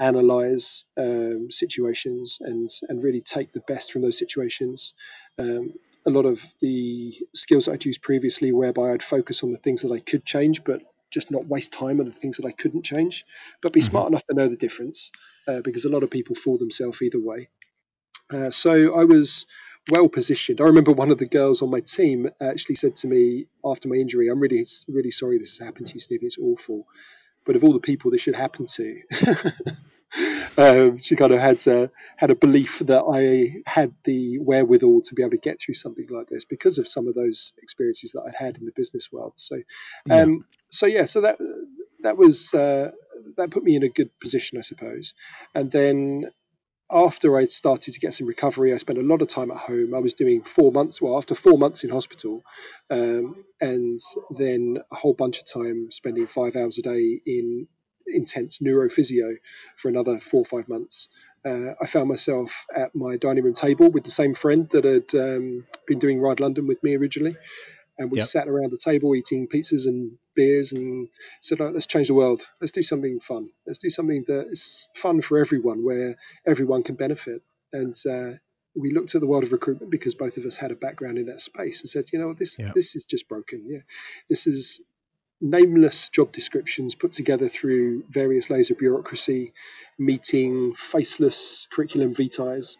analyze 0.01 0.85
um, 0.97 1.51
situations 1.51 2.39
and 2.41 2.71
and 2.89 3.03
really 3.03 3.21
take 3.21 3.53
the 3.53 3.61
best 3.61 3.93
from 3.93 4.03
those 4.03 4.19
situations. 4.19 4.95
Um, 5.39 5.75
a 6.07 6.11
lot 6.11 6.25
of 6.25 6.43
the 6.61 7.15
skills 7.35 7.67
that 7.67 7.73
I'd 7.73 7.85
used 7.85 8.03
previously, 8.03 8.53
whereby 8.53 8.93
I'd 8.93 9.03
focus 9.03 9.45
on 9.45 9.53
the 9.53 9.59
things 9.59 9.83
that 9.83 9.93
I 9.93 10.01
could 10.01 10.25
change, 10.25 10.65
but 10.65 10.81
just 11.11 11.31
not 11.31 11.47
waste 11.47 11.73
time 11.73 12.01
on 12.01 12.07
the 12.07 12.13
things 12.13 12.39
that 12.39 12.47
I 12.47 12.53
couldn't 12.53 12.85
change, 12.85 13.27
but 13.61 13.73
be 13.73 13.81
mm-hmm. 13.81 13.91
smart 13.91 14.09
enough 14.09 14.27
to 14.29 14.35
know 14.35 14.49
the 14.49 14.57
difference, 14.57 15.11
uh, 15.47 15.61
because 15.61 15.85
a 15.85 15.91
lot 15.91 16.03
of 16.03 16.11
people 16.11 16.35
fool 16.35 16.57
themselves 16.57 17.03
either 17.03 17.21
way. 17.21 17.49
Uh, 18.33 18.51
so 18.51 18.95
I 18.95 19.05
was 19.05 19.47
well 19.91 20.09
positioned. 20.09 20.61
I 20.61 20.65
remember 20.65 20.93
one 20.93 21.11
of 21.11 21.19
the 21.19 21.27
girls 21.27 21.63
on 21.63 21.71
my 21.71 21.81
team 21.81 22.31
actually 22.41 22.77
said 22.77 22.97
to 22.97 23.09
me 23.09 23.47
after 23.65 23.89
my 23.89 23.97
injury, 23.97 24.29
"I'm 24.29 24.41
really, 24.41 24.65
really 24.89 25.11
sorry 25.11 25.39
this 25.39 25.59
has 25.59 25.67
happened 25.67 25.89
to 25.89 25.95
you, 25.95 26.01
Steven. 26.01 26.27
It's 26.27 26.39
awful, 26.39 26.87
but 27.45 27.57
of 27.57 27.65
all 27.65 27.73
the 27.73 27.81
people 27.81 28.11
this 28.11 28.21
should 28.21 28.37
happen 28.37 28.67
to." 28.67 29.01
um, 30.59 30.99
she 30.99 31.17
kind 31.17 31.33
of 31.33 31.41
had 31.41 31.67
uh, 31.69 31.89
had 32.17 32.31
a 32.31 32.35
belief 32.35 32.81
that 32.81 33.03
I 33.03 33.63
had 33.69 33.93
the 34.05 34.39
wherewithal 34.39 35.03
to 35.03 35.15
be 35.15 35.23
able 35.23 35.31
to 35.33 35.37
get 35.37 35.61
through 35.61 35.75
something 35.75 36.07
like 36.09 36.29
this 36.29 36.45
because 36.45 36.79
of 36.79 36.89
some 36.89 37.07
of 37.09 37.15
those 37.15 37.53
experiences 37.63 38.13
that 38.13 38.23
I'd 38.23 38.35
had 38.35 38.59
in 38.59 38.65
the 38.65 38.73
business 38.73 39.13
world. 39.13 39.35
So, 39.37 39.57
um, 40.11 40.31
yeah. 40.31 40.37
so 40.71 40.87
yeah, 40.87 41.05
so 41.07 41.21
that 41.23 41.39
that 42.01 42.17
was 42.17 42.53
uh, 42.55 42.91
that 43.37 43.51
put 43.51 43.63
me 43.63 43.77
in 43.77 43.83
a 43.83 43.89
good 43.89 44.11
position, 44.21 44.59
I 44.59 44.63
suppose. 44.63 45.15
And 45.55 45.71
then 45.71 46.31
after 46.93 47.37
I 47.37 47.47
started 47.47 47.95
to 47.95 48.01
get 48.01 48.15
some 48.15 48.27
recovery, 48.27 48.73
I 48.73 48.77
spent 48.77 48.99
a 48.99 49.03
lot 49.03 49.23
of 49.23 49.29
time 49.29 49.51
at 49.51 49.57
home. 49.57 49.95
I 49.95 49.99
was 49.99 50.15
doing 50.15 50.43
four 50.43 50.73
months, 50.73 51.01
well, 51.01 51.17
after 51.17 51.35
four 51.35 51.59
months 51.59 51.85
in 51.85 51.91
hospital, 51.91 52.43
um, 52.91 53.45
and 53.61 54.01
then 54.31 54.79
a 54.91 54.95
whole 54.95 55.15
bunch 55.15 55.39
of 55.39 55.47
time 55.47 55.91
spending 55.91 56.27
five 56.27 56.57
hours 56.57 56.79
a 56.79 56.83
day 56.83 57.21
in 57.25 57.69
intense 58.07 58.59
neurophysio 58.59 59.37
for 59.77 59.89
another 59.89 60.19
four 60.19 60.41
or 60.41 60.45
five 60.45 60.69
months. 60.69 61.09
Uh, 61.45 61.75
I 61.81 61.87
found 61.87 62.09
myself 62.09 62.67
at 62.75 62.95
my 62.95 63.17
dining 63.17 63.45
room 63.45 63.55
table 63.55 63.91
with 63.91 64.05
the 64.05 64.11
same 64.11 64.35
friend 64.35 64.69
that 64.71 64.85
had 64.85 65.15
um, 65.15 65.67
been 65.87 65.99
doing 65.99 66.21
Ride 66.21 66.41
London 66.41 66.67
with 66.67 66.83
me 66.83 66.97
originally. 66.97 67.37
And 68.01 68.11
we 68.11 68.17
yep. 68.19 68.27
sat 68.27 68.49
around 68.49 68.71
the 68.73 68.79
table 68.79 69.15
eating 69.15 69.47
pizzas 69.47 69.87
and 69.87 70.13
beers 70.35 70.73
and 70.73 71.09
said, 71.43 71.61
let's 71.61 71.87
change 71.87 72.09
the 72.09 72.15
world. 72.15 72.41
Let's 72.59 72.73
do 72.73 72.83
something 72.83 73.21
fun. 73.21 73.51
Let's 73.67 73.79
do 73.79 73.91
something 73.91 74.25
that 74.27 74.47
is 74.51 74.89
fun 74.95 75.21
for 75.21 75.37
everyone, 75.37 75.85
where 75.85 76.17
everyone 76.47 76.83
can 76.83 76.95
benefit. 76.95 77.43
And 77.75 77.95
uh, 78.11 78.39
we 78.75 78.95
looked 78.95 79.15
at 79.15 79.21
the 79.21 79.27
world 79.27 79.45
of 79.45 79.53
recruitment 79.53 79.91
because 79.91 80.15
both 80.15 80.39
of 80.39 80.47
us 80.47 80.57
had 80.57 80.71
a 80.71 80.77
background 80.77 81.19
in 81.19 81.27
that 81.27 81.43
space 81.43 81.83
and 81.83 81.91
said, 81.91 82.07
you 82.11 82.19
know, 82.19 82.33
this 82.33 82.59
yep. 82.59 82.73
this 82.73 82.97
is 82.97 83.05
just 83.05 83.29
broken. 83.29 83.65
Yeah, 83.69 83.81
this 84.31 84.47
is 84.47 84.81
nameless 85.43 86.09
job 86.09 86.33
descriptions 86.33 86.95
put 86.95 87.13
together 87.13 87.49
through 87.49 88.05
various 88.11 88.49
layers 88.49 88.71
of 88.71 88.79
bureaucracy, 88.79 89.53
meeting 89.99 90.73
faceless 90.73 91.69
curriculum 91.71 92.15
vitae, 92.15 92.77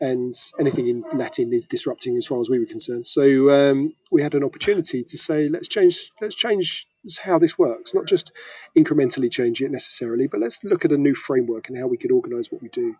and 0.00 0.34
anything 0.58 0.88
in 0.88 1.04
Latin 1.14 1.52
is 1.52 1.66
disrupting 1.66 2.16
as 2.16 2.26
far 2.26 2.40
as 2.40 2.50
we 2.50 2.58
were 2.58 2.66
concerned. 2.66 3.06
So 3.06 3.50
um, 3.50 3.94
we 4.10 4.22
had 4.22 4.34
an 4.34 4.44
opportunity 4.44 5.04
to 5.04 5.16
say, 5.16 5.48
let's 5.48 5.68
change, 5.68 6.10
let's 6.20 6.34
change 6.34 6.86
how 7.22 7.38
this 7.38 7.58
works, 7.58 7.94
not 7.94 8.06
just 8.06 8.32
incrementally 8.76 9.30
change 9.30 9.62
it 9.62 9.70
necessarily, 9.70 10.26
but 10.26 10.40
let's 10.40 10.64
look 10.64 10.84
at 10.84 10.92
a 10.92 10.98
new 10.98 11.14
framework 11.14 11.68
and 11.68 11.78
how 11.78 11.86
we 11.86 11.96
could 11.96 12.12
organise 12.12 12.50
what 12.50 12.62
we 12.62 12.68
do. 12.68 12.96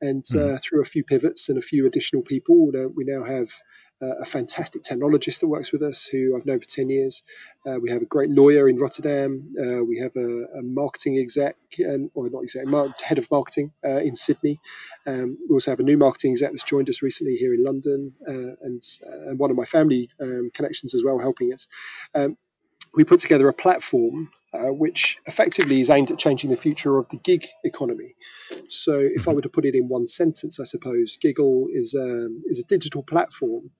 And 0.00 0.22
mm. 0.24 0.54
uh, 0.54 0.58
through 0.58 0.82
a 0.82 0.84
few 0.84 1.04
pivots 1.04 1.48
and 1.48 1.58
a 1.58 1.62
few 1.62 1.86
additional 1.86 2.22
people, 2.22 2.70
we 2.94 3.04
now 3.04 3.24
have 3.24 3.50
uh, 4.02 4.18
a 4.20 4.24
fantastic 4.24 4.82
technologist 4.82 5.40
that 5.40 5.48
works 5.48 5.72
with 5.72 5.82
us 5.82 6.04
who 6.04 6.36
I've 6.36 6.44
known 6.44 6.60
for 6.60 6.66
10 6.66 6.90
years. 6.90 7.22
Uh, 7.66 7.78
we 7.80 7.90
have 7.90 8.02
a 8.02 8.06
great 8.06 8.30
lawyer 8.30 8.68
in 8.68 8.76
Rotterdam. 8.76 9.54
Uh, 9.58 9.82
we 9.82 9.98
have 9.98 10.14
a, 10.16 10.58
a, 10.58 10.62
marketing 10.62 11.18
exec, 11.18 11.56
and, 11.78 12.10
or 12.14 12.28
not 12.28 12.42
exec, 12.42 12.66
head 13.00 13.18
of 13.18 13.30
marketing 13.30 13.72
uh, 13.84 13.98
in 13.98 14.14
Sydney. 14.14 14.58
Um, 15.06 15.38
we 15.48 15.54
also 15.54 15.70
have 15.70 15.80
a 15.80 15.84
new 15.84 15.96
marketing 15.96 16.32
exec 16.32 16.50
that's 16.50 16.64
joined 16.64 16.90
us 16.90 17.02
recently 17.02 17.36
here 17.36 17.54
in 17.54 17.64
London, 17.64 18.12
uh, 18.28 18.66
and, 18.66 18.82
and 19.26 19.38
one 19.38 19.50
of 19.50 19.56
my 19.56 19.64
family 19.64 20.10
um, 20.20 20.50
connections 20.52 20.94
as 20.94 21.02
well 21.02 21.18
helping 21.18 21.54
us. 21.54 21.66
Um, 22.14 22.36
we 22.94 23.04
put 23.04 23.20
together 23.20 23.48
a 23.48 23.54
platform 23.54 24.30
uh, 24.56 24.72
which 24.72 25.18
effectively 25.26 25.80
is 25.80 25.90
aimed 25.90 26.10
at 26.10 26.18
changing 26.18 26.50
the 26.50 26.56
future 26.56 26.96
of 26.96 27.08
the 27.08 27.16
gig 27.16 27.44
economy. 27.64 28.14
So, 28.68 28.98
if 28.98 29.28
I 29.28 29.30
mm-hmm. 29.30 29.36
were 29.36 29.42
to 29.42 29.48
put 29.48 29.64
it 29.64 29.74
in 29.74 29.88
one 29.88 30.08
sentence, 30.08 30.60
I 30.60 30.64
suppose 30.64 31.18
Gigl 31.18 31.66
is 31.70 31.94
um, 31.94 32.42
is 32.46 32.60
a 32.60 32.64
digital 32.64 33.02
platform 33.02 33.70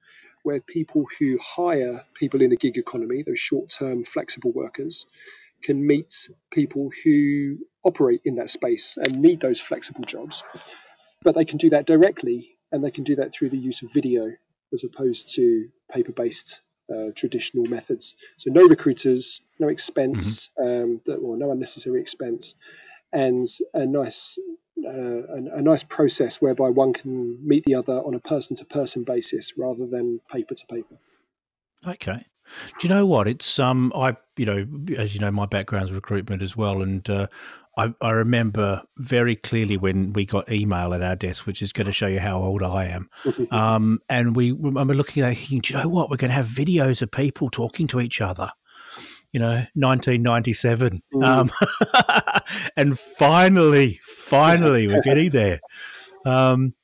where 0.43 0.61
people 0.61 1.07
who 1.19 1.39
hire 1.43 2.05
people 2.15 2.41
in 2.41 2.51
the 2.51 2.57
gig 2.57 2.79
economy, 2.79 3.23
those 3.23 3.39
short-term 3.39 4.05
flexible 4.05 4.53
workers, 4.53 5.07
can 5.63 5.85
meet 5.85 6.29
people 6.53 6.91
who 7.03 7.59
operate 7.83 8.21
in 8.25 8.37
that 8.37 8.49
space 8.49 8.97
and 8.97 9.21
need 9.21 9.41
those 9.41 9.61
flexible 9.61 10.05
jobs. 10.05 10.45
But 11.23 11.35
they 11.35 11.45
can 11.45 11.59
do 11.59 11.71
that 11.71 11.87
directly, 11.87 12.49
and 12.71 12.85
they 12.85 12.93
can 12.93 13.03
do 13.03 13.17
that 13.17 13.33
through 13.33 13.51
the 13.51 13.59
use 13.59 13.83
of 13.83 13.93
video 13.93 14.31
as 14.73 14.85
opposed 14.85 15.35
to 15.35 15.69
paper-based 15.91 16.61
uh, 16.93 17.11
traditional 17.15 17.67
methods. 17.67 18.15
So 18.37 18.51
no 18.51 18.67
recruiters, 18.67 19.41
no 19.59 19.69
expense, 19.69 20.51
mm-hmm. 20.59 21.11
um, 21.11 21.25
or 21.25 21.37
no 21.37 21.51
unnecessary 21.51 22.01
expense, 22.01 22.55
and 23.13 23.49
a 23.75 23.87
nice 23.87 24.39
uh, 24.85 24.91
a, 24.91 25.59
a, 25.59 25.63
nice 25.63 25.83
process 25.83 26.41
whereby 26.41 26.69
one 26.69 26.93
can 26.93 27.39
meet 27.47 27.65
the 27.65 27.75
other 27.75 27.95
on 27.95 28.15
a 28.15 28.19
person 28.19 28.57
to 28.57 28.65
person 28.67 29.05
basis 29.05 29.55
rather 29.57 29.87
than 29.87 30.21
paper 30.31 30.55
to 30.55 30.67
paper. 30.67 30.97
Okay. 31.87 32.27
Do 32.79 32.89
you 32.89 32.95
know 32.95 33.07
what? 33.07 33.27
It's 33.27 33.59
um 33.59 33.93
I 33.95 34.17
you 34.37 34.47
know 34.47 34.67
as 34.97 35.15
you 35.15 35.21
know 35.21 35.31
my 35.31 35.47
background's 35.47 35.93
recruitment 35.93 36.43
as 36.43 36.57
well, 36.57 36.83
and 36.83 37.09
uh, 37.09 37.27
I, 37.77 37.95
I 38.01 38.11
remember 38.11 38.83
very 38.97 39.37
clearly 39.37 39.77
when 39.77 40.13
we 40.15 40.25
got 40.25 40.51
email 40.51 40.95
at 40.95 41.03
our 41.03 41.17
desk, 41.17 41.47
which 41.47 41.61
is 41.61 41.73
going 41.73 41.87
to 41.87 41.93
show 41.93 42.07
you 42.07 42.21
how 42.21 42.39
old 42.39 42.63
I 42.63 42.87
am. 42.87 43.11
um, 43.51 44.01
and 44.09 44.35
we 44.35 44.53
remember 44.53 44.95
looking 44.95 45.23
at 45.23 45.33
it 45.33 45.37
thinking, 45.37 45.61
do 45.61 45.75
you 45.75 45.81
know 45.81 45.89
what? 45.89 46.11
We're 46.11 46.17
going 46.17 46.31
to 46.31 46.35
have 46.35 46.47
videos 46.47 47.03
of 47.03 47.11
people 47.11 47.51
talking 47.51 47.87
to 47.89 48.01
each 48.01 48.21
other. 48.21 48.51
You 49.33 49.41
know, 49.41 49.67
1997. 49.75 51.03
Mm. 51.13 51.25
Um, 51.25 51.51
and 52.77 52.99
finally, 52.99 54.01
finally, 54.03 54.87
we're 54.87 55.03
getting 55.03 55.31
there. 55.31 55.61
Um, 56.25 56.75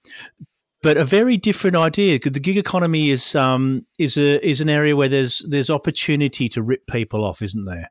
but 0.83 0.97
a 0.97 1.05
very 1.05 1.37
different 1.37 1.77
idea 1.77 2.19
the 2.19 2.41
gig 2.41 2.59
economy 2.59 3.11
is 3.11 3.35
um, 3.35 3.87
is 3.99 4.17
a 4.17 4.45
is 4.47 4.61
an 4.61 4.69
area 4.69 4.97
where 4.97 5.09
there's 5.09 5.45
there's 5.49 5.71
opportunity 5.71 6.49
to 6.51 6.63
rip 6.63 6.87
people 6.87 7.25
off, 7.25 7.41
isn't 7.41 7.65
there? 7.65 7.91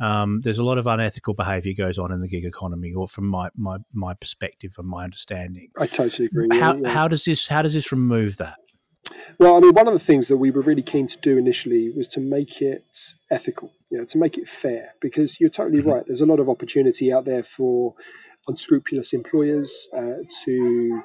Um, 0.00 0.40
there's 0.42 0.58
a 0.58 0.64
lot 0.64 0.78
of 0.78 0.86
unethical 0.86 1.34
behaviour 1.34 1.72
goes 1.76 1.98
on 1.98 2.12
in 2.12 2.20
the 2.20 2.28
gig 2.28 2.44
economy, 2.44 2.92
or 2.92 3.06
from 3.06 3.26
my 3.26 3.48
my, 3.56 3.78
my 3.92 4.14
perspective 4.14 4.74
and 4.78 4.88
my 4.88 5.04
understanding. 5.04 5.68
I 5.78 5.86
totally 5.86 6.26
agree. 6.26 6.48
How, 6.58 6.74
yeah. 6.74 6.88
how 6.88 7.08
does 7.08 7.24
this 7.24 7.46
how 7.46 7.62
does 7.62 7.74
this 7.74 7.92
remove 7.92 8.38
that? 8.38 8.56
Well, 9.38 9.56
I 9.56 9.60
mean, 9.60 9.72
one 9.72 9.86
of 9.86 9.92
the 9.92 10.00
things 10.00 10.28
that 10.28 10.36
we 10.36 10.50
were 10.50 10.62
really 10.62 10.82
keen 10.82 11.06
to 11.06 11.18
do 11.18 11.38
initially 11.38 11.90
was 11.90 12.08
to 12.08 12.20
make 12.20 12.62
it 12.62 12.84
ethical, 13.30 13.72
you 13.90 13.98
know, 13.98 14.04
to 14.06 14.18
make 14.18 14.38
it 14.38 14.48
fair, 14.48 14.92
because 15.00 15.40
you're 15.40 15.50
totally 15.50 15.80
mm-hmm. 15.80 15.90
right. 15.90 16.06
There's 16.06 16.20
a 16.20 16.26
lot 16.26 16.40
of 16.40 16.48
opportunity 16.48 17.12
out 17.12 17.24
there 17.24 17.42
for 17.42 17.94
unscrupulous 18.48 19.12
employers 19.12 19.88
uh, 19.96 20.16
to 20.44 21.02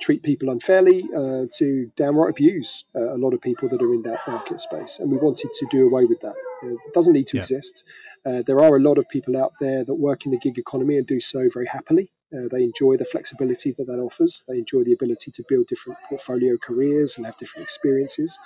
treat 0.00 0.22
people 0.22 0.50
unfairly, 0.50 1.08
uh, 1.14 1.46
to 1.52 1.90
downright 1.96 2.30
abuse 2.30 2.84
uh, 2.94 3.14
a 3.14 3.18
lot 3.18 3.34
of 3.34 3.40
people 3.40 3.68
that 3.68 3.82
are 3.82 3.94
in 3.94 4.02
that 4.02 4.20
market 4.26 4.60
space. 4.60 4.98
And 4.98 5.10
we 5.10 5.16
wanted 5.18 5.52
to 5.52 5.66
do 5.70 5.86
away 5.86 6.04
with 6.04 6.20
that. 6.20 6.34
Uh, 6.62 6.68
it 6.68 6.94
doesn't 6.94 7.12
need 7.12 7.26
to 7.28 7.36
yeah. 7.36 7.40
exist. 7.40 7.84
Uh, 8.24 8.42
there 8.46 8.60
are 8.60 8.76
a 8.76 8.80
lot 8.80 8.98
of 8.98 9.08
people 9.08 9.36
out 9.36 9.52
there 9.60 9.84
that 9.84 9.94
work 9.94 10.26
in 10.26 10.32
the 10.32 10.38
gig 10.38 10.58
economy 10.58 10.96
and 10.96 11.06
do 11.06 11.20
so 11.20 11.48
very 11.52 11.66
happily. 11.66 12.10
Uh, 12.34 12.48
they 12.50 12.64
enjoy 12.64 12.96
the 12.96 13.04
flexibility 13.04 13.72
that 13.72 13.86
that 13.86 13.98
offers. 14.00 14.44
They 14.48 14.58
enjoy 14.58 14.82
the 14.84 14.92
ability 14.92 15.30
to 15.32 15.44
build 15.48 15.66
different 15.66 15.98
portfolio 16.08 16.56
careers 16.56 17.16
and 17.16 17.26
have 17.26 17.36
different 17.36 17.64
experiences. 17.64 18.38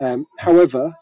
Um, 0.00 0.26
however, 0.38 0.92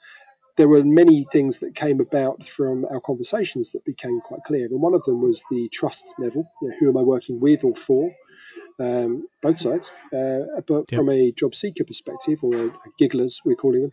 there 0.57 0.69
were 0.69 0.83
many 0.85 1.25
things 1.31 1.61
that 1.61 1.75
came 1.75 2.01
about 2.01 2.45
from 2.45 2.87
our 2.87 3.01
conversations 3.01 3.73
that 3.73 3.85
became 3.85 4.21
quite 4.21 4.43
clear. 4.45 4.67
And 4.67 4.81
one 4.81 4.95
of 4.95 5.05
them 5.05 5.21
was 5.21 5.45
the 5.51 5.69
trust 5.69 6.15
level. 6.19 6.51
You 6.63 6.69
know, 6.69 6.77
who 6.79 6.89
am 6.89 6.97
I 6.97 7.03
working 7.03 7.41
with 7.41 7.65
or 7.65 7.75
for? 7.75 8.11
Um, 8.79 9.27
both 9.43 9.59
sides. 9.59 9.91
Uh, 10.13 10.61
but 10.67 10.91
from 10.91 11.09
a 11.11 11.33
job 11.33 11.55
seeker 11.55 11.85
perspective, 11.85 12.41
or 12.43 12.55
a, 12.55 12.67
a 12.67 12.91
gigglers, 13.01 13.41
we're 13.45 13.57
calling 13.57 13.83
them, 13.83 13.93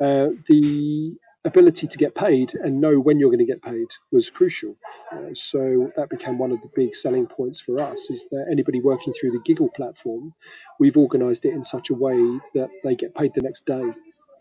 uh, 0.00 0.28
the 0.46 1.16
ability 1.44 1.86
to 1.86 1.96
get 1.96 2.14
paid 2.14 2.54
and 2.54 2.80
know 2.80 3.00
when 3.00 3.18
you're 3.18 3.30
going 3.30 3.38
to 3.38 3.46
get 3.46 3.62
paid 3.62 3.88
was 4.12 4.30
crucial. 4.30 4.76
Uh, 5.10 5.32
so 5.32 5.88
that 5.96 6.10
became 6.10 6.38
one 6.38 6.52
of 6.52 6.60
the 6.60 6.68
big 6.74 6.94
selling 6.94 7.26
points 7.26 7.60
for 7.60 7.80
us 7.80 8.10
is 8.10 8.28
that 8.30 8.46
anybody 8.50 8.80
working 8.80 9.12
through 9.12 9.30
the 9.30 9.38
Gigl 9.38 9.72
platform, 9.72 10.34
we've 10.78 10.98
organised 10.98 11.46
it 11.46 11.54
in 11.54 11.64
such 11.64 11.90
a 11.90 11.94
way 11.94 12.18
that 12.54 12.68
they 12.84 12.94
get 12.94 13.14
paid 13.14 13.32
the 13.34 13.42
next 13.42 13.64
day 13.64 13.84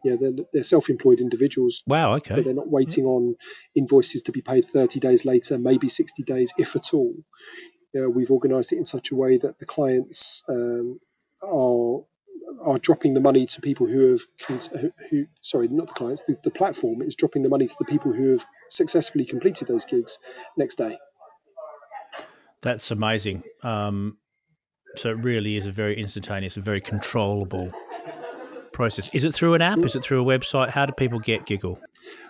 Yeah, 0.04 0.16
they're, 0.20 0.32
they're 0.54 0.64
self-employed 0.64 1.20
individuals. 1.20 1.84
Wow. 1.88 2.16
Okay. 2.16 2.36
But 2.36 2.46
they're 2.46 2.54
not 2.54 2.70
waiting 2.70 3.06
on 3.06 3.36
invoices 3.76 4.22
to 4.24 4.32
be 4.32 4.42
paid 4.42 4.66
30 4.66 5.00
days 5.00 5.26
later, 5.26 5.58
maybe 5.58 5.90
60 5.90 6.24
days, 6.24 6.52
if 6.58 6.76
at 6.76 6.94
all. 6.94 7.14
We've 7.94 8.30
organised 8.30 8.72
it 8.72 8.78
in 8.78 8.86
such 8.86 9.12
a 9.12 9.16
way 9.16 9.38
that 9.38 9.58
the 9.58 9.66
clients 9.66 10.44
um, 10.48 11.00
are 11.42 12.04
are 12.62 12.80
dropping 12.80 13.14
the 13.14 13.20
money 13.20 13.46
to 13.46 13.62
people 13.62 13.88
who 13.88 14.12
have 14.12 14.22
who, 14.48 14.92
who 15.10 15.26
sorry 15.42 15.68
not 15.68 15.88
the 15.88 15.94
clients 15.94 16.24
the, 16.28 16.38
the 16.44 16.50
platform 16.50 17.02
is 17.02 17.16
dropping 17.16 17.42
the 17.42 17.50
money 17.50 17.68
to 17.68 17.76
the 17.80 17.86
people 17.86 18.12
who 18.12 18.32
have 18.32 18.46
successfully 18.70 19.26
completed 19.26 19.68
those 19.68 19.86
gigs 19.86 20.18
next 20.58 20.76
day 20.76 20.98
that's 22.62 22.92
amazing 22.92 23.44
um, 23.64 24.18
so 24.96 25.10
it 25.10 25.18
really 25.18 25.58
is 25.58 25.66
a 25.66 25.72
very 25.72 26.00
instantaneous 26.00 26.56
and 26.56 26.66
very 26.66 26.82
controllable 26.82 27.72
process? 28.80 29.10
Is 29.14 29.26
it 29.26 29.34
through 29.36 29.56
an 29.56 29.62
app? 29.62 29.80
Is 29.80 29.96
it 29.98 30.04
through 30.04 30.22
a 30.22 30.26
website? 30.26 30.70
How 30.70 30.86
do 30.86 30.94
people 30.94 31.20
get 31.20 31.46
Gigl? 31.46 31.78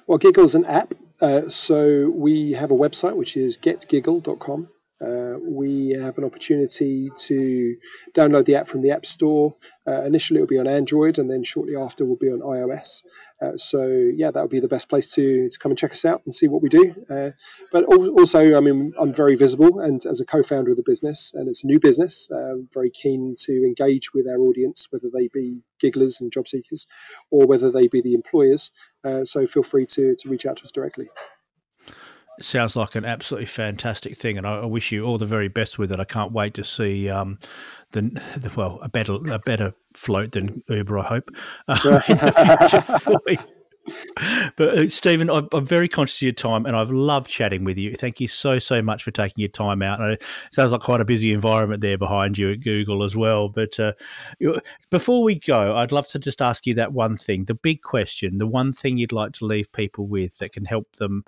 Well 0.07 0.17
Gigl's 0.17 0.55
an 0.55 0.65
app 0.65 0.95
uh, 1.21 1.47
so 1.49 2.09
we 2.09 2.53
have 2.53 2.71
a 2.71 2.73
website 2.73 3.15
which 3.15 3.37
is 3.37 3.59
getgigl.com 3.59 4.67
uh, 5.01 5.37
we 5.41 5.91
have 5.91 6.17
an 6.17 6.25
opportunity 6.25 7.09
to 7.15 7.77
download 8.13 8.45
the 8.45 8.55
app 8.55 8.67
from 8.67 8.81
the 8.81 8.91
App 8.91 9.05
Store. 9.05 9.55
Uh, 9.87 10.03
initially, 10.03 10.39
it'll 10.39 10.47
be 10.47 10.59
on 10.59 10.67
Android, 10.67 11.17
and 11.19 11.29
then 11.29 11.43
shortly 11.43 11.75
after, 11.75 12.03
it 12.03 12.07
will 12.07 12.17
be 12.17 12.31
on 12.31 12.39
iOS. 12.39 13.03
Uh, 13.41 13.55
so, 13.55 13.87
yeah, 13.87 14.31
that 14.31 14.41
would 14.41 14.51
be 14.51 14.59
the 14.59 14.67
best 14.67 14.89
place 14.89 15.13
to, 15.13 15.49
to 15.49 15.59
come 15.59 15.71
and 15.71 15.79
check 15.79 15.91
us 15.91 16.03
out 16.03 16.21
and 16.25 16.35
see 16.35 16.47
what 16.47 16.61
we 16.61 16.69
do. 16.69 16.93
Uh, 17.09 17.31
but 17.71 17.85
also, 17.85 18.57
I 18.57 18.59
mean, 18.59 18.93
I'm 18.99 19.13
very 19.13 19.35
visible, 19.35 19.79
and 19.79 20.05
as 20.05 20.19
a 20.19 20.25
co 20.25 20.43
founder 20.43 20.71
of 20.71 20.77
the 20.77 20.83
business, 20.83 21.33
and 21.33 21.47
it's 21.47 21.63
a 21.63 21.67
new 21.67 21.79
business, 21.79 22.29
I'm 22.29 22.67
very 22.73 22.89
keen 22.89 23.35
to 23.39 23.53
engage 23.65 24.13
with 24.13 24.27
our 24.27 24.39
audience, 24.39 24.87
whether 24.89 25.09
they 25.09 25.29
be 25.29 25.61
gigglers 25.81 26.19
and 26.19 26.31
job 26.31 26.47
seekers 26.47 26.85
or 27.31 27.47
whether 27.47 27.71
they 27.71 27.87
be 27.87 28.01
the 28.01 28.15
employers. 28.15 28.71
Uh, 29.03 29.23
so, 29.23 29.47
feel 29.47 29.63
free 29.63 29.85
to, 29.85 30.15
to 30.17 30.29
reach 30.29 30.45
out 30.45 30.57
to 30.57 30.65
us 30.65 30.71
directly 30.71 31.09
sounds 32.41 32.75
like 32.75 32.95
an 32.95 33.05
absolutely 33.05 33.45
fantastic 33.45 34.17
thing, 34.17 34.37
and 34.37 34.47
I, 34.47 34.59
I, 34.59 34.65
wish 34.65 34.91
you 34.91 35.05
all 35.05 35.17
the 35.17 35.25
very 35.25 35.47
best 35.47 35.77
with 35.77 35.91
it. 35.91 35.99
I 35.99 36.05
can't 36.05 36.31
wait 36.31 36.53
to 36.55 36.63
see 36.63 37.09
um, 37.09 37.39
the, 37.91 38.01
the, 38.37 38.51
well 38.55 38.79
a 38.81 38.89
better 38.89 39.17
a 39.31 39.39
better 39.39 39.73
float 39.93 40.33
than 40.33 40.63
Uber. 40.67 40.99
I 40.99 41.03
hope 41.03 41.29
uh, 41.67 42.01
in 42.07 42.17
the 42.17 42.67
future 42.69 42.81
for 42.99 43.21
you. 43.27 43.37
But 44.55 44.77
uh, 44.77 44.89
Steven, 44.89 45.29
I'm, 45.29 45.47
I'm, 45.51 45.65
very 45.65 45.87
conscious 45.87 46.17
of 46.17 46.21
your 46.23 46.31
time, 46.33 46.65
and 46.65 46.75
I've 46.75 46.91
loved 46.91 47.29
chatting 47.29 47.63
with 47.63 47.77
you. 47.77 47.95
Thank 47.95 48.19
you 48.19 48.27
so 48.27 48.59
so 48.59 48.81
much 48.81 49.03
for 49.03 49.11
taking 49.11 49.41
your 49.41 49.49
time 49.49 49.81
out. 49.81 49.99
And 49.99 50.13
it 50.13 50.23
sounds 50.51 50.71
like 50.71 50.81
quite 50.81 51.01
a 51.01 51.05
busy 51.05 51.33
environment 51.33 51.81
there 51.81 51.97
behind 51.97 52.37
you 52.37 52.51
at 52.51 52.61
Google 52.61 53.03
as 53.03 53.15
well. 53.15 53.49
But 53.49 53.79
uh, 53.79 53.93
before 54.89 55.23
we 55.23 55.35
go, 55.35 55.75
I'd 55.75 55.91
love 55.91 56.07
to 56.09 56.19
just 56.19 56.41
ask 56.41 56.67
you 56.67 56.73
that 56.75 56.93
one 56.93 57.17
thing, 57.17 57.45
the 57.45 57.55
big 57.55 57.81
question, 57.81 58.37
the 58.37 58.47
one 58.47 58.73
thing 58.73 58.97
you'd 58.97 59.11
like 59.11 59.33
to 59.33 59.45
leave 59.45 59.71
people 59.71 60.07
with 60.07 60.37
that 60.37 60.53
can 60.53 60.65
help 60.65 60.95
them 60.97 61.23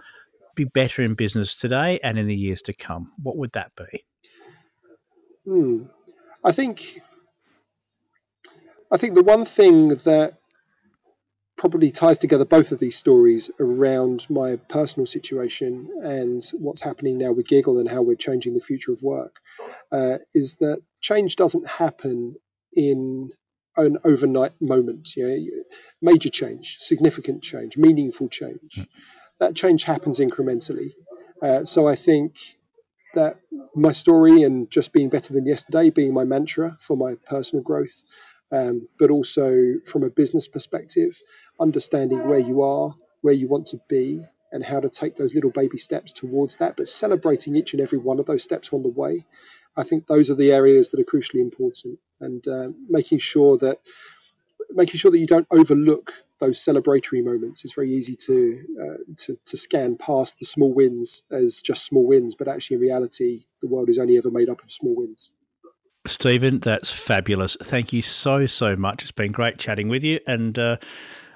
be 0.65 0.69
better 0.69 1.01
in 1.01 1.15
business 1.15 1.55
today 1.55 1.99
and 2.03 2.17
in 2.17 2.27
the 2.27 2.35
years 2.35 2.61
to 2.63 2.73
come? 2.73 3.11
What 3.21 3.37
would 3.37 3.53
that 3.53 3.71
be? 3.75 4.05
Hmm. 5.45 5.83
I 6.43 6.51
think 6.51 6.99
I 8.91 8.97
think 8.97 9.15
the 9.15 9.23
one 9.23 9.45
thing 9.45 9.89
that 9.89 10.33
probably 11.57 11.91
ties 11.91 12.17
together 12.17 12.45
both 12.45 12.71
of 12.71 12.79
these 12.79 12.95
stories 12.95 13.51
around 13.59 14.25
my 14.29 14.55
personal 14.55 15.05
situation 15.05 15.89
and 16.01 16.43
what's 16.53 16.81
happening 16.81 17.17
now 17.17 17.31
with 17.31 17.47
Gigl 17.47 17.79
and 17.79 17.89
how 17.89 18.01
we're 18.01 18.15
changing 18.15 18.55
the 18.55 18.59
future 18.59 18.91
of 18.91 19.03
work 19.03 19.35
uh, 19.91 20.17
is 20.33 20.55
that 20.55 20.81
change 21.01 21.35
doesn't 21.35 21.67
happen 21.67 22.35
in 22.73 23.29
an 23.77 23.97
overnight 24.03 24.59
moment. 24.59 25.15
You 25.15 25.27
know, 25.27 25.63
major 26.01 26.29
change, 26.29 26.77
significant 26.79 27.43
change, 27.43 27.77
meaningful 27.77 28.27
change. 28.27 28.73
Mm 28.77 28.87
that 29.41 29.55
change 29.55 29.83
happens 29.83 30.19
incrementally. 30.19 30.93
Uh, 31.41 31.65
so 31.65 31.87
I 31.87 31.95
think 31.95 32.35
that 33.15 33.37
my 33.75 33.91
story 33.91 34.43
and 34.43 34.69
just 34.69 34.93
being 34.93 35.09
better 35.09 35.33
than 35.33 35.47
yesterday 35.47 35.89
being 35.89 36.13
my 36.13 36.23
mantra 36.23 36.77
for 36.79 36.95
my 36.95 37.15
personal 37.25 37.63
growth, 37.63 38.03
um, 38.51 38.87
but 38.99 39.09
also 39.09 39.79
from 39.85 40.03
a 40.03 40.09
business 40.09 40.47
perspective, 40.47 41.19
understanding 41.59 42.27
where 42.27 42.39
you 42.39 42.61
are, 42.61 42.93
where 43.21 43.33
you 43.33 43.47
want 43.47 43.67
to 43.67 43.81
be, 43.89 44.23
and 44.51 44.63
how 44.63 44.79
to 44.79 44.89
take 44.89 45.15
those 45.15 45.33
little 45.33 45.49
baby 45.49 45.77
steps 45.77 46.11
towards 46.11 46.57
that, 46.57 46.77
but 46.77 46.87
celebrating 46.87 47.55
each 47.55 47.73
and 47.73 47.81
every 47.81 47.97
one 47.97 48.19
of 48.19 48.27
those 48.27 48.43
steps 48.43 48.71
on 48.73 48.83
the 48.83 48.89
way. 48.89 49.25
I 49.75 49.83
think 49.83 50.05
those 50.05 50.29
are 50.29 50.35
the 50.35 50.51
areas 50.51 50.89
that 50.89 50.99
are 50.99 51.03
crucially 51.03 51.41
important, 51.41 51.97
and 52.19 52.47
uh, 52.47 52.69
making 52.87 53.17
sure 53.17 53.57
that 53.57 53.79
making 54.73 54.97
sure 54.97 55.11
that 55.11 55.17
you 55.17 55.27
don't 55.27 55.47
overlook 55.51 56.11
those 56.39 56.59
celebratory 56.59 57.23
moments. 57.23 57.63
It's 57.63 57.73
very 57.73 57.91
easy 57.91 58.15
to, 58.15 58.65
uh, 58.81 59.13
to 59.17 59.37
to 59.45 59.57
scan 59.57 59.97
past 59.97 60.37
the 60.39 60.45
small 60.45 60.73
wins 60.73 61.23
as 61.31 61.61
just 61.61 61.85
small 61.85 62.05
wins, 62.05 62.35
but 62.35 62.47
actually 62.47 62.75
in 62.75 62.81
reality, 62.81 63.45
the 63.61 63.67
world 63.67 63.89
is 63.89 63.97
only 63.97 64.17
ever 64.17 64.31
made 64.31 64.49
up 64.49 64.63
of 64.63 64.71
small 64.71 64.95
wins. 64.95 65.31
Steven, 66.07 66.59
that's 66.59 66.89
fabulous. 66.89 67.55
Thank 67.61 67.93
you 67.93 68.01
so 68.01 68.47
so 68.47 68.75
much. 68.75 69.03
It's 69.03 69.11
been 69.11 69.31
great 69.31 69.57
chatting 69.59 69.87
with 69.87 70.03
you, 70.03 70.19
and 70.25 70.57
uh, 70.57 70.77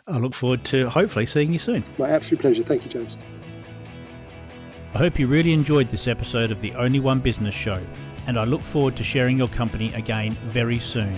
I 0.07 0.17
look 0.17 0.33
forward 0.33 0.63
to 0.65 0.89
hopefully 0.89 1.27
seeing 1.27 1.53
you 1.53 1.59
soon. 1.59 1.83
My 1.97 2.09
absolute 2.09 2.41
pleasure. 2.41 2.63
Thank 2.63 2.83
you, 2.83 2.89
James. 2.89 3.17
I 4.93 4.97
hope 4.97 5.19
you 5.19 5.27
really 5.27 5.51
enjoyed 5.51 5.89
this 5.89 6.07
episode 6.07 6.51
of 6.51 6.61
the 6.61 6.73
Only 6.73 6.99
One 6.99 7.19
Business 7.19 7.53
Show, 7.53 7.77
and 8.27 8.39
I 8.39 8.45
look 8.45 8.61
forward 8.61 8.95
to 8.95 9.03
sharing 9.03 9.37
your 9.37 9.49
company 9.49 9.93
again 9.93 10.33
very 10.33 10.79
soon. 10.79 11.15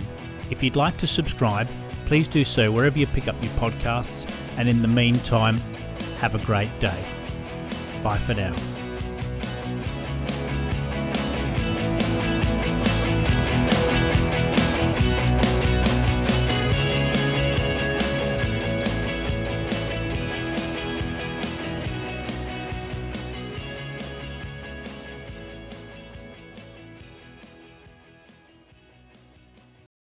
If 0.49 0.63
you'd 0.63 0.75
like 0.75 0.97
to 0.97 1.07
subscribe 1.07 1.67
please 2.07 2.29
do 2.29 2.45
so 2.45 2.71
wherever 2.71 2.97
you 2.97 3.05
pick 3.07 3.27
up 3.27 3.35
your 3.43 3.51
podcasts. 3.53 4.31
And 4.57 4.69
in 4.69 4.81
the 4.81 4.87
meantime, 4.87 5.57
have 6.19 6.33
a 6.35 6.39
great 6.39 6.79
day. 6.79 7.05
Bye 8.01 8.17
for 8.17 8.33
now. 8.33 8.55